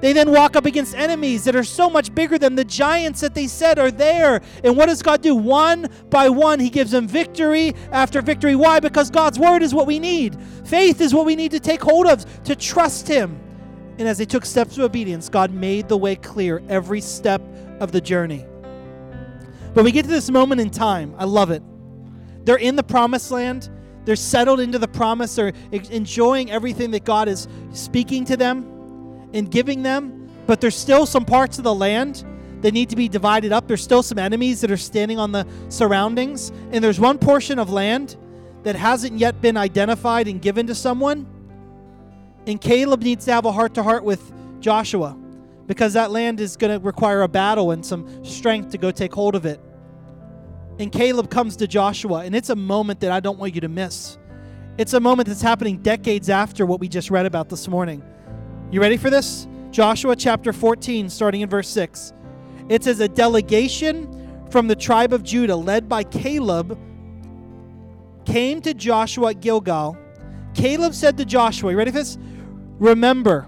They 0.00 0.14
then 0.14 0.30
walk 0.30 0.56
up 0.56 0.64
against 0.64 0.94
enemies 0.94 1.44
that 1.44 1.54
are 1.54 1.64
so 1.64 1.90
much 1.90 2.14
bigger 2.14 2.38
than 2.38 2.54
the 2.54 2.64
giants 2.64 3.20
that 3.20 3.34
they 3.34 3.46
said 3.46 3.78
are 3.78 3.90
there. 3.90 4.40
And 4.64 4.76
what 4.76 4.86
does 4.86 5.02
God 5.02 5.20
do? 5.20 5.34
One 5.34 5.88
by 6.08 6.30
one, 6.30 6.58
He 6.58 6.70
gives 6.70 6.90
them 6.90 7.06
victory 7.06 7.74
after 7.92 8.22
victory. 8.22 8.56
Why? 8.56 8.80
Because 8.80 9.10
God's 9.10 9.38
word 9.38 9.62
is 9.62 9.74
what 9.74 9.86
we 9.86 9.98
need. 9.98 10.40
Faith 10.64 11.02
is 11.02 11.12
what 11.12 11.26
we 11.26 11.36
need 11.36 11.50
to 11.50 11.60
take 11.60 11.82
hold 11.82 12.06
of, 12.06 12.44
to 12.44 12.56
trust 12.56 13.08
Him. 13.08 13.38
And 14.00 14.08
as 14.08 14.16
they 14.16 14.24
took 14.24 14.46
steps 14.46 14.78
of 14.78 14.84
obedience, 14.84 15.28
God 15.28 15.52
made 15.52 15.86
the 15.90 15.96
way 15.98 16.16
clear 16.16 16.62
every 16.70 17.02
step 17.02 17.42
of 17.80 17.92
the 17.92 18.00
journey. 18.00 18.46
But 19.74 19.84
we 19.84 19.92
get 19.92 20.04
to 20.04 20.08
this 20.08 20.30
moment 20.30 20.58
in 20.62 20.70
time. 20.70 21.14
I 21.18 21.26
love 21.26 21.50
it. 21.50 21.62
They're 22.46 22.56
in 22.56 22.76
the 22.76 22.82
promised 22.82 23.30
land. 23.30 23.68
They're 24.06 24.16
settled 24.16 24.58
into 24.58 24.78
the 24.78 24.88
promise. 24.88 25.34
They're 25.34 25.52
enjoying 25.70 26.50
everything 26.50 26.92
that 26.92 27.04
God 27.04 27.28
is 27.28 27.46
speaking 27.74 28.24
to 28.24 28.38
them 28.38 29.28
and 29.34 29.50
giving 29.50 29.82
them. 29.82 30.30
But 30.46 30.62
there's 30.62 30.76
still 30.76 31.04
some 31.04 31.26
parts 31.26 31.58
of 31.58 31.64
the 31.64 31.74
land 31.74 32.24
that 32.62 32.72
need 32.72 32.88
to 32.88 32.96
be 32.96 33.06
divided 33.06 33.52
up. 33.52 33.68
There's 33.68 33.84
still 33.84 34.02
some 34.02 34.18
enemies 34.18 34.62
that 34.62 34.70
are 34.70 34.78
standing 34.78 35.18
on 35.18 35.30
the 35.30 35.46
surroundings. 35.68 36.52
And 36.72 36.82
there's 36.82 36.98
one 36.98 37.18
portion 37.18 37.58
of 37.58 37.68
land 37.68 38.16
that 38.62 38.76
hasn't 38.76 39.18
yet 39.18 39.42
been 39.42 39.58
identified 39.58 40.26
and 40.26 40.40
given 40.40 40.66
to 40.68 40.74
someone 40.74 41.26
and 42.46 42.60
Caleb 42.60 43.02
needs 43.02 43.24
to 43.26 43.32
have 43.32 43.44
a 43.44 43.52
heart 43.52 43.74
to 43.74 43.82
heart 43.82 44.04
with 44.04 44.32
Joshua 44.60 45.16
because 45.66 45.92
that 45.92 46.10
land 46.10 46.40
is 46.40 46.56
going 46.56 46.76
to 46.78 46.84
require 46.84 47.22
a 47.22 47.28
battle 47.28 47.70
and 47.70 47.84
some 47.84 48.24
strength 48.24 48.70
to 48.70 48.78
go 48.78 48.90
take 48.90 49.12
hold 49.12 49.34
of 49.34 49.46
it. 49.46 49.60
And 50.78 50.90
Caleb 50.90 51.30
comes 51.30 51.56
to 51.56 51.66
Joshua, 51.66 52.24
and 52.24 52.34
it's 52.34 52.50
a 52.50 52.56
moment 52.56 53.00
that 53.00 53.12
I 53.12 53.20
don't 53.20 53.38
want 53.38 53.54
you 53.54 53.60
to 53.60 53.68
miss. 53.68 54.18
It's 54.78 54.94
a 54.94 55.00
moment 55.00 55.28
that's 55.28 55.42
happening 55.42 55.78
decades 55.78 56.30
after 56.30 56.64
what 56.64 56.80
we 56.80 56.88
just 56.88 57.10
read 57.10 57.26
about 57.26 57.50
this 57.50 57.68
morning. 57.68 58.02
You 58.70 58.80
ready 58.80 58.96
for 58.96 59.10
this? 59.10 59.46
Joshua 59.70 60.16
chapter 60.16 60.52
14, 60.52 61.10
starting 61.10 61.42
in 61.42 61.48
verse 61.48 61.68
6. 61.68 62.12
It 62.68 62.84
says, 62.84 63.00
A 63.00 63.08
delegation 63.08 64.46
from 64.50 64.68
the 64.68 64.76
tribe 64.76 65.12
of 65.12 65.22
Judah, 65.22 65.56
led 65.56 65.88
by 65.88 66.02
Caleb, 66.02 66.78
came 68.24 68.60
to 68.62 68.74
Joshua 68.74 69.30
at 69.30 69.40
Gilgal. 69.40 69.96
Caleb 70.54 70.94
said 70.94 71.16
to 71.18 71.24
Joshua, 71.24 71.70
You 71.70 71.78
ready 71.78 71.90
for 71.90 71.98
this? 71.98 72.18
Remember 72.78 73.46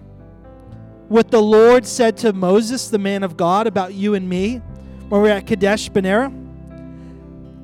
what 1.09 1.31
the 1.31 1.43
Lord 1.43 1.87
said 1.87 2.17
to 2.19 2.33
Moses, 2.33 2.89
the 2.89 2.99
man 2.99 3.23
of 3.23 3.37
God, 3.37 3.67
about 3.67 3.95
you 3.95 4.15
and 4.15 4.29
me 4.29 4.63
when 5.09 5.23
we 5.23 5.29
were 5.29 5.35
at 5.35 5.47
Kadesh 5.47 5.89
Barnea. 5.89 6.33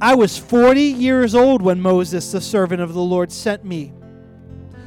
I 0.00 0.14
was 0.14 0.38
40 0.38 0.80
years 0.80 1.34
old 1.34 1.60
when 1.62 1.80
Moses, 1.80 2.30
the 2.30 2.40
servant 2.40 2.80
of 2.80 2.94
the 2.94 3.00
Lord, 3.00 3.32
sent 3.32 3.64
me 3.64 3.92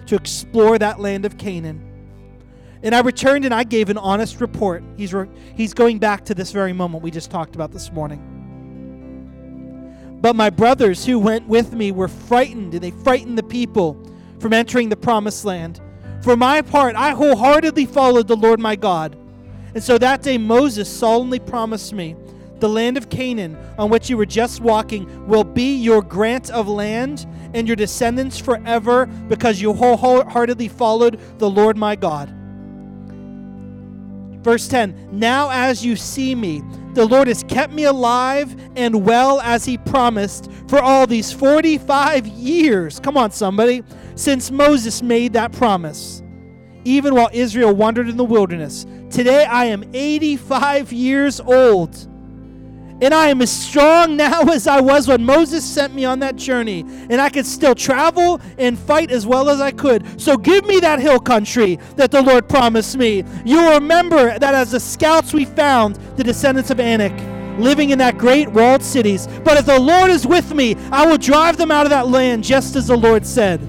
to 0.06 0.16
explore 0.16 0.78
that 0.78 1.00
land 1.00 1.26
of 1.26 1.38
Canaan. 1.38 1.88
And 2.84 2.96
I 2.96 3.02
returned 3.02 3.46
and 3.46 3.54
I 3.54 3.64
gave 3.64 3.90
an 3.90 3.98
honest 3.98 4.42
report. 4.42 4.84
He's, 4.98 5.14
re- 5.14 5.30
he's 5.56 5.74
going 5.74 6.00
back 6.00 6.26
to 6.26 6.36
this 6.36 6.52
very 6.52 6.74
moment 6.74 7.04
we 7.04 7.12
just 7.12 7.30
talked 7.30 7.56
about 7.56 7.72
this 7.72 7.92
morning. 7.92 8.28
But 10.22 10.36
my 10.36 10.50
brothers 10.50 11.06
who 11.06 11.20
went 11.20 11.48
with 11.48 11.74
me 11.74 11.92
were 11.92 12.08
frightened, 12.08 12.74
and 12.74 12.84
they 12.84 12.92
frightened 12.92 13.38
the 13.38 13.44
people 13.44 14.02
from 14.42 14.54
entering 14.54 14.90
the 14.90 14.98
promised 14.98 15.46
land. 15.46 15.80
For 16.24 16.36
my 16.36 16.62
part, 16.62 16.96
I 16.96 17.12
wholeheartedly 17.12 17.86
followed 17.86 18.28
the 18.28 18.36
Lord 18.36 18.60
my 18.60 18.76
God. 18.76 19.16
And 19.74 19.84
so 19.84 19.98
that 19.98 20.22
day 20.22 20.38
Moses 20.38 20.90
solemnly 20.90 21.40
promised 21.40 21.94
me, 21.94 22.16
The 22.60 22.70
land 22.70 22.98
of 22.98 23.10
Canaan, 23.10 23.58
on 23.78 23.90
which 23.90 24.10
you 24.10 24.18
were 24.18 24.26
just 24.26 24.60
walking, 24.60 25.28
will 25.28 25.44
be 25.44 25.76
your 25.76 26.02
grant 26.02 26.50
of 26.50 26.68
land 26.68 27.26
and 27.54 27.68
your 27.68 27.76
descendants 27.76 28.38
forever, 28.38 29.06
because 29.06 29.62
you 29.62 29.74
wholeheartedly 29.74 30.68
followed 30.68 31.20
the 31.38 31.50
Lord 31.50 31.78
my 31.78 31.96
God. 31.96 32.34
Verse 34.42 34.68
10 34.68 35.10
Now 35.12 35.50
as 35.52 35.86
you 35.86 35.96
see 35.96 36.36
me, 36.36 36.62
the 36.94 37.06
Lord 37.06 37.28
has 37.28 37.44
kept 37.44 37.72
me 37.72 37.86
alive 37.86 38.54
and 38.76 39.06
well 39.06 39.40
as 39.42 39.64
he 39.64 39.78
promised 39.78 40.52
for 40.68 40.80
all 40.80 41.08
these 41.08 41.32
45 41.32 42.28
years. 42.28 43.00
Come 43.00 43.18
on, 43.18 43.32
somebody 43.32 43.84
since 44.22 44.52
Moses 44.52 45.02
made 45.02 45.34
that 45.34 45.52
promise, 45.52 46.22
even 46.84 47.16
while 47.16 47.30
Israel 47.34 47.74
wandered 47.74 48.08
in 48.08 48.18
the 48.18 48.24
wilderness. 48.24 48.86
Today 49.10 49.46
I 49.46 49.66
am 49.66 49.84
85 49.96 50.94
years 50.94 51.40
old, 51.40 51.96
and 53.02 53.16
I 53.16 53.30
am 53.30 53.42
as 53.42 53.52
strong 53.52 54.16
now 54.26 54.42
as 54.44 54.68
I 54.68 54.80
was 54.80 55.08
when 55.08 55.26
Moses 55.26 55.66
sent 55.66 55.96
me 55.96 56.06
on 56.06 56.20
that 56.20 56.36
journey, 56.36 56.82
and 57.10 57.20
I 57.20 57.30
can 57.30 57.44
still 57.44 57.74
travel 57.74 58.40
and 58.60 58.78
fight 58.78 59.10
as 59.10 59.26
well 59.26 59.50
as 59.50 59.60
I 59.60 59.72
could. 59.72 60.22
So 60.22 60.38
give 60.38 60.68
me 60.68 60.80
that 60.82 61.00
hill 61.00 61.20
country 61.20 61.80
that 61.96 62.12
the 62.12 62.22
Lord 62.22 62.48
promised 62.48 62.96
me. 62.98 63.24
You'll 63.44 63.74
remember 63.74 64.38
that 64.38 64.54
as 64.54 64.70
the 64.70 64.80
scouts 64.80 65.34
we 65.34 65.46
found 65.46 65.96
the 66.16 66.24
descendants 66.24 66.70
of 66.70 66.80
Anak 66.80 67.14
living 67.60 67.90
in 67.90 67.98
that 67.98 68.20
great 68.20 68.50
walled 68.50 68.84
cities. 68.84 69.28
But 69.44 69.58
if 69.58 69.66
the 69.66 69.80
Lord 69.80 70.12
is 70.12 70.28
with 70.28 70.54
me, 70.54 70.76
I 70.92 71.08
will 71.08 71.18
drive 71.18 71.58
them 71.58 71.72
out 71.72 71.88
of 71.88 71.90
that 71.90 72.08
land 72.08 72.44
just 72.44 72.76
as 72.76 72.88
the 72.88 72.96
Lord 72.96 73.26
said. 73.26 73.60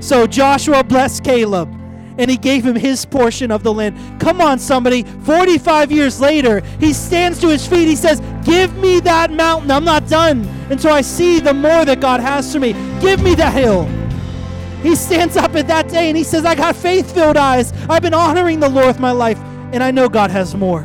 So 0.00 0.26
Joshua 0.26 0.82
blessed 0.82 1.24
Caleb 1.24 1.80
and 2.18 2.30
he 2.30 2.36
gave 2.36 2.64
him 2.64 2.76
his 2.76 3.06
portion 3.06 3.50
of 3.50 3.62
the 3.62 3.72
land. 3.72 4.20
Come 4.20 4.40
on, 4.40 4.58
somebody. 4.58 5.04
45 5.04 5.90
years 5.90 6.20
later, 6.20 6.60
he 6.78 6.92
stands 6.92 7.40
to 7.40 7.48
his 7.48 7.66
feet. 7.66 7.88
He 7.88 7.96
says, 7.96 8.20
Give 8.44 8.76
me 8.76 9.00
that 9.00 9.30
mountain. 9.30 9.70
I'm 9.70 9.84
not 9.84 10.06
done 10.06 10.46
until 10.70 10.92
I 10.92 11.00
see 11.00 11.40
the 11.40 11.54
more 11.54 11.84
that 11.84 12.00
God 12.00 12.20
has 12.20 12.52
for 12.52 12.60
me. 12.60 12.72
Give 13.00 13.22
me 13.22 13.34
the 13.34 13.50
hill. 13.50 13.84
He 14.82 14.94
stands 14.96 15.36
up 15.36 15.54
at 15.54 15.66
that 15.68 15.88
day 15.88 16.08
and 16.08 16.16
he 16.16 16.24
says, 16.24 16.44
I 16.44 16.54
got 16.54 16.76
faith 16.76 17.12
filled 17.14 17.36
eyes. 17.36 17.72
I've 17.88 18.02
been 18.02 18.14
honoring 18.14 18.60
the 18.60 18.68
Lord 18.68 18.86
with 18.86 19.00
my 19.00 19.12
life, 19.12 19.38
and 19.72 19.82
I 19.82 19.90
know 19.90 20.08
God 20.08 20.30
has 20.30 20.54
more. 20.54 20.82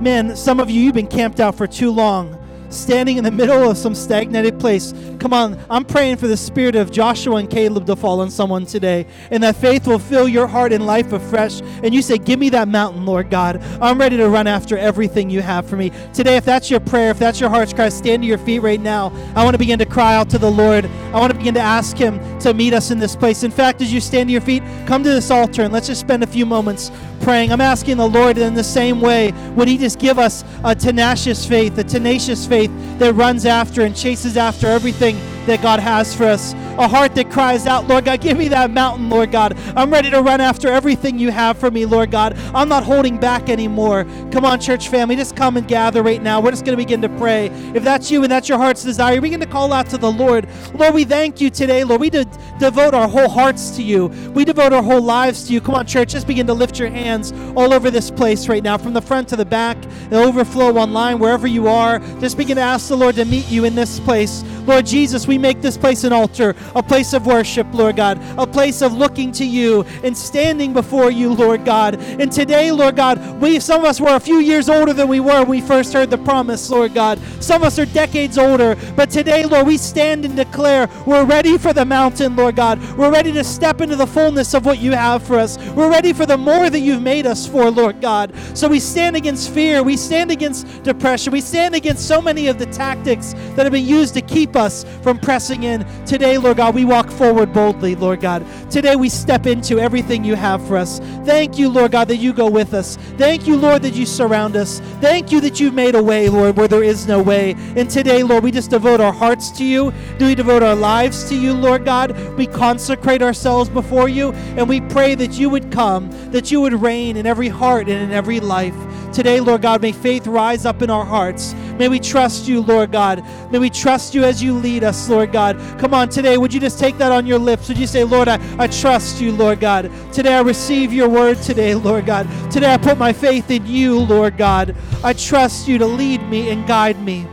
Man, 0.00 0.36
some 0.36 0.60
of 0.60 0.68
you, 0.68 0.80
you've 0.80 0.94
been 0.94 1.06
camped 1.06 1.40
out 1.40 1.56
for 1.56 1.66
too 1.66 1.90
long 1.90 2.36
standing 2.70 3.16
in 3.16 3.24
the 3.24 3.30
middle 3.30 3.70
of 3.70 3.76
some 3.76 3.94
stagnated 3.94 4.58
place. 4.58 4.92
Come 5.18 5.32
on, 5.32 5.58
I'm 5.70 5.84
praying 5.84 6.16
for 6.16 6.26
the 6.26 6.36
spirit 6.36 6.76
of 6.76 6.90
Joshua 6.90 7.36
and 7.36 7.50
Caleb 7.50 7.86
to 7.86 7.96
fall 7.96 8.20
on 8.20 8.30
someone 8.30 8.66
today, 8.66 9.06
and 9.30 9.42
that 9.42 9.56
faith 9.56 9.86
will 9.86 9.98
fill 9.98 10.28
your 10.28 10.46
heart 10.46 10.72
and 10.72 10.86
life 10.86 11.12
afresh. 11.12 11.60
And 11.82 11.94
you 11.94 12.02
say, 12.02 12.18
Give 12.18 12.38
me 12.38 12.48
that 12.50 12.68
mountain, 12.68 13.06
Lord 13.06 13.30
God. 13.30 13.62
I'm 13.80 13.98
ready 13.98 14.16
to 14.16 14.28
run 14.28 14.46
after 14.46 14.76
everything 14.76 15.30
you 15.30 15.42
have 15.42 15.68
for 15.68 15.76
me. 15.76 15.90
Today, 16.12 16.36
if 16.36 16.44
that's 16.44 16.70
your 16.70 16.80
prayer, 16.80 17.10
if 17.10 17.18
that's 17.18 17.40
your 17.40 17.50
heart's 17.50 17.72
cry, 17.72 17.88
stand 17.88 18.22
to 18.22 18.26
your 18.26 18.38
feet 18.38 18.60
right 18.60 18.80
now. 18.80 19.12
I 19.34 19.44
want 19.44 19.54
to 19.54 19.58
begin 19.58 19.78
to 19.78 19.86
cry 19.86 20.14
out 20.14 20.30
to 20.30 20.38
the 20.38 20.50
Lord. 20.50 20.86
I 20.86 21.18
want 21.18 21.32
to 21.32 21.38
begin 21.38 21.54
to 21.54 21.60
ask 21.60 21.96
Him 21.96 22.20
to 22.40 22.54
meet 22.54 22.74
us 22.74 22.90
in 22.90 22.98
this 22.98 23.16
place. 23.16 23.42
In 23.42 23.50
fact, 23.50 23.80
as 23.80 23.92
you 23.92 24.00
stand 24.00 24.28
to 24.28 24.32
your 24.32 24.40
feet, 24.40 24.62
come 24.86 25.02
to 25.02 25.10
this 25.10 25.30
altar 25.30 25.62
and 25.62 25.72
let's 25.72 25.86
just 25.86 26.00
spend 26.00 26.22
a 26.22 26.26
few 26.26 26.46
moments 26.46 26.90
praying. 27.20 27.52
I'm 27.52 27.60
asking 27.60 27.96
the 27.96 28.08
Lord 28.08 28.38
in 28.38 28.54
the 28.54 28.64
same 28.64 29.00
way, 29.00 29.32
would 29.54 29.68
He 29.68 29.78
just 29.78 29.98
give 29.98 30.18
us 30.18 30.44
a 30.64 30.74
tenacious 30.74 31.46
faith, 31.46 31.76
a 31.78 31.84
tenacious 31.84 32.46
faith 32.46 32.65
that 32.98 33.14
runs 33.14 33.46
after 33.46 33.82
and 33.82 33.96
chases 33.96 34.36
after 34.36 34.66
everything 34.66 35.16
that 35.46 35.62
God 35.62 35.80
has 35.80 36.14
for 36.14 36.24
us? 36.24 36.54
A 36.78 36.88
heart 36.88 37.14
that 37.14 37.30
cries 37.30 37.66
out, 37.66 37.86
Lord 37.88 38.04
God, 38.04 38.20
give 38.20 38.36
me 38.36 38.48
that 38.48 38.70
mountain, 38.70 39.08
Lord 39.08 39.32
God. 39.32 39.56
I'm 39.76 39.90
ready 39.90 40.10
to 40.10 40.20
run 40.22 40.40
after 40.40 40.68
everything 40.68 41.18
you 41.18 41.30
have 41.30 41.58
for 41.58 41.70
me, 41.70 41.86
Lord 41.86 42.10
God. 42.10 42.36
I'm 42.54 42.68
not 42.68 42.84
holding 42.84 43.18
back 43.18 43.48
anymore. 43.48 44.04
Come 44.30 44.44
on, 44.44 44.60
church 44.60 44.88
family, 44.88 45.16
just 45.16 45.36
come 45.36 45.56
and 45.56 45.66
gather 45.66 46.02
right 46.02 46.22
now. 46.22 46.40
We're 46.40 46.50
just 46.50 46.64
going 46.64 46.76
to 46.76 46.82
begin 46.82 47.00
to 47.02 47.08
pray. 47.08 47.46
If 47.74 47.82
that's 47.82 48.10
you 48.10 48.22
and 48.22 48.30
that's 48.30 48.48
your 48.48 48.58
heart's 48.58 48.82
desire, 48.84 49.20
begin 49.20 49.40
to 49.40 49.46
call 49.46 49.72
out 49.72 49.88
to 49.90 49.98
the 49.98 50.10
Lord. 50.10 50.48
Lord, 50.74 50.94
we 50.94 51.04
thank 51.04 51.40
you 51.40 51.50
today, 51.50 51.84
Lord. 51.84 52.00
We 52.00 52.10
de- 52.10 52.26
devote 52.58 52.94
our 52.94 53.08
whole 53.08 53.28
hearts 53.28 53.70
to 53.76 53.82
you. 53.82 54.06
We 54.34 54.44
devote 54.44 54.72
our 54.72 54.82
whole 54.82 55.00
lives 55.00 55.46
to 55.46 55.52
you. 55.52 55.60
Come 55.60 55.74
on, 55.74 55.86
church, 55.86 56.10
just 56.10 56.26
begin 56.26 56.46
to 56.46 56.54
lift 56.54 56.78
your 56.78 56.90
hands 56.90 57.32
all 57.56 57.72
over 57.72 57.90
this 57.90 58.10
place 58.10 58.48
right 58.48 58.62
now, 58.62 58.76
from 58.76 58.92
the 58.92 59.02
front 59.02 59.28
to 59.28 59.36
the 59.36 59.44
back, 59.44 59.80
the 60.10 60.18
overflow 60.22 60.76
online, 60.76 61.18
wherever 61.18 61.46
you 61.46 61.68
are. 61.68 61.98
Just 62.20 62.36
begin 62.36 62.56
to 62.56 62.62
ask 62.62 62.88
the 62.88 62.96
Lord 62.96 63.14
to 63.16 63.24
meet 63.24 63.48
you 63.48 63.64
in 63.64 63.74
this 63.74 63.98
place. 64.00 64.42
Lord 64.66 64.84
Jesus, 64.84 65.26
we 65.28 65.38
make 65.38 65.62
this 65.62 65.76
place 65.78 66.02
an 66.04 66.12
altar, 66.12 66.54
a 66.74 66.82
place 66.82 67.12
of 67.12 67.26
worship, 67.26 67.66
Lord 67.72 67.96
God, 67.96 68.20
a 68.38 68.46
place 68.46 68.82
of 68.82 68.92
looking 68.92 69.32
to 69.32 69.44
you 69.44 69.82
and 70.02 70.16
standing 70.16 70.72
before 70.72 71.10
you, 71.10 71.32
Lord 71.32 71.64
God. 71.64 71.96
And 72.00 72.30
today, 72.30 72.72
Lord 72.72 72.96
God, 72.96 73.40
we 73.40 73.60
some 73.60 73.80
of 73.80 73.86
us 73.86 74.00
were 74.00 74.14
a 74.14 74.20
few 74.20 74.38
years 74.38 74.68
older 74.68 74.92
than 74.92 75.08
we 75.08 75.20
were 75.20 75.40
when 75.40 75.48
we 75.48 75.60
first 75.60 75.92
heard 75.92 76.10
the 76.10 76.18
promise, 76.18 76.68
Lord 76.70 76.94
God. 76.94 77.18
Some 77.40 77.62
of 77.62 77.68
us 77.68 77.78
are 77.78 77.86
decades 77.86 78.38
older, 78.38 78.76
but 78.96 79.10
today, 79.10 79.44
Lord, 79.44 79.66
we 79.66 79.76
stand 79.76 80.24
and 80.24 80.36
declare 80.36 80.88
we're 81.06 81.24
ready 81.24 81.58
for 81.58 81.72
the 81.72 81.84
mountain, 81.84 82.36
Lord 82.36 82.56
God. 82.56 82.80
We're 82.96 83.12
ready 83.12 83.32
to 83.32 83.44
step 83.44 83.80
into 83.80 83.96
the 83.96 84.06
fullness 84.06 84.54
of 84.54 84.64
what 84.64 84.78
you 84.78 84.92
have 84.92 85.22
for 85.22 85.38
us. 85.38 85.58
We're 85.74 85.90
ready 85.90 86.12
for 86.12 86.26
the 86.26 86.36
more 86.36 86.70
that 86.70 86.80
you've 86.80 87.02
made 87.02 87.26
us 87.26 87.46
for, 87.46 87.70
Lord 87.70 88.00
God. 88.00 88.32
So 88.54 88.68
we 88.68 88.80
stand 88.80 89.16
against 89.16 89.50
fear, 89.50 89.82
we 89.82 89.96
stand 89.96 90.30
against 90.30 90.82
depression, 90.82 91.32
we 91.32 91.40
stand 91.40 91.74
against 91.74 92.06
so 92.06 92.20
many 92.20 92.48
of 92.48 92.58
the 92.58 92.66
tactics 92.66 93.34
that 93.54 93.64
have 93.64 93.72
been 93.72 93.86
used 93.86 94.14
to 94.14 94.22
keep 94.22 94.56
us 94.56 94.84
from 95.02 95.18
pressing 95.18 95.62
in. 95.62 95.86
Today, 96.04 96.38
Lord 96.38 96.55
God, 96.56 96.74
we 96.74 96.84
walk 96.84 97.10
forward 97.10 97.52
boldly, 97.52 97.94
Lord 97.94 98.20
God. 98.20 98.44
Today, 98.70 98.96
we 98.96 99.08
step 99.08 99.46
into 99.46 99.78
everything 99.78 100.24
you 100.24 100.34
have 100.34 100.66
for 100.66 100.76
us. 100.76 100.98
Thank 101.24 101.58
you, 101.58 101.68
Lord 101.68 101.92
God, 101.92 102.08
that 102.08 102.16
you 102.16 102.32
go 102.32 102.48
with 102.48 102.74
us. 102.74 102.96
Thank 103.18 103.46
you, 103.46 103.56
Lord, 103.56 103.82
that 103.82 103.94
you 103.94 104.06
surround 104.06 104.56
us. 104.56 104.80
Thank 105.00 105.30
you 105.30 105.40
that 105.42 105.60
you've 105.60 105.74
made 105.74 105.94
a 105.94 106.02
way, 106.02 106.28
Lord, 106.28 106.56
where 106.56 106.68
there 106.68 106.82
is 106.82 107.06
no 107.06 107.22
way. 107.22 107.54
And 107.76 107.88
today, 107.90 108.22
Lord, 108.22 108.42
we 108.42 108.50
just 108.50 108.70
devote 108.70 109.00
our 109.00 109.12
hearts 109.12 109.50
to 109.58 109.64
you. 109.64 109.92
Do 110.18 110.26
we 110.26 110.34
devote 110.34 110.62
our 110.62 110.74
lives 110.74 111.28
to 111.28 111.36
you, 111.36 111.52
Lord 111.52 111.84
God? 111.84 112.16
We 112.36 112.46
consecrate 112.46 113.22
ourselves 113.22 113.68
before 113.68 114.08
you, 114.08 114.32
and 114.32 114.68
we 114.68 114.80
pray 114.80 115.14
that 115.14 115.32
you 115.32 115.50
would 115.50 115.70
come, 115.70 116.10
that 116.32 116.50
you 116.50 116.60
would 116.60 116.74
reign 116.74 117.16
in 117.16 117.26
every 117.26 117.48
heart 117.48 117.88
and 117.88 118.02
in 118.02 118.12
every 118.12 118.40
life. 118.40 118.74
Today, 119.16 119.40
Lord 119.40 119.62
God, 119.62 119.80
may 119.80 119.92
faith 119.92 120.26
rise 120.26 120.66
up 120.66 120.82
in 120.82 120.90
our 120.90 121.02
hearts. 121.02 121.54
May 121.78 121.88
we 121.88 121.98
trust 121.98 122.46
you, 122.46 122.60
Lord 122.60 122.92
God. 122.92 123.24
May 123.50 123.58
we 123.58 123.70
trust 123.70 124.14
you 124.14 124.24
as 124.24 124.42
you 124.42 124.52
lead 124.52 124.84
us, 124.84 125.08
Lord 125.08 125.32
God. 125.32 125.58
Come 125.78 125.94
on, 125.94 126.10
today, 126.10 126.36
would 126.36 126.52
you 126.52 126.60
just 126.60 126.78
take 126.78 126.98
that 126.98 127.10
on 127.10 127.26
your 127.26 127.38
lips? 127.38 127.66
Would 127.68 127.78
you 127.78 127.86
say, 127.86 128.04
Lord, 128.04 128.28
I, 128.28 128.38
I 128.62 128.66
trust 128.66 129.18
you, 129.22 129.32
Lord 129.32 129.58
God. 129.58 129.90
Today, 130.12 130.34
I 130.34 130.42
receive 130.42 130.92
your 130.92 131.08
word 131.08 131.40
today, 131.40 131.74
Lord 131.74 132.04
God. 132.04 132.28
Today, 132.50 132.74
I 132.74 132.76
put 132.76 132.98
my 132.98 133.10
faith 133.10 133.50
in 133.50 133.66
you, 133.66 134.00
Lord 134.00 134.36
God. 134.36 134.76
I 135.02 135.14
trust 135.14 135.66
you 135.66 135.78
to 135.78 135.86
lead 135.86 136.20
me 136.28 136.50
and 136.50 136.66
guide 136.66 137.02
me. 137.02 137.26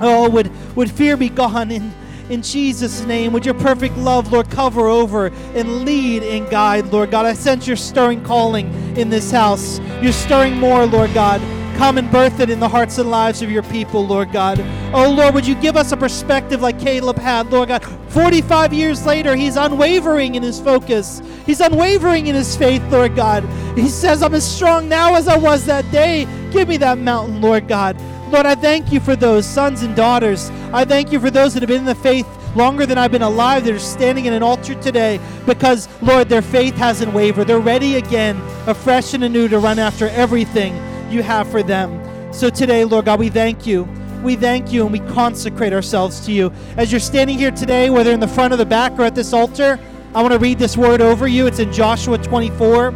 Oh, 0.00 0.30
would, 0.30 0.50
would 0.74 0.90
fear 0.90 1.18
be 1.18 1.28
gone 1.28 1.70
in, 1.70 1.92
in 2.30 2.42
Jesus' 2.42 3.04
name. 3.04 3.32
Would 3.32 3.44
your 3.44 3.54
perfect 3.54 3.96
love, 3.96 4.32
Lord, 4.32 4.50
cover 4.50 4.86
over 4.88 5.26
and 5.54 5.84
lead 5.84 6.22
and 6.22 6.48
guide, 6.50 6.86
Lord 6.86 7.10
God. 7.10 7.26
I 7.26 7.34
sense 7.34 7.66
your 7.66 7.76
stirring 7.76 8.22
calling 8.22 8.72
in 8.96 9.10
this 9.10 9.30
house. 9.30 9.80
You're 10.02 10.12
stirring 10.12 10.58
more, 10.58 10.86
Lord 10.86 11.12
God. 11.14 11.40
Come 11.78 11.96
and 11.96 12.10
birth 12.10 12.40
it 12.40 12.50
in 12.50 12.58
the 12.58 12.68
hearts 12.68 12.98
and 12.98 13.08
lives 13.08 13.40
of 13.40 13.52
your 13.52 13.62
people, 13.62 14.04
Lord 14.04 14.32
God. 14.32 14.58
Oh, 14.92 15.14
Lord, 15.16 15.32
would 15.34 15.46
you 15.46 15.54
give 15.54 15.76
us 15.76 15.92
a 15.92 15.96
perspective 15.96 16.60
like 16.60 16.80
Caleb 16.80 17.18
had, 17.18 17.52
Lord 17.52 17.68
God? 17.68 17.84
45 18.08 18.74
years 18.74 19.06
later, 19.06 19.36
he's 19.36 19.56
unwavering 19.56 20.34
in 20.34 20.42
his 20.42 20.58
focus. 20.58 21.22
He's 21.46 21.60
unwavering 21.60 22.26
in 22.26 22.34
his 22.34 22.56
faith, 22.56 22.82
Lord 22.90 23.14
God. 23.14 23.44
He 23.76 23.88
says, 23.88 24.24
I'm 24.24 24.34
as 24.34 24.44
strong 24.44 24.88
now 24.88 25.14
as 25.14 25.28
I 25.28 25.36
was 25.36 25.66
that 25.66 25.88
day. 25.92 26.26
Give 26.50 26.66
me 26.66 26.78
that 26.78 26.98
mountain, 26.98 27.40
Lord 27.40 27.68
God. 27.68 27.96
Lord, 28.30 28.44
I 28.44 28.54
thank 28.54 28.92
you 28.92 29.00
for 29.00 29.16
those 29.16 29.46
sons 29.46 29.82
and 29.82 29.96
daughters. 29.96 30.50
I 30.72 30.84
thank 30.84 31.12
you 31.12 31.18
for 31.18 31.30
those 31.30 31.54
that 31.54 31.62
have 31.62 31.68
been 31.68 31.80
in 31.80 31.86
the 31.86 31.94
faith 31.94 32.26
longer 32.54 32.84
than 32.84 32.98
I've 32.98 33.10
been 33.10 33.22
alive 33.22 33.64
that 33.64 33.74
are 33.74 33.78
standing 33.78 34.26
in 34.26 34.34
an 34.34 34.42
altar 34.42 34.74
today 34.74 35.18
because, 35.46 35.88
Lord, 36.02 36.28
their 36.28 36.42
faith 36.42 36.74
hasn't 36.74 37.14
wavered. 37.14 37.46
They're 37.46 37.58
ready 37.58 37.96
again, 37.96 38.36
afresh 38.66 39.14
and 39.14 39.24
anew, 39.24 39.48
to 39.48 39.58
run 39.58 39.78
after 39.78 40.08
everything 40.08 40.76
you 41.10 41.22
have 41.22 41.50
for 41.50 41.62
them. 41.62 42.04
So 42.34 42.50
today, 42.50 42.84
Lord 42.84 43.06
God, 43.06 43.18
we 43.18 43.30
thank 43.30 43.66
you. 43.66 43.88
We 44.22 44.36
thank 44.36 44.72
you 44.72 44.82
and 44.82 44.92
we 44.92 45.00
consecrate 45.00 45.72
ourselves 45.72 46.20
to 46.26 46.32
you. 46.32 46.52
As 46.76 46.92
you're 46.92 47.00
standing 47.00 47.38
here 47.38 47.50
today, 47.50 47.88
whether 47.88 48.12
in 48.12 48.20
the 48.20 48.28
front 48.28 48.52
or 48.52 48.56
the 48.56 48.66
back 48.66 48.92
or 48.98 49.04
at 49.04 49.14
this 49.14 49.32
altar, 49.32 49.80
I 50.14 50.20
want 50.20 50.32
to 50.32 50.38
read 50.38 50.58
this 50.58 50.76
word 50.76 51.00
over 51.00 51.26
you. 51.26 51.46
It's 51.46 51.60
in 51.60 51.72
Joshua 51.72 52.18
24 52.18 52.90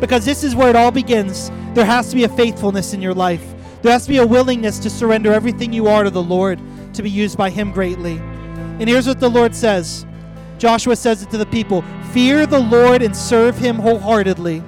because 0.00 0.26
this 0.26 0.44
is 0.44 0.54
where 0.54 0.68
it 0.68 0.76
all 0.76 0.90
begins. 0.90 1.50
There 1.72 1.86
has 1.86 2.10
to 2.10 2.16
be 2.16 2.24
a 2.24 2.28
faithfulness 2.28 2.92
in 2.92 3.00
your 3.00 3.14
life. 3.14 3.53
There 3.84 3.92
has 3.92 4.04
to 4.04 4.08
be 4.08 4.16
a 4.16 4.26
willingness 4.26 4.78
to 4.78 4.88
surrender 4.88 5.34
everything 5.34 5.70
you 5.70 5.88
are 5.88 6.04
to 6.04 6.10
the 6.10 6.22
Lord 6.22 6.58
to 6.94 7.02
be 7.02 7.10
used 7.10 7.36
by 7.36 7.50
Him 7.50 7.70
greatly. 7.70 8.16
And 8.16 8.88
here's 8.88 9.06
what 9.06 9.20
the 9.20 9.28
Lord 9.28 9.54
says 9.54 10.06
Joshua 10.56 10.96
says 10.96 11.22
it 11.22 11.30
to 11.32 11.36
the 11.36 11.44
people 11.44 11.84
Fear 12.14 12.46
the 12.46 12.60
Lord 12.60 13.02
and 13.02 13.14
serve 13.14 13.58
Him 13.58 13.76
wholeheartedly. 13.76 14.62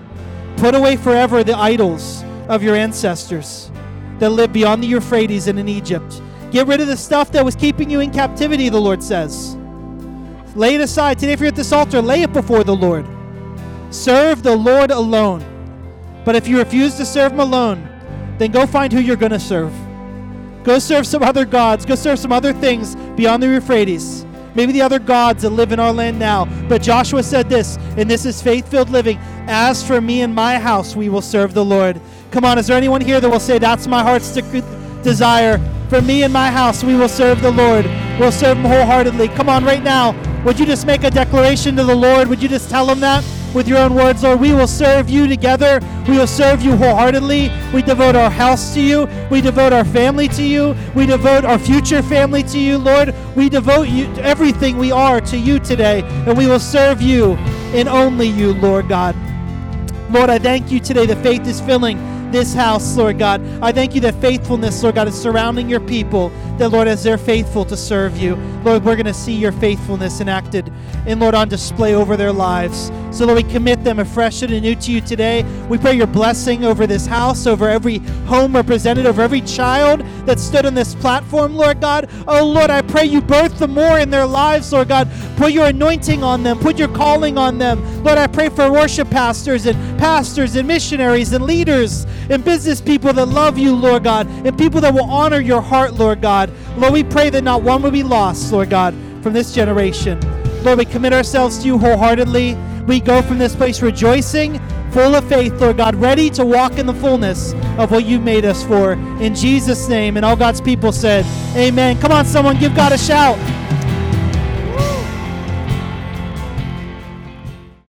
Put 0.59 0.75
away 0.75 0.97
forever 0.97 1.43
the 1.43 1.57
idols 1.57 2.25
of 2.51 2.63
your 2.63 2.77
ancestors 2.77 3.71
that 4.19 4.29
lived 4.29 4.53
beyond 4.53 4.83
the 4.83 4.87
Euphrates 4.87 5.49
and 5.49 5.59
in 5.59 5.67
Egypt. 5.67 6.21
Get 6.51 6.67
rid 6.67 6.83
of 6.83 6.87
the 6.87 6.97
stuff 6.99 7.33
that 7.33 7.43
was 7.43 7.57
keeping 7.57 7.89
you 7.89 8.01
in 8.01 8.11
captivity, 8.11 8.69
the 8.69 8.79
Lord 8.79 9.03
says. 9.03 9.57
Lay 10.55 10.75
it 10.75 10.83
aside. 10.83 11.19
Today, 11.19 11.33
if 11.33 11.41
you're 11.41 11.49
at 11.49 11.57
this 11.57 11.73
altar, 11.73 12.03
lay 12.03 12.21
it 12.21 12.35
before 12.35 12.65
the 12.65 12.77
Lord. 12.77 13.07
Serve 13.89 14.43
the 14.43 14.55
Lord 14.55 14.91
alone. 14.91 15.43
But 16.27 16.37
if 16.37 16.47
you 16.47 16.59
refuse 16.59 16.97
to 16.97 17.07
serve 17.07 17.33
Him 17.33 17.41
alone, 17.41 17.96
then 18.39 18.51
go 18.53 18.67
find 18.67 18.93
who 18.93 19.01
you're 19.01 19.17
going 19.17 19.33
to 19.33 19.41
serve. 19.41 19.73
Go 20.65 20.79
serve 20.79 21.07
some 21.07 21.23
other 21.23 21.45
gods. 21.45 21.87
Go 21.87 21.95
serve 21.95 22.19
some 22.19 22.33
other 22.33 22.53
things 22.53 22.97
beyond 23.17 23.43
the 23.43 23.47
Euphrates. 23.47 24.27
Maybe 24.57 24.73
the 24.73 24.83
other 24.83 24.99
gods 24.99 25.43
that 25.43 25.51
live 25.51 25.71
in 25.71 25.79
our 25.79 25.93
land 25.93 26.19
now. 26.19 26.47
But 26.69 26.83
Joshua 26.83 27.23
said 27.23 27.49
this, 27.49 27.77
and 27.97 28.11
this 28.11 28.25
is 28.25 28.43
faith 28.43 28.69
filled 28.69 28.91
living. 28.91 29.19
As 29.49 29.87
for 29.87 30.01
me 30.01 30.23
and 30.23 30.35
my 30.35 30.59
house, 30.59 30.97
we 30.97 31.09
will 31.09 31.23
serve 31.23 31.55
the 31.55 31.65
Lord. 31.65 32.01
Come 32.31 32.45
on, 32.45 32.59
is 32.59 32.67
there 32.67 32.77
anyone 32.77 33.01
here 33.01 33.21
that 33.21 33.29
will 33.29 33.39
say, 33.39 33.59
That's 33.59 33.87
my 33.87 34.03
heart's 34.03 34.33
desire? 35.03 35.59
For 35.89 36.03
me 36.03 36.25
and 36.25 36.33
my 36.33 36.51
house, 36.51 36.83
we 36.83 36.97
will 36.97 37.09
serve 37.09 37.43
the 37.43 37.53
Lord. 37.53 37.85
We'll 38.19 38.33
serve 38.33 38.57
Him 38.57 38.65
wholeheartedly. 38.65 39.29
Come 39.29 39.49
on, 39.49 39.65
right 39.65 39.83
now. 39.83 40.21
Would 40.43 40.59
you 40.59 40.67
just 40.67 40.87
make 40.87 41.05
a 41.05 41.11
declaration 41.11 41.77
to 41.77 41.85
the 41.85 41.95
Lord? 41.95 42.27
Would 42.29 42.43
you 42.43 42.49
just 42.49 42.71
tell 42.71 42.91
Him 42.91 43.01
that? 43.01 43.23
With 43.57 43.67
your 43.67 43.79
own 43.79 43.95
words, 43.95 44.23
Lord. 44.23 44.39
We 44.39 44.53
will 44.53 44.67
serve 44.67 45.09
you 45.09 45.27
together. 45.27 45.81
We 46.07 46.19
will 46.19 46.27
serve 46.27 46.61
you 46.61 46.77
wholeheartedly. 46.77 47.51
We 47.73 47.81
devote 47.81 48.15
our 48.15 48.31
house 48.31 48.75
to 48.75 48.81
you. 48.83 49.09
We 49.31 49.41
devote 49.41 49.73
our 49.73 49.85
family 49.85 50.29
to 50.29 50.43
you. 50.43 50.77
We 50.95 51.07
devote 51.07 51.47
our 51.47 51.59
future 51.59 52.03
family 52.03 52.43
to 52.45 52.59
you, 52.59 52.77
Lord. 52.77 53.15
We 53.35 53.49
devote 53.49 53.89
you 53.89 54.05
everything 54.17 54.77
we 54.77 54.93
are 54.93 55.23
to 55.23 55.39
you 55.39 55.59
today, 55.59 56.03
and 56.27 56.37
we 56.37 56.47
will 56.47 56.61
serve 56.61 57.01
you 57.01 57.33
and 57.73 57.89
only 57.89 58.29
you, 58.29 58.53
Lord 58.53 58.91
God. 58.91 59.17
Lord, 60.11 60.29
I 60.29 60.39
thank 60.39 60.71
you 60.71 60.79
today 60.79 61.07
The 61.07 61.17
faith 61.17 61.47
is 61.47 61.61
filling 61.61 61.99
this 62.31 62.53
house, 62.55 62.97
Lord 62.97 63.19
God. 63.19 63.41
I 63.63 63.73
thank 63.73 63.95
you 63.95 64.01
that 64.03 64.15
faithfulness, 64.21 64.83
Lord 64.83 64.97
God, 64.97 65.09
is 65.09 65.21
surrounding 65.21 65.69
your 65.69 65.81
people. 65.81 66.31
That, 66.59 66.71
Lord, 66.71 66.89
as 66.89 67.03
they're 67.03 67.19
faithful 67.19 67.65
to 67.67 67.77
serve 67.77 68.17
you, 68.17 68.35
Lord, 68.65 68.85
we're 68.85 68.97
going 68.97 69.07
to 69.07 69.15
see 69.15 69.35
your 69.35 69.53
faithfulness 69.53 70.21
enacted 70.21 70.73
and, 71.07 71.21
Lord, 71.21 71.35
on 71.35 71.49
display 71.49 71.95
over 71.95 72.17
their 72.17 72.33
lives. 72.33 72.91
So, 73.17 73.25
Lord, 73.25 73.43
we 73.43 73.51
commit 73.51 73.83
them 73.83 73.99
afresh 73.99 74.43
and 74.43 74.53
anew 74.53 74.75
to 74.75 74.93
you 74.93 75.01
today. 75.01 75.43
We 75.71 75.79
pray 75.79 75.95
your 75.95 76.07
blessing 76.07 76.67
over 76.67 76.87
this 76.87 77.07
house, 77.07 77.47
over 77.47 77.67
every 77.67 77.97
home 78.27 78.55
represented, 78.55 79.07
over 79.07 79.23
every 79.23 79.41
child 79.41 80.01
that 80.27 80.39
stood 80.39 80.67
on 80.67 80.75
this 80.75 80.95
platform, 80.95 81.57
Lord 81.57 81.81
God. 81.81 82.11
Oh, 82.29 82.45
Lord, 82.45 82.69
I 82.69 82.83
pray 82.83 83.07
you 83.07 83.23
birth 83.23 83.59
the 83.59 83.69
more 83.69 83.99
in 83.99 84.11
their 84.11 84.27
lives, 84.27 84.71
Lord 84.71 84.89
God. 84.89 85.09
Put 85.39 85.53
your 85.53 85.69
anointing 85.69 86.23
on 86.23 86.43
them, 86.43 86.59
put 86.59 86.79
your 86.79 86.89
calling 86.89 87.39
on 87.39 87.57
them. 87.57 87.83
Lord, 88.05 88.19
I 88.19 88.27
pray 88.27 88.51
for 88.51 88.71
worship 88.71 89.09
pastors 89.09 89.65
and 89.65 89.99
pastors 89.99 90.55
and 90.55 90.69
missionaries 90.69 91.33
and 91.33 91.47
leaders 91.47 92.05
and 92.29 92.45
business 92.45 92.83
people 92.83 93.15
that 93.15 93.27
love 93.29 93.57
you, 93.57 93.75
Lord 93.75 94.05
God, 94.05 94.27
and 94.45 94.59
people 94.59 94.83
that 94.83 94.93
will 94.93 95.11
honor 95.11 95.41
your 95.41 95.63
heart, 95.63 95.95
Lord 95.95 96.21
God. 96.21 96.53
Lord, 96.77 96.93
we 96.93 97.03
pray 97.03 97.31
that 97.31 97.45
not 97.45 97.63
one 97.63 97.81
will 97.81 97.91
be 97.91 98.03
lost, 98.03 98.53
Lord 98.53 98.69
God, 98.69 98.95
from 99.23 99.33
this 99.33 99.55
generation. 99.55 100.21
Lord, 100.67 100.79
we 100.81 100.85
commit 100.85 101.13
ourselves 101.13 101.59
to 101.59 101.65
you 101.65 101.79
wholeheartedly. 101.79 102.57
We 102.89 102.99
go 102.99 103.23
from 103.23 103.39
this 103.39 103.55
place 103.55 103.81
rejoicing, 103.81 104.59
full 104.91 105.15
of 105.15 105.29
faith, 105.29 105.53
Lord 105.61 105.77
God, 105.77 105.95
ready 105.95 106.29
to 106.31 106.45
walk 106.45 106.81
in 106.81 106.87
the 106.87 106.95
fullness 106.95 107.53
of 107.79 107.93
what 107.93 108.05
you 108.05 108.19
made 108.19 108.45
us 108.45 108.65
for. 108.65 108.95
In 109.23 109.33
Jesus' 109.33 109.89
name. 109.89 110.17
And 110.17 110.27
all 110.27 110.35
God's 110.35 110.61
people 110.61 110.91
said, 110.91 111.25
Amen. 111.57 112.01
Come 112.01 112.11
on, 112.11 112.25
someone, 112.25 112.59
give 112.59 112.75
God 112.75 112.91
a 112.91 112.99
shout. 112.99 113.39